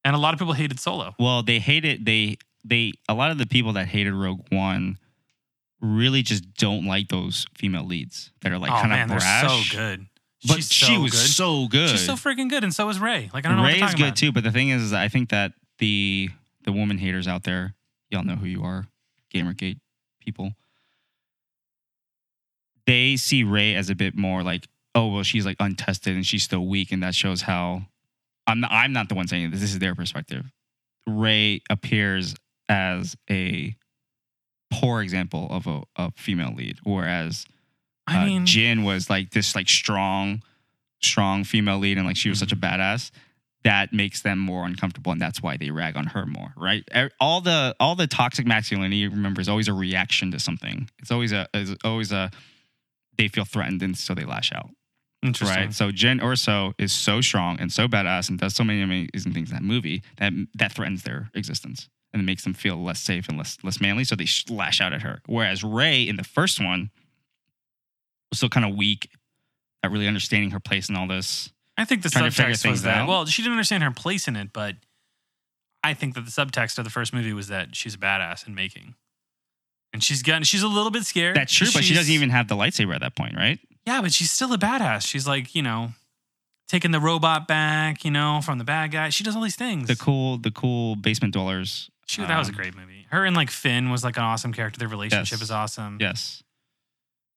[0.03, 1.15] and a lot of people hated Solo.
[1.19, 4.97] Well, they hated they they a lot of the people that hated Rogue One
[5.81, 9.69] really just don't like those female leads that are like oh kind of brash.
[9.69, 10.05] so good.
[10.45, 11.19] But She's she so was good.
[11.19, 11.89] so good.
[11.89, 13.29] She's so freaking good, and so is Rey.
[13.33, 15.07] Like I don't know Rey is good talking too, but the thing is, is I
[15.07, 16.29] think that the
[16.65, 17.75] the woman haters out there,
[18.09, 18.85] y'all know who you are,
[19.33, 19.79] Gamergate
[20.23, 20.53] people.
[22.85, 26.43] They see Rey as a bit more like, oh well, she's like untested and she's
[26.43, 27.83] still weak, and that shows how.
[28.45, 29.61] I'm not, I'm not the one saying this.
[29.61, 30.51] This is their perspective.
[31.07, 32.35] Rey appears
[32.67, 33.75] as a
[34.69, 37.45] poor example of a, a female lead, whereas
[38.05, 38.19] about.
[38.19, 40.41] I uh, mean, Jyn was like this like strong,
[41.01, 42.81] strong female lead, and like she was such a Mm-hmm.
[42.81, 43.11] badass.
[43.63, 46.83] That makes them more uncomfortable, and that's why they rag on her more, right?
[46.95, 50.89] E- All the all the toxic masculinity, remember, is always a reaction to something.
[50.99, 52.29] It's always a is always a
[53.17, 54.69] they feel threatened, and so they lash out,
[55.55, 55.73] right?
[55.73, 59.49] So Jyn Erso is so strong and so badass, and does so many amazing things
[59.49, 63.27] in that movie that that threatens their existence and it makes them feel less safe
[63.27, 64.03] and less less manly.
[64.03, 65.21] So they sh- lash out at her.
[65.25, 66.91] Whereas Rey in the first one
[68.29, 69.09] was still kind of weak
[69.83, 71.51] at really understanding her place in all this.
[71.77, 72.97] I think the Trying to figure subtext was that.
[72.97, 73.07] out.
[73.09, 74.75] Well, she didn't understand her place in it, but
[75.83, 78.53] I think that the subtext of the first movie was that she's a badass in
[78.55, 78.93] making,
[79.91, 81.35] and she's gotten she's a little bit scared.
[81.35, 83.59] That's true, but she She's- doesn't even have the lightsaber at that point, right?
[83.85, 85.05] Yeah, but she's still a badass.
[85.07, 85.93] She's like you know,
[86.67, 89.09] taking the robot back, you know, from the bad guy.
[89.09, 89.87] She does all these things.
[89.87, 91.89] The cool, the cool basement dwellers.
[92.05, 93.07] She, that was a um, great movie.
[93.09, 94.77] Her and like Finn was like an awesome character.
[94.77, 95.41] Their relationship Yes.
[95.41, 95.97] is awesome.
[95.99, 96.42] Yes.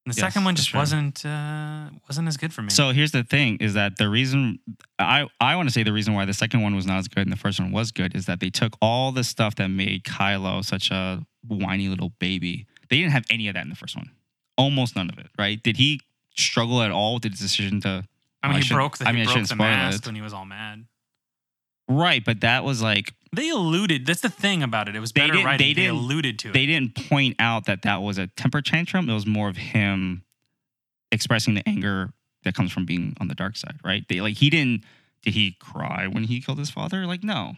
[0.07, 0.79] And the Yes, second one just true.
[0.79, 2.69] wasn't uh, wasn't as good for me.
[2.69, 4.59] So here's the thing: is that the reason
[4.97, 7.23] I I want to say the reason why the second one was not as good
[7.27, 10.05] and the first one was good is that they took all the stuff that made
[10.05, 12.67] Kylo such a whiny little baby.
[12.89, 14.11] They didn't have any of that in the first one.
[14.57, 15.27] Almost none of it.
[15.37, 15.61] Right?
[15.61, 15.99] Did he
[16.37, 18.05] struggle at all with the decision to?
[18.41, 20.05] I mean, he broke the, I mean, broke the mask it.
[20.05, 20.85] when he was all mad.
[21.89, 24.05] Right, but that was like They alluded.
[24.05, 24.95] That's the thing about it.
[24.95, 25.67] It was They better didn't- writing.
[25.67, 26.53] they They, alluded to it.
[26.53, 29.09] they didn't point out that that was a temper tantrum.
[29.09, 30.23] It was more of him
[31.11, 32.13] expressing the anger
[32.43, 33.79] that comes from being on the dark side.
[33.83, 34.05] Right?
[34.07, 34.83] They like he didn't.
[35.23, 37.05] Did he cry when he killed his father?
[37.05, 37.55] Like no.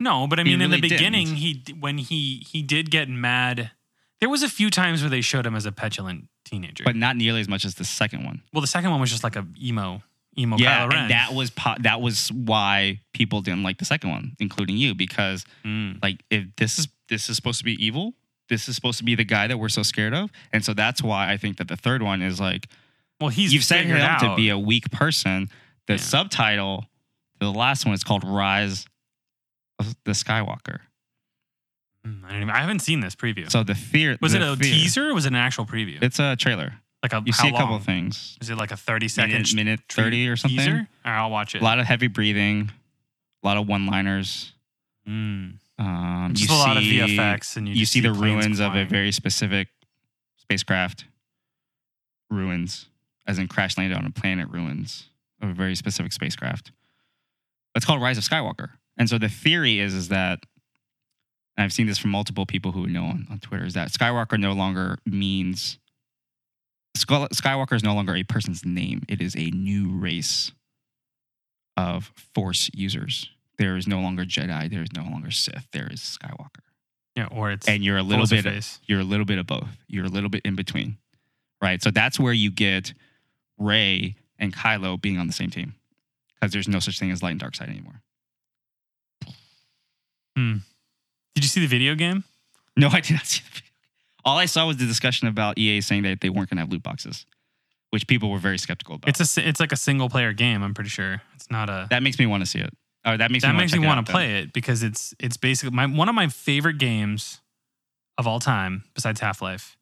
[0.00, 1.38] no, but I mean, in the beginning, didn't.
[1.38, 3.72] he when he he did get mad.
[4.20, 6.82] There was a few times where they showed him as a petulant teenager.
[6.84, 8.42] but not nearly as much as the second one.
[8.52, 10.02] well, the second one was just like a emo
[10.36, 11.02] emo yeah, Kylo Ren.
[11.02, 14.94] and that was po- that was why people didn't like the second one, including you,
[14.94, 16.02] because Mm.
[16.02, 18.14] like if this is this is supposed to be evil,
[18.48, 21.02] this is supposed to be the guy that we're so scared of, and so that's
[21.02, 22.68] why I think that the third one is like
[23.20, 25.48] Well, he's you've set him up to be a weak person.
[25.86, 26.00] The Yeah.
[26.00, 26.86] subtitle,
[27.40, 28.86] the last one is called Rise
[29.78, 30.80] of the Skywalker.
[32.06, 33.50] Mm, I, don't even, I haven't seen this preview.
[33.50, 36.00] So the fear was it a fear- teaser or was it an actual preview?
[36.02, 36.74] It's a trailer.
[37.02, 37.76] Like a You how see a couple long?
[37.76, 38.36] of things.
[38.40, 40.58] Is it like a thirty second Minute, minute thirty or something.
[40.58, 40.88] teaser?
[41.04, 41.60] All right, I'll watch it.
[41.60, 42.70] A lot of heavy breathing,
[43.42, 44.52] a lot of one-liners.
[45.08, 45.54] Mm.
[45.78, 48.74] Um, Just you a lot of VFX, and you, you just see the ruins of
[48.74, 49.68] a very specific
[50.36, 51.04] spacecraft
[52.30, 52.86] ruins
[53.26, 55.08] as in crash landed on a planet ruins
[55.40, 56.72] of a very specific spacecraft
[57.74, 60.40] it's called rise of skywalker and so the theory is is that
[61.56, 64.38] and i've seen this from multiple people who know on, on twitter is that skywalker
[64.38, 65.78] no longer means
[67.04, 69.02] skywalker is no longer a person's name.
[69.08, 70.52] It is a new race
[71.76, 73.30] of force users.
[73.58, 74.70] There is no longer jedi.
[74.70, 75.66] There is no longer sith.
[75.72, 76.62] There is skywalker.
[77.16, 78.78] Yeah, or it's and you're a little bit face?
[78.86, 79.68] you're a little bit of both.
[79.88, 80.98] You're a little bit in between
[81.62, 81.82] right?
[81.82, 82.94] So that's where you get
[83.58, 85.74] ray and kylo being on the same team
[86.34, 88.00] because there's no such thing as light and dark side anymore.
[90.36, 90.58] Hmm.
[91.34, 92.24] Did you see the video game?
[92.76, 93.67] no i did not see the video
[94.28, 96.70] all i saw was the discussion about ea saying that they weren't going to have
[96.70, 97.26] loot boxes
[97.90, 100.62] which people were very skeptical about It's a it's like a single player game.
[100.62, 101.86] I'm pretty sure it's not a.
[101.88, 102.70] that makes me want to see it
[103.06, 105.74] oh that makes that me makes me want to play it because it's it's basically
[105.74, 107.40] my one of my favorite games
[108.18, 109.76] of all time besides Half Life.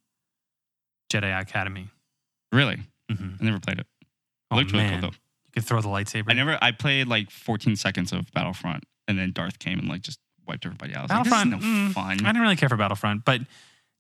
[1.12, 1.88] Jedi Academy.
[2.52, 2.78] really
[3.10, 3.86] hmm i never played it
[4.50, 5.00] Oh, looked really man.
[5.00, 5.16] cool though
[5.46, 6.26] You could throw the lightsaber.
[6.28, 10.02] i never i played like 14 seconds of battlefront and then darth came and like
[10.02, 11.54] just wiped everybody out like, Battlefront.
[11.54, 13.40] is no mm, fun I didn't really care for Battlefront, but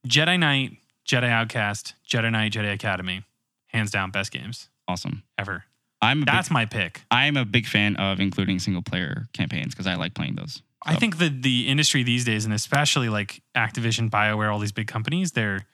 [0.06, 3.22] Jedi Knight, Jedi Outcast, Jedi Knight, Jedi Academy,
[3.68, 5.64] hands down best games awesome ever.
[6.00, 7.02] i'm a big That's my pick.
[7.10, 10.62] I'm a big fan of including single player campaigns because I like playing those.
[10.84, 14.72] I So, think that the industry these days, and especially like Activision, BioWare, all these
[14.72, 15.66] big companies, they're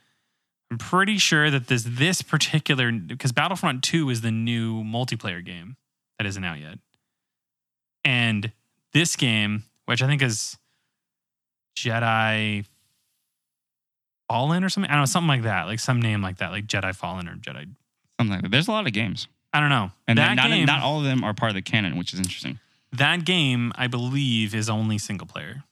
[0.70, 5.76] I'm pretty sure that this this particular because Battlefront 2 is the new multiplayer game
[6.18, 6.78] that isn't out yet.
[8.04, 8.52] And
[8.94, 10.56] this game, which I think is
[11.76, 12.64] Jedi
[14.32, 16.66] Fallen or something, I don't know, something like that, like some name like that, like
[16.66, 17.66] Jedi Fallen or Jedi.
[18.18, 18.50] something like that.
[18.50, 19.90] There's a lot of games, I don't know.
[20.09, 22.18] and that not game, not all of them are part of the canon, which is
[22.18, 22.59] interesting.
[22.92, 25.64] that game, I believe, is only single player.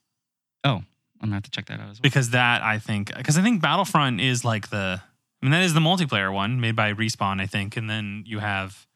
[0.65, 0.83] Oh,
[1.23, 2.03] I'm gonna have to check that out as well.
[2.03, 5.01] because that I think because I think Battlefront is like the
[5.43, 8.41] I mean that is the multiplayer one made by Respawn I think and then you
[8.41, 8.87] have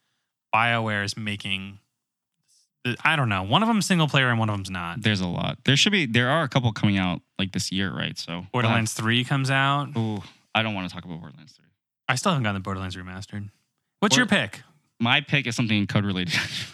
[0.53, 1.79] BioWare is making
[3.03, 5.01] I don't know one of them single player and one of them's not.
[5.01, 5.57] There's a lot.
[5.65, 6.05] There should be.
[6.05, 8.17] There are a couple coming out like this year, right?
[8.17, 9.89] So Borderlands 3 comes out.
[9.95, 11.65] Oh, I don't want to talk about Borderlands Three.
[12.07, 13.49] I still haven't gotten the Borderlands remastered.
[13.99, 14.61] What's your pick?
[14.99, 16.33] My pick is something code related.
[16.35, 16.71] Actually,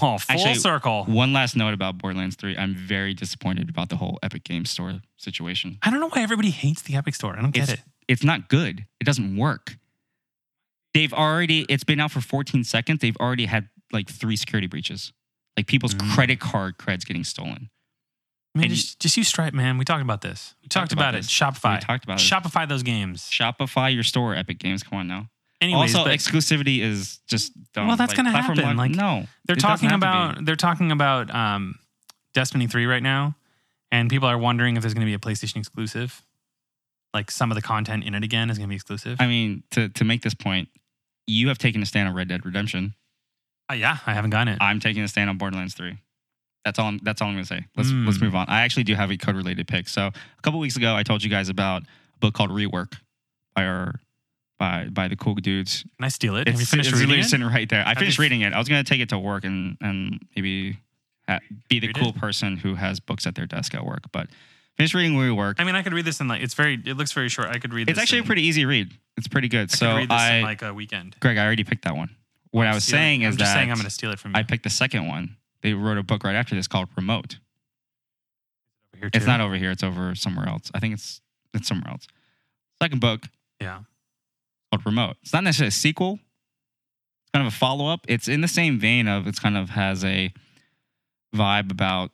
[0.00, 1.04] Oh, full Actually, circle.
[1.04, 2.56] one last note about Borderlands Three.
[2.56, 5.78] I'm very disappointed about the whole Epic Games Store situation.
[5.82, 7.36] I don't know why everybody hates the Epic Store.
[7.36, 7.84] I don't get It's- it.
[8.08, 8.86] It's not good.
[9.00, 9.76] It doesn't work.
[10.94, 11.66] They've already.
[11.68, 13.00] It's been out for 14 seconds.
[13.00, 15.12] They've already had like three security breaches.
[15.56, 16.14] Like people's Mm.
[16.14, 17.70] credit card creds getting stolen.
[18.54, 19.78] I mean, and just, just use Stripe, man.
[19.78, 20.54] We talked about this.
[20.62, 21.24] We talked, about, it.
[21.24, 21.76] Shopify.
[21.76, 22.24] We talked about it.
[22.24, 23.22] Shopify those games.
[23.30, 24.82] Shopify your store, Epic Games.
[24.82, 25.28] Come on now.
[25.62, 27.86] Anyways, also, but- exclusivity is just dumb.
[27.86, 30.08] Well, that's gonna happen, lock- like, no, they're talking have to be.
[30.08, 31.76] about they're talking about um,
[32.34, 33.36] Destiny three right now,
[33.92, 36.22] and people are wondering if there's going to be a PlayStation exclusive.
[37.14, 39.18] Like some of the content in it again is going to be exclusive.
[39.20, 40.68] I mean, to to make this point,
[41.26, 42.94] you have taken a stand on Red Dead Redemption.
[43.70, 44.58] Uh, yeah, I haven't gotten it.
[44.60, 45.96] I'm taking a stand on Borderlands 3.
[46.64, 46.86] That's all.
[46.88, 47.64] I'm, that's all I'm gonna say.
[47.76, 48.22] Let's let's Mm.
[48.22, 48.46] move on.
[48.48, 49.88] I actually do have a code related pick.
[49.88, 51.86] So a couple weeks ago, I told you guys about a
[52.20, 52.94] book called Rework
[53.56, 53.98] by our
[54.60, 55.82] by by the cool dudes.
[55.98, 56.46] Can I steal it?
[56.46, 57.24] Have you It's, finished it's reading it?
[57.24, 57.84] sitting right there.
[57.84, 58.52] I Have finished you- reading it.
[58.52, 60.78] I was gonna take it to work and and maybe
[61.28, 62.16] ha- be the Read cool it?
[62.16, 64.04] person who has books at their desk at work.
[64.12, 64.28] But
[64.76, 65.56] finished reading Rework.
[65.58, 66.74] I mean, I could read this in like it's very.
[66.86, 67.48] It looks very short.
[67.48, 67.90] I could read.
[67.90, 68.92] it's actually a pretty easy read.
[69.16, 69.62] It's pretty good.
[69.62, 71.16] I could so read this I, in like a weekend.
[71.18, 72.10] Greg, I already picked that one.
[72.52, 72.98] What I was Steal it.
[73.00, 74.36] saying I'm is just that saying I'm going to steal it from you.
[74.38, 75.36] I picked the second one.
[75.62, 77.38] They wrote a book right after this called Remote.
[78.96, 79.30] Here, It's too.
[79.30, 79.70] not over here.
[79.70, 80.70] It's over somewhere else.
[80.74, 81.20] I think it's
[81.54, 82.06] it's somewhere else.
[82.80, 83.22] Second book
[83.60, 83.80] Yeah.
[84.70, 85.16] called Remote.
[85.22, 86.14] It's not necessarily a sequel.
[87.22, 88.04] It's kind of a follow up.
[88.08, 90.32] It's in the same vein of it's kind of has a
[91.34, 92.10] vibe about.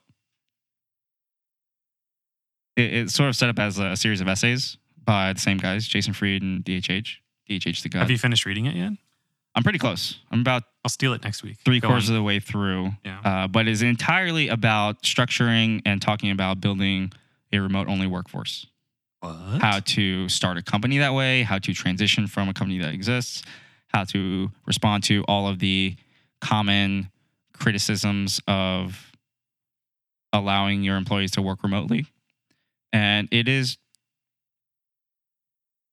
[2.77, 5.87] It, it's sort of set up as a series of essays by the same guys,
[5.87, 7.17] Jason Fried and DHH.
[7.49, 7.99] DHH the guy.
[7.99, 8.93] Have you finished reading it yet?
[9.59, 10.19] I'm pretty close.
[10.31, 11.57] I'm about I'll steal it next week.
[11.65, 12.15] three Go quarters on.
[12.15, 12.91] of the way through.
[13.03, 13.19] Yeah.
[13.25, 17.11] Uh, but is entirely about structuring and talking about building
[17.51, 18.67] a remote only workforce.
[19.19, 19.59] What?
[19.59, 23.43] how to start a company that way, how to transition from a company that exists,
[23.89, 25.97] how to respond to all of the
[26.39, 27.11] common
[27.51, 29.11] criticisms of
[30.31, 32.05] allowing your employees to work remotely.
[32.93, 33.77] And it is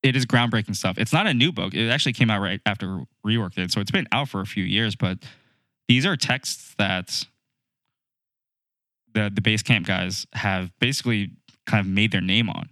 [0.06, 0.98] it is groundbreaking stuff.
[0.98, 1.74] It's not a new book.
[1.74, 3.72] It actually came out right after rework did.
[3.72, 5.18] So it's been out for a few years, but
[5.88, 7.24] these are texts that
[9.12, 11.32] the the Basecamp guys have basically
[11.66, 12.68] kind of made their name on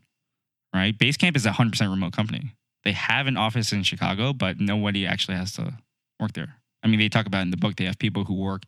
[0.75, 0.99] right?
[0.99, 2.53] Basecamp is a 100% remote company.
[2.85, 5.73] They have an office in Chicago, but nobody actually has to
[6.21, 6.57] work there.
[6.83, 8.65] I mean, they talk about in the book, they have people who work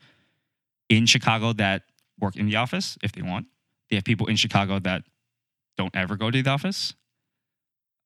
[0.89, 1.83] in Chicago that
[2.19, 3.47] work in the office if they want.
[3.91, 5.03] They have people in Chicago that
[5.77, 6.95] don't ever go to the office.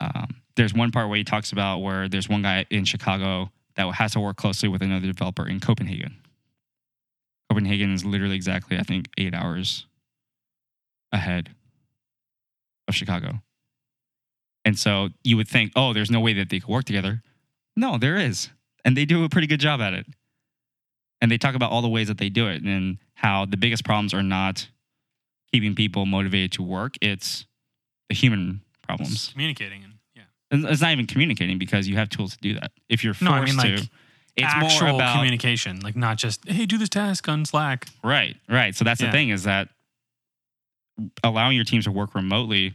[0.00, 3.86] Um, there's one part where he talks about where there's one guy in Chicago that
[3.94, 6.16] has to work closely with another developer in Copenhagen.
[7.48, 9.86] Copenhagen is literally exactly, I think, eight hours
[11.12, 11.50] ahead
[12.88, 13.42] of Chicago.
[14.64, 17.22] And so you would think, oh, there's no way that they could work together.
[17.76, 18.50] No, there is.
[18.84, 20.06] And they do a pretty good job at it.
[21.20, 23.84] And they talk about all the ways that they do it and how the biggest
[23.84, 24.68] problems are not
[25.52, 27.46] keeping people motivated to work, it's
[28.08, 29.30] the human problems.
[29.32, 29.86] Communicating yeah.
[29.86, 29.89] And
[30.50, 32.72] it's not even communicating because you have tools to do that.
[32.88, 33.90] If you're forced No, I mean, like, to,
[34.36, 37.86] it's Actual more about communication, like not just hey, do this task on Slack.
[38.02, 38.74] Right, right.
[38.74, 39.08] So that's Yeah.
[39.08, 39.68] the thing is that
[41.22, 42.74] allowing your teams to work remotely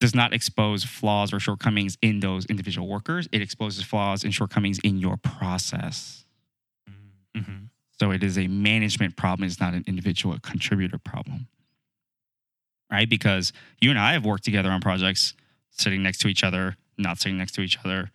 [0.00, 3.28] does not expose flaws or shortcomings in those individual workers.
[3.30, 6.24] It exposes flaws and shortcomings in your process.
[7.36, 7.66] Mm-hmm.
[8.00, 9.46] So it is a management problem.
[9.46, 11.46] It's not an individual contributor problem.
[12.90, 13.08] Right?
[13.08, 15.34] Because you and I have worked together on projects
[15.72, 18.10] sitting next to each other, not sitting next to each other.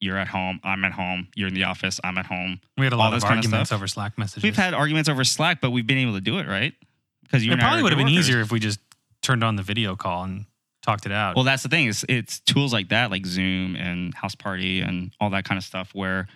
[0.00, 1.28] You're at home, I'm at home.
[1.34, 2.60] You're in the office, I'm at home.
[2.76, 4.42] We had a lot of kind of arguments over Slack messages.
[4.42, 6.74] We've had arguments over Slack, but we've been able to do it, right?
[7.22, 8.78] Because you it probably would have been easier if we just
[9.22, 10.44] turned on the video call and
[10.82, 11.34] talked it out.
[11.34, 11.86] Well, that's the thing.
[11.86, 15.64] Is it's tools like that, like Zoom and House Party and all that kind of
[15.64, 16.28] stuff, where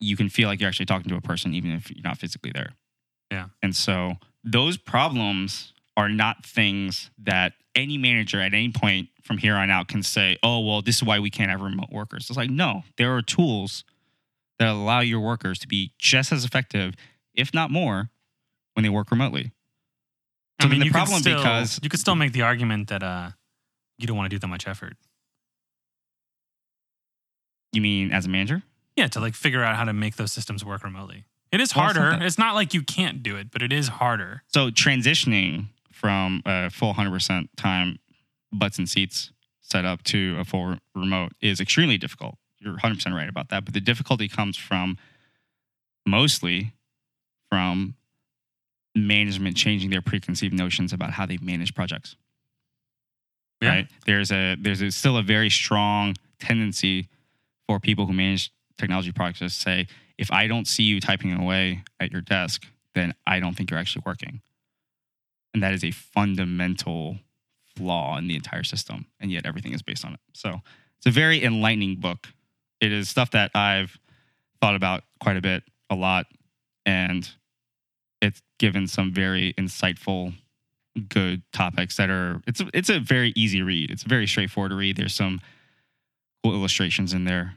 [0.00, 2.50] you can feel like you're actually talking to a person, even if you're not physically
[2.52, 2.72] there.
[3.30, 3.46] Yeah.
[3.62, 4.14] And so
[4.44, 9.88] those problems are not things that any manager at any point from here on out
[9.88, 12.84] can say, "Oh, well, this is why we can't have remote workers." It's like, no,
[12.96, 13.84] there are tools
[14.58, 16.94] that allow your workers to be just as effective,
[17.34, 18.10] if not more,
[18.74, 19.52] when they work remotely.
[20.62, 23.02] So then the you could problem still- because you could still make the argument that
[23.02, 23.30] uh,
[23.98, 24.96] you don't want to do that much effort.
[27.72, 28.62] you mean as a manager?
[28.96, 31.24] Yeah, to like figure out how to make those systems work remotely.
[31.52, 32.16] It is Well, it's harder.
[32.16, 34.42] that- It's not like you can't do it, but it is harder.
[34.48, 35.66] So transitioning
[35.96, 37.98] from a full 100% time
[38.52, 39.32] butts and seats
[39.62, 42.36] setup to a full remote is extremely difficult.
[42.58, 43.64] You're 100% right about that.
[43.64, 44.98] But the difficulty comes from
[46.06, 46.74] mostly
[47.48, 47.94] from
[48.94, 52.16] management changing their preconceived notions about how they manage projects.
[53.62, 53.70] Yeah.
[53.70, 53.88] Right?
[54.04, 57.08] There's a there's a, still a very strong tendency
[57.66, 59.86] for people who manage technology projects to say,
[60.18, 63.80] if I don't see you typing away at your desk, then I don't think you're
[63.80, 64.42] actually working.
[65.56, 67.16] And that is a fundamental
[67.76, 69.06] flaw in the entire system.
[69.20, 70.20] And yet everything is based on it.
[70.34, 70.60] So
[70.98, 72.26] it's a very enlightening book.
[72.78, 73.98] It is stuff that I've
[74.60, 76.26] thought about quite a bit, a lot.
[76.84, 77.26] And
[78.20, 80.34] it's given some very insightful,
[81.08, 83.90] good topics that are it's it's a very easy read.
[83.90, 84.98] It's very straightforward to read.
[84.98, 85.40] There's some
[86.44, 87.54] cool illustrations in there.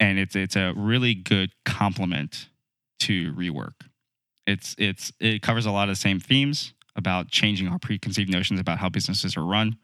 [0.00, 2.48] And it's it's a really good complement
[3.00, 3.74] to rework.
[4.46, 8.60] It's it's it covers a lot of the same themes about changing our preconceived notions
[8.60, 9.76] about how businesses are run,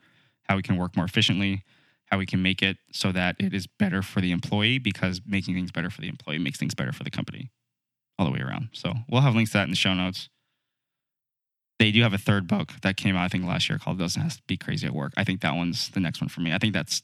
[0.45, 1.65] how we can work more efficiently,
[2.07, 5.55] how we can make it so that it is better for the employee because making
[5.55, 7.51] things better for the employee makes things better for the company
[8.19, 8.69] all the way around.
[8.73, 10.29] So we'll have links to that in the show notes.
[11.79, 14.21] They do have a third book that came out, I think, last year called Doesn't
[14.21, 15.15] Have to Be Crazy at Work.
[15.17, 16.53] I think that one's the next one for me.
[16.53, 17.03] I think that's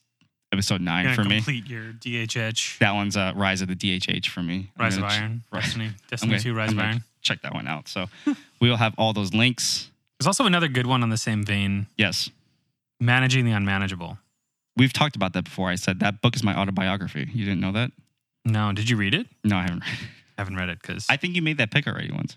[0.52, 1.36] episode 9 for gonna me.
[1.36, 4.70] complete your DHH, That one's uh, Rise of the DHH for me.
[4.78, 5.62] Rise of Iron, Right.
[5.62, 7.04] Destiny, Destiny 2, Rise I'm of gonna Iron.
[7.26, 7.88] Check that one out.
[7.88, 8.06] So
[8.60, 9.90] we will have all those links.
[10.18, 12.30] There's also another good one on the same vein, Yes.
[13.00, 14.16] Managing the Unmanageable.
[14.76, 15.68] We've talked about that before.
[15.68, 17.28] I said that book is my autobiography.
[17.32, 17.90] You didn't know that?
[18.44, 19.26] No, did you read it?
[19.44, 19.82] No, I haven't.
[20.38, 21.06] haven't read it because.
[21.10, 22.36] I think you made that pick already once.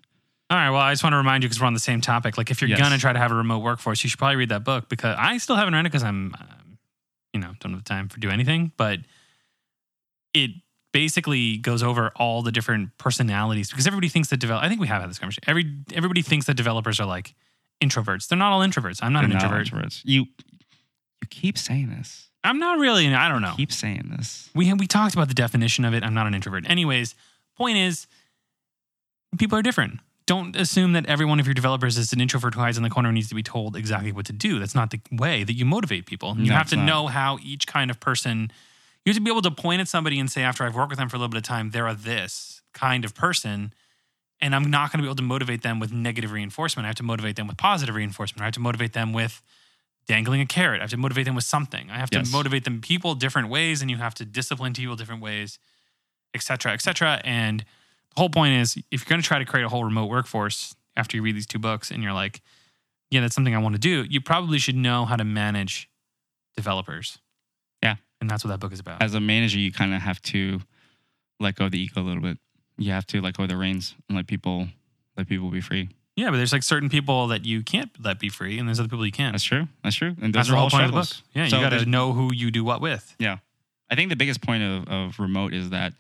[0.49, 0.69] All right.
[0.71, 2.37] Well, I just want to remind you because we're on the same topic.
[2.37, 2.79] Like, if you're Yes.
[2.79, 5.37] gonna try to have a remote workforce, you should probably read that book because I
[5.37, 6.77] still haven't read it because I'm, um,
[7.33, 8.71] you know, don't have the time for do anything.
[8.77, 8.99] But
[10.33, 10.51] it
[10.91, 14.63] basically goes over all the different personalities because everybody thinks that develop.
[14.63, 15.43] I think we have had this conversation.
[15.47, 17.35] Every everybody thinks that developers are like
[17.83, 18.27] introverts.
[18.27, 18.99] They're not all introverts.
[19.01, 19.89] I'm not an They're not introvert.
[19.91, 20.01] introverts.
[20.03, 20.21] You
[21.21, 22.29] you keep saying this.
[22.43, 23.13] I'm not really.
[23.13, 23.53] I don't know.
[23.57, 24.49] Keep saying this.
[24.55, 26.03] We we talked about the definition of it.
[26.03, 26.69] I'm not an introvert.
[26.69, 27.13] Anyways,
[27.57, 28.07] point is,
[29.37, 29.99] people are different.
[30.25, 32.89] Don't assume that every one of your developers is an introvert who hides in the
[32.89, 34.59] corner and needs to be told exactly what to do.
[34.59, 36.35] That's not the way that you motivate people.
[36.37, 36.85] You No, have it's to not.
[36.85, 38.51] know how each kind of person.
[39.05, 40.99] You have to be able to point at somebody and say, after I've worked with
[40.99, 43.73] them for a little bit of time, they're a this kind of person.
[44.41, 46.85] And I'm not going to be able to motivate them with negative reinforcement.
[46.85, 48.41] I have to motivate them with positive reinforcement.
[48.41, 49.41] I have to motivate them with
[50.07, 50.79] dangling a carrot.
[50.79, 51.89] I have to motivate them with something.
[51.91, 55.21] I have to motivate them people different ways, and you have to discipline people different
[55.21, 55.59] ways,
[56.33, 57.21] et cetera, et cetera.
[57.23, 57.61] And
[58.15, 60.75] the whole point is if you're going to try to create a whole remote workforce
[60.95, 62.41] after you read these two books and you're like,
[63.11, 65.89] yeah, that's something I want to do, you probably should know how to manage
[66.55, 67.19] developers.
[68.21, 69.01] And that's what that book is about.
[69.01, 70.59] As a manager, you kind of have to
[71.39, 72.37] let go of the ego a little bit.
[72.77, 74.67] You have to let go of the reins and let people
[75.17, 75.89] let people be free.
[76.15, 78.89] yeah, but there's like certain people that you can't let be free, and there's other
[78.89, 79.31] people you can.
[79.33, 79.67] That's true.
[79.83, 80.15] That's true.
[80.21, 81.09] And That's those are the all whole point of the book.
[81.33, 83.15] Yeah, So you got to know who you do what with.
[83.19, 83.37] Yeah,
[83.89, 85.93] I think the biggest point of, of remote is that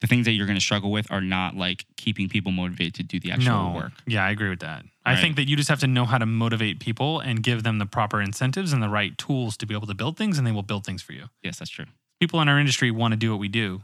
[0.00, 3.02] the things that you're going to struggle with are not like keeping people motivated to
[3.02, 3.76] do the actual no.
[3.76, 3.92] work.
[4.06, 4.84] Yeah, I agree with that.
[5.04, 7.78] I think that you just have to know how to motivate people and give them
[7.78, 10.52] the proper incentives and the right tools to be able to build things, and they
[10.52, 11.24] will build things for you.
[11.42, 11.86] Yes, that's true.
[12.20, 13.82] People in our industry want to do what we do.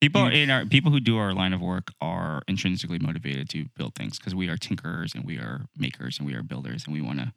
[0.00, 3.94] People in our people who do our line of work are intrinsically motivated to build
[3.94, 7.00] things because we are tinkerers and we are makers and we are builders and we
[7.00, 7.32] want to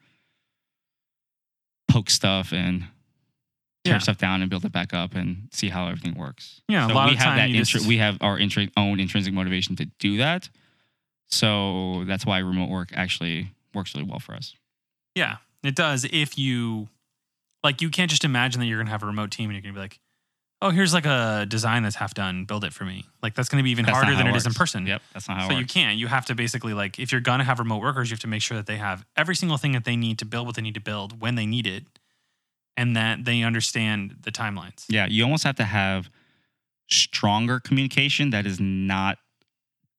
[1.87, 2.85] poke stuff and
[3.89, 3.99] tear Yeah.
[3.99, 6.61] stuff down and build it back up and see how everything works.
[6.67, 8.99] Yeah, a so lot we of have that intri- just- we have our intri- own
[8.99, 10.49] intrinsic motivation to do that.
[11.27, 14.55] So that's why remote work actually works really well for us.
[15.15, 16.05] Yeah, it does.
[16.11, 16.87] If you
[17.63, 19.61] like, you can't just imagine that you're going to have a remote team and you're
[19.61, 19.99] going to be like,
[20.61, 22.45] oh, here's like a design that's half done.
[22.45, 23.05] Build it for me.
[23.21, 24.85] Like that's going to be even That's harder than it is in person.
[24.87, 25.97] Yep, that's not how so it you can't.
[25.97, 28.27] You have to basically like, if you're going to have remote workers, you have to
[28.27, 30.61] make sure that they have every single thing that they need to build what they
[30.61, 31.83] need to build when they need it,
[32.77, 34.85] and that they understand the timelines.
[34.89, 36.09] Yeah, you almost have to have
[36.89, 39.19] stronger communication that is not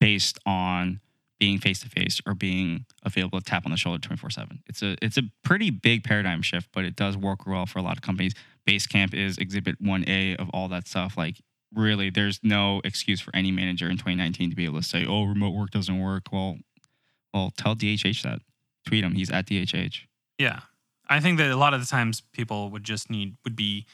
[0.01, 1.01] based on
[1.39, 4.61] being face to face or being available to tap on the shoulder 24/7.
[4.67, 7.83] It's a it's a pretty big paradigm shift, but it does work well for a
[7.83, 8.35] lot of companies.
[8.69, 11.17] Basecamp is exhibit 1A of all that stuff.
[11.17, 11.37] Like
[11.75, 15.25] really there's no excuse for any manager in 2019 to be able to say, "Oh,
[15.25, 16.59] remote work doesn't work." Well,
[17.33, 18.43] well, tell DHH that.
[18.87, 19.15] Tweet him.
[19.15, 20.07] He's at DHH.
[20.39, 20.61] Yeah.
[21.11, 23.85] I think that a lot of the times people would just need, would be,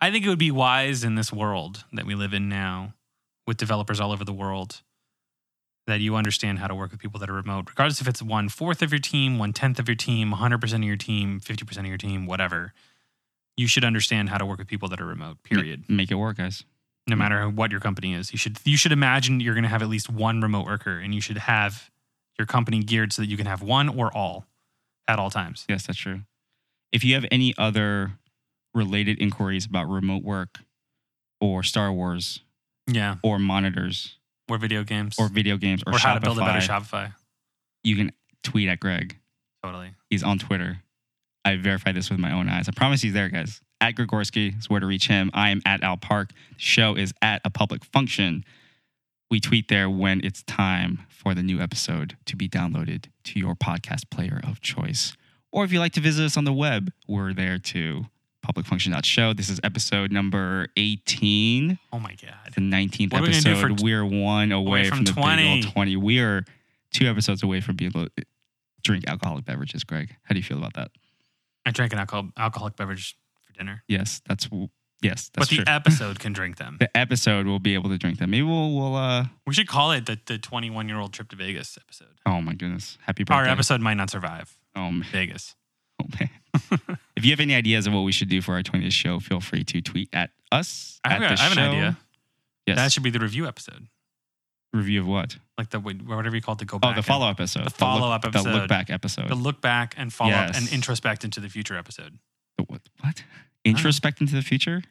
[0.00, 2.94] I think it would be wise in this world that we live in now
[3.46, 4.82] with developers all over the world
[5.86, 8.48] that you understand how to work with people that are remote, regardless if it's one
[8.48, 11.86] fourth of your team, one tenth of your team, 100% of your team, 50% of
[11.86, 12.72] your team, whatever.
[13.56, 15.84] You should understand how to work with people that are remote, period.
[15.88, 16.64] Make it work, guys.
[17.06, 18.32] No matter what your company is.
[18.32, 21.14] You should, you should imagine you're going to have at least one remote worker and
[21.14, 21.88] you should have
[22.36, 24.44] your company geared so that you can have one or all
[25.06, 25.64] at all times.
[25.68, 26.22] Yes, that's true.
[26.92, 28.12] If you have any other
[28.74, 30.58] related inquiries about remote work
[31.40, 32.40] or Star Wars
[32.86, 33.16] Yeah.
[33.22, 34.18] or monitors
[34.48, 35.16] Or video games.
[35.18, 37.14] or video games or, or how to build a better Shopify, Shopify.
[37.82, 39.18] you can tweet at Greg.
[39.62, 39.90] Totally.
[40.10, 40.82] He's on Twitter.
[41.44, 42.68] I verified this with my own eyes.
[42.68, 43.60] I promise he's there, guys.
[43.80, 45.30] At Grigorsky is where to reach him.
[45.34, 46.30] I am at Al Park.
[46.30, 48.44] The show is at a public function.
[49.30, 53.54] We tweet there when it's time for the new episode to be downloaded to your
[53.54, 55.16] podcast player of choice.
[55.56, 58.04] Or if you'd like to visit us on the web, we're there too.
[58.46, 59.32] Publicfunction.show.
[59.32, 62.52] This is episode number 18, Oh my god.
[62.54, 63.78] the 19th What are we gonna do for episode.
[63.78, 65.42] t- we're one away, from from, the 20?
[65.42, 65.96] big old 20.
[65.96, 66.44] We are
[66.92, 68.24] two episodes away from being able to
[68.84, 70.14] drink alcoholic beverages, Greg.
[70.24, 70.90] How do you feel about that?
[71.64, 73.16] I drank an alcohol alcoholic beverage
[73.46, 73.82] for dinner.
[73.88, 74.50] Yes, that's
[75.00, 75.64] yes, that's but the true.
[75.66, 76.76] episode can drink them.
[76.80, 78.28] the episode we'll be able to drink them.
[78.30, 81.36] Maybe we'll we'll uh We should call it the the 21 year old trip to
[81.36, 82.20] Vegas episode.
[82.26, 82.98] oh my goodness.
[83.06, 83.36] Happy birthday.
[83.38, 85.06] Our episode might not survive Oh man.
[85.10, 85.54] Vegas.
[85.98, 86.30] Oh man.
[87.16, 89.40] If you have any ideas of what we should do for our 20th show, feel
[89.40, 91.00] free to tweet at us.
[91.02, 91.70] I at have, the I have an show.
[91.70, 91.98] idea.
[92.66, 92.76] Yes.
[92.76, 93.86] That should be the review episode,
[94.74, 95.36] review of what?
[95.56, 97.64] like the whatever you call it, to go Oh, the follow up episode.
[97.64, 99.28] the follow-up look, The look back episode.
[99.28, 102.18] the look back and follow up and introspect into the future episode.
[102.58, 102.82] The what?
[103.00, 103.24] what?
[103.64, 104.82] Introspect into the future?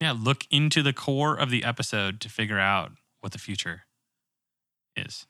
[0.00, 3.82] Yeah, look into the core of the episode to figure out what the future
[4.96, 5.26] is.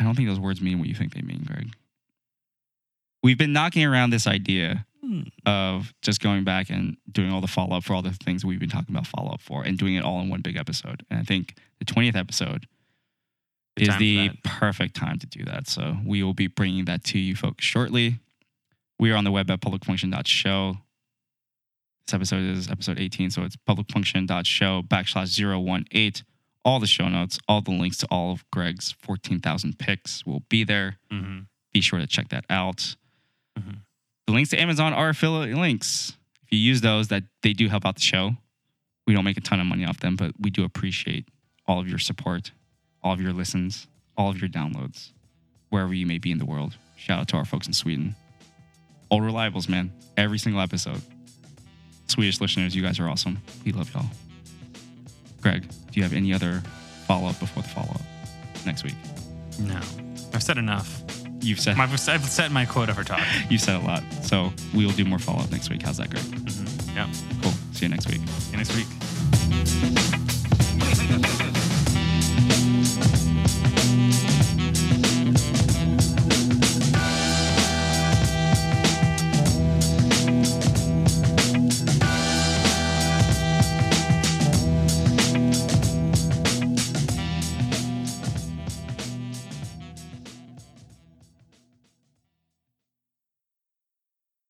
[0.00, 1.74] I don't think those words mean what you think they mean, Greg.
[3.24, 5.22] We've been knocking around this idea Hmm.
[5.44, 8.58] of just going back and doing all the follow up for all the things we've
[8.60, 11.04] been talking about follow up for and doing it all in one big episode.
[11.10, 12.66] And I think the 20th episode
[13.76, 15.68] Good is the perfect time to do that.
[15.68, 18.18] So we will be bringing that to you folks shortly.
[18.98, 20.78] We are on the web at publicfunction.show.
[22.06, 26.24] This episode is episode 18, so it's publicfunction.show backslash 018.
[26.64, 30.64] All the show notes, all the links to all of Greg's 14,000 picks will be
[30.64, 30.98] there.
[31.12, 31.46] Mhm.
[31.74, 32.96] Be sure to check that out.
[33.58, 33.78] Mhm.
[34.26, 36.16] The links to Amazon are affiliate links.
[36.42, 38.36] If you use those, that they do help out the show.
[39.06, 41.28] We don't make a ton of money off them, but we do appreciate
[41.66, 42.52] all of your support,
[43.02, 43.86] all of your listens,
[44.16, 45.10] all of your downloads,
[45.68, 46.76] wherever you may be in the world.
[46.96, 48.14] Shout out to our folks in Sweden.
[49.10, 49.92] Old reliables, man.
[50.16, 51.02] Every single episode.
[52.06, 53.38] Swedish listeners, you guys are awesome.
[53.64, 54.06] We love y'all.
[55.40, 56.62] Greg, do you have any other
[57.06, 58.02] follow up before the follow up
[58.64, 58.94] next week?
[59.58, 59.76] No,
[60.32, 61.02] I've said enough.
[61.44, 63.20] You've said My, I've set my quota for talk.
[63.50, 65.82] you've said a lot, so we will do more follow up next week.
[65.82, 66.22] How's that, Greg?
[66.24, 66.94] Mhm.
[66.96, 67.08] Yeah.
[67.42, 67.52] Cool.
[67.72, 68.20] See you next week.
[68.38, 70.10] See you next week.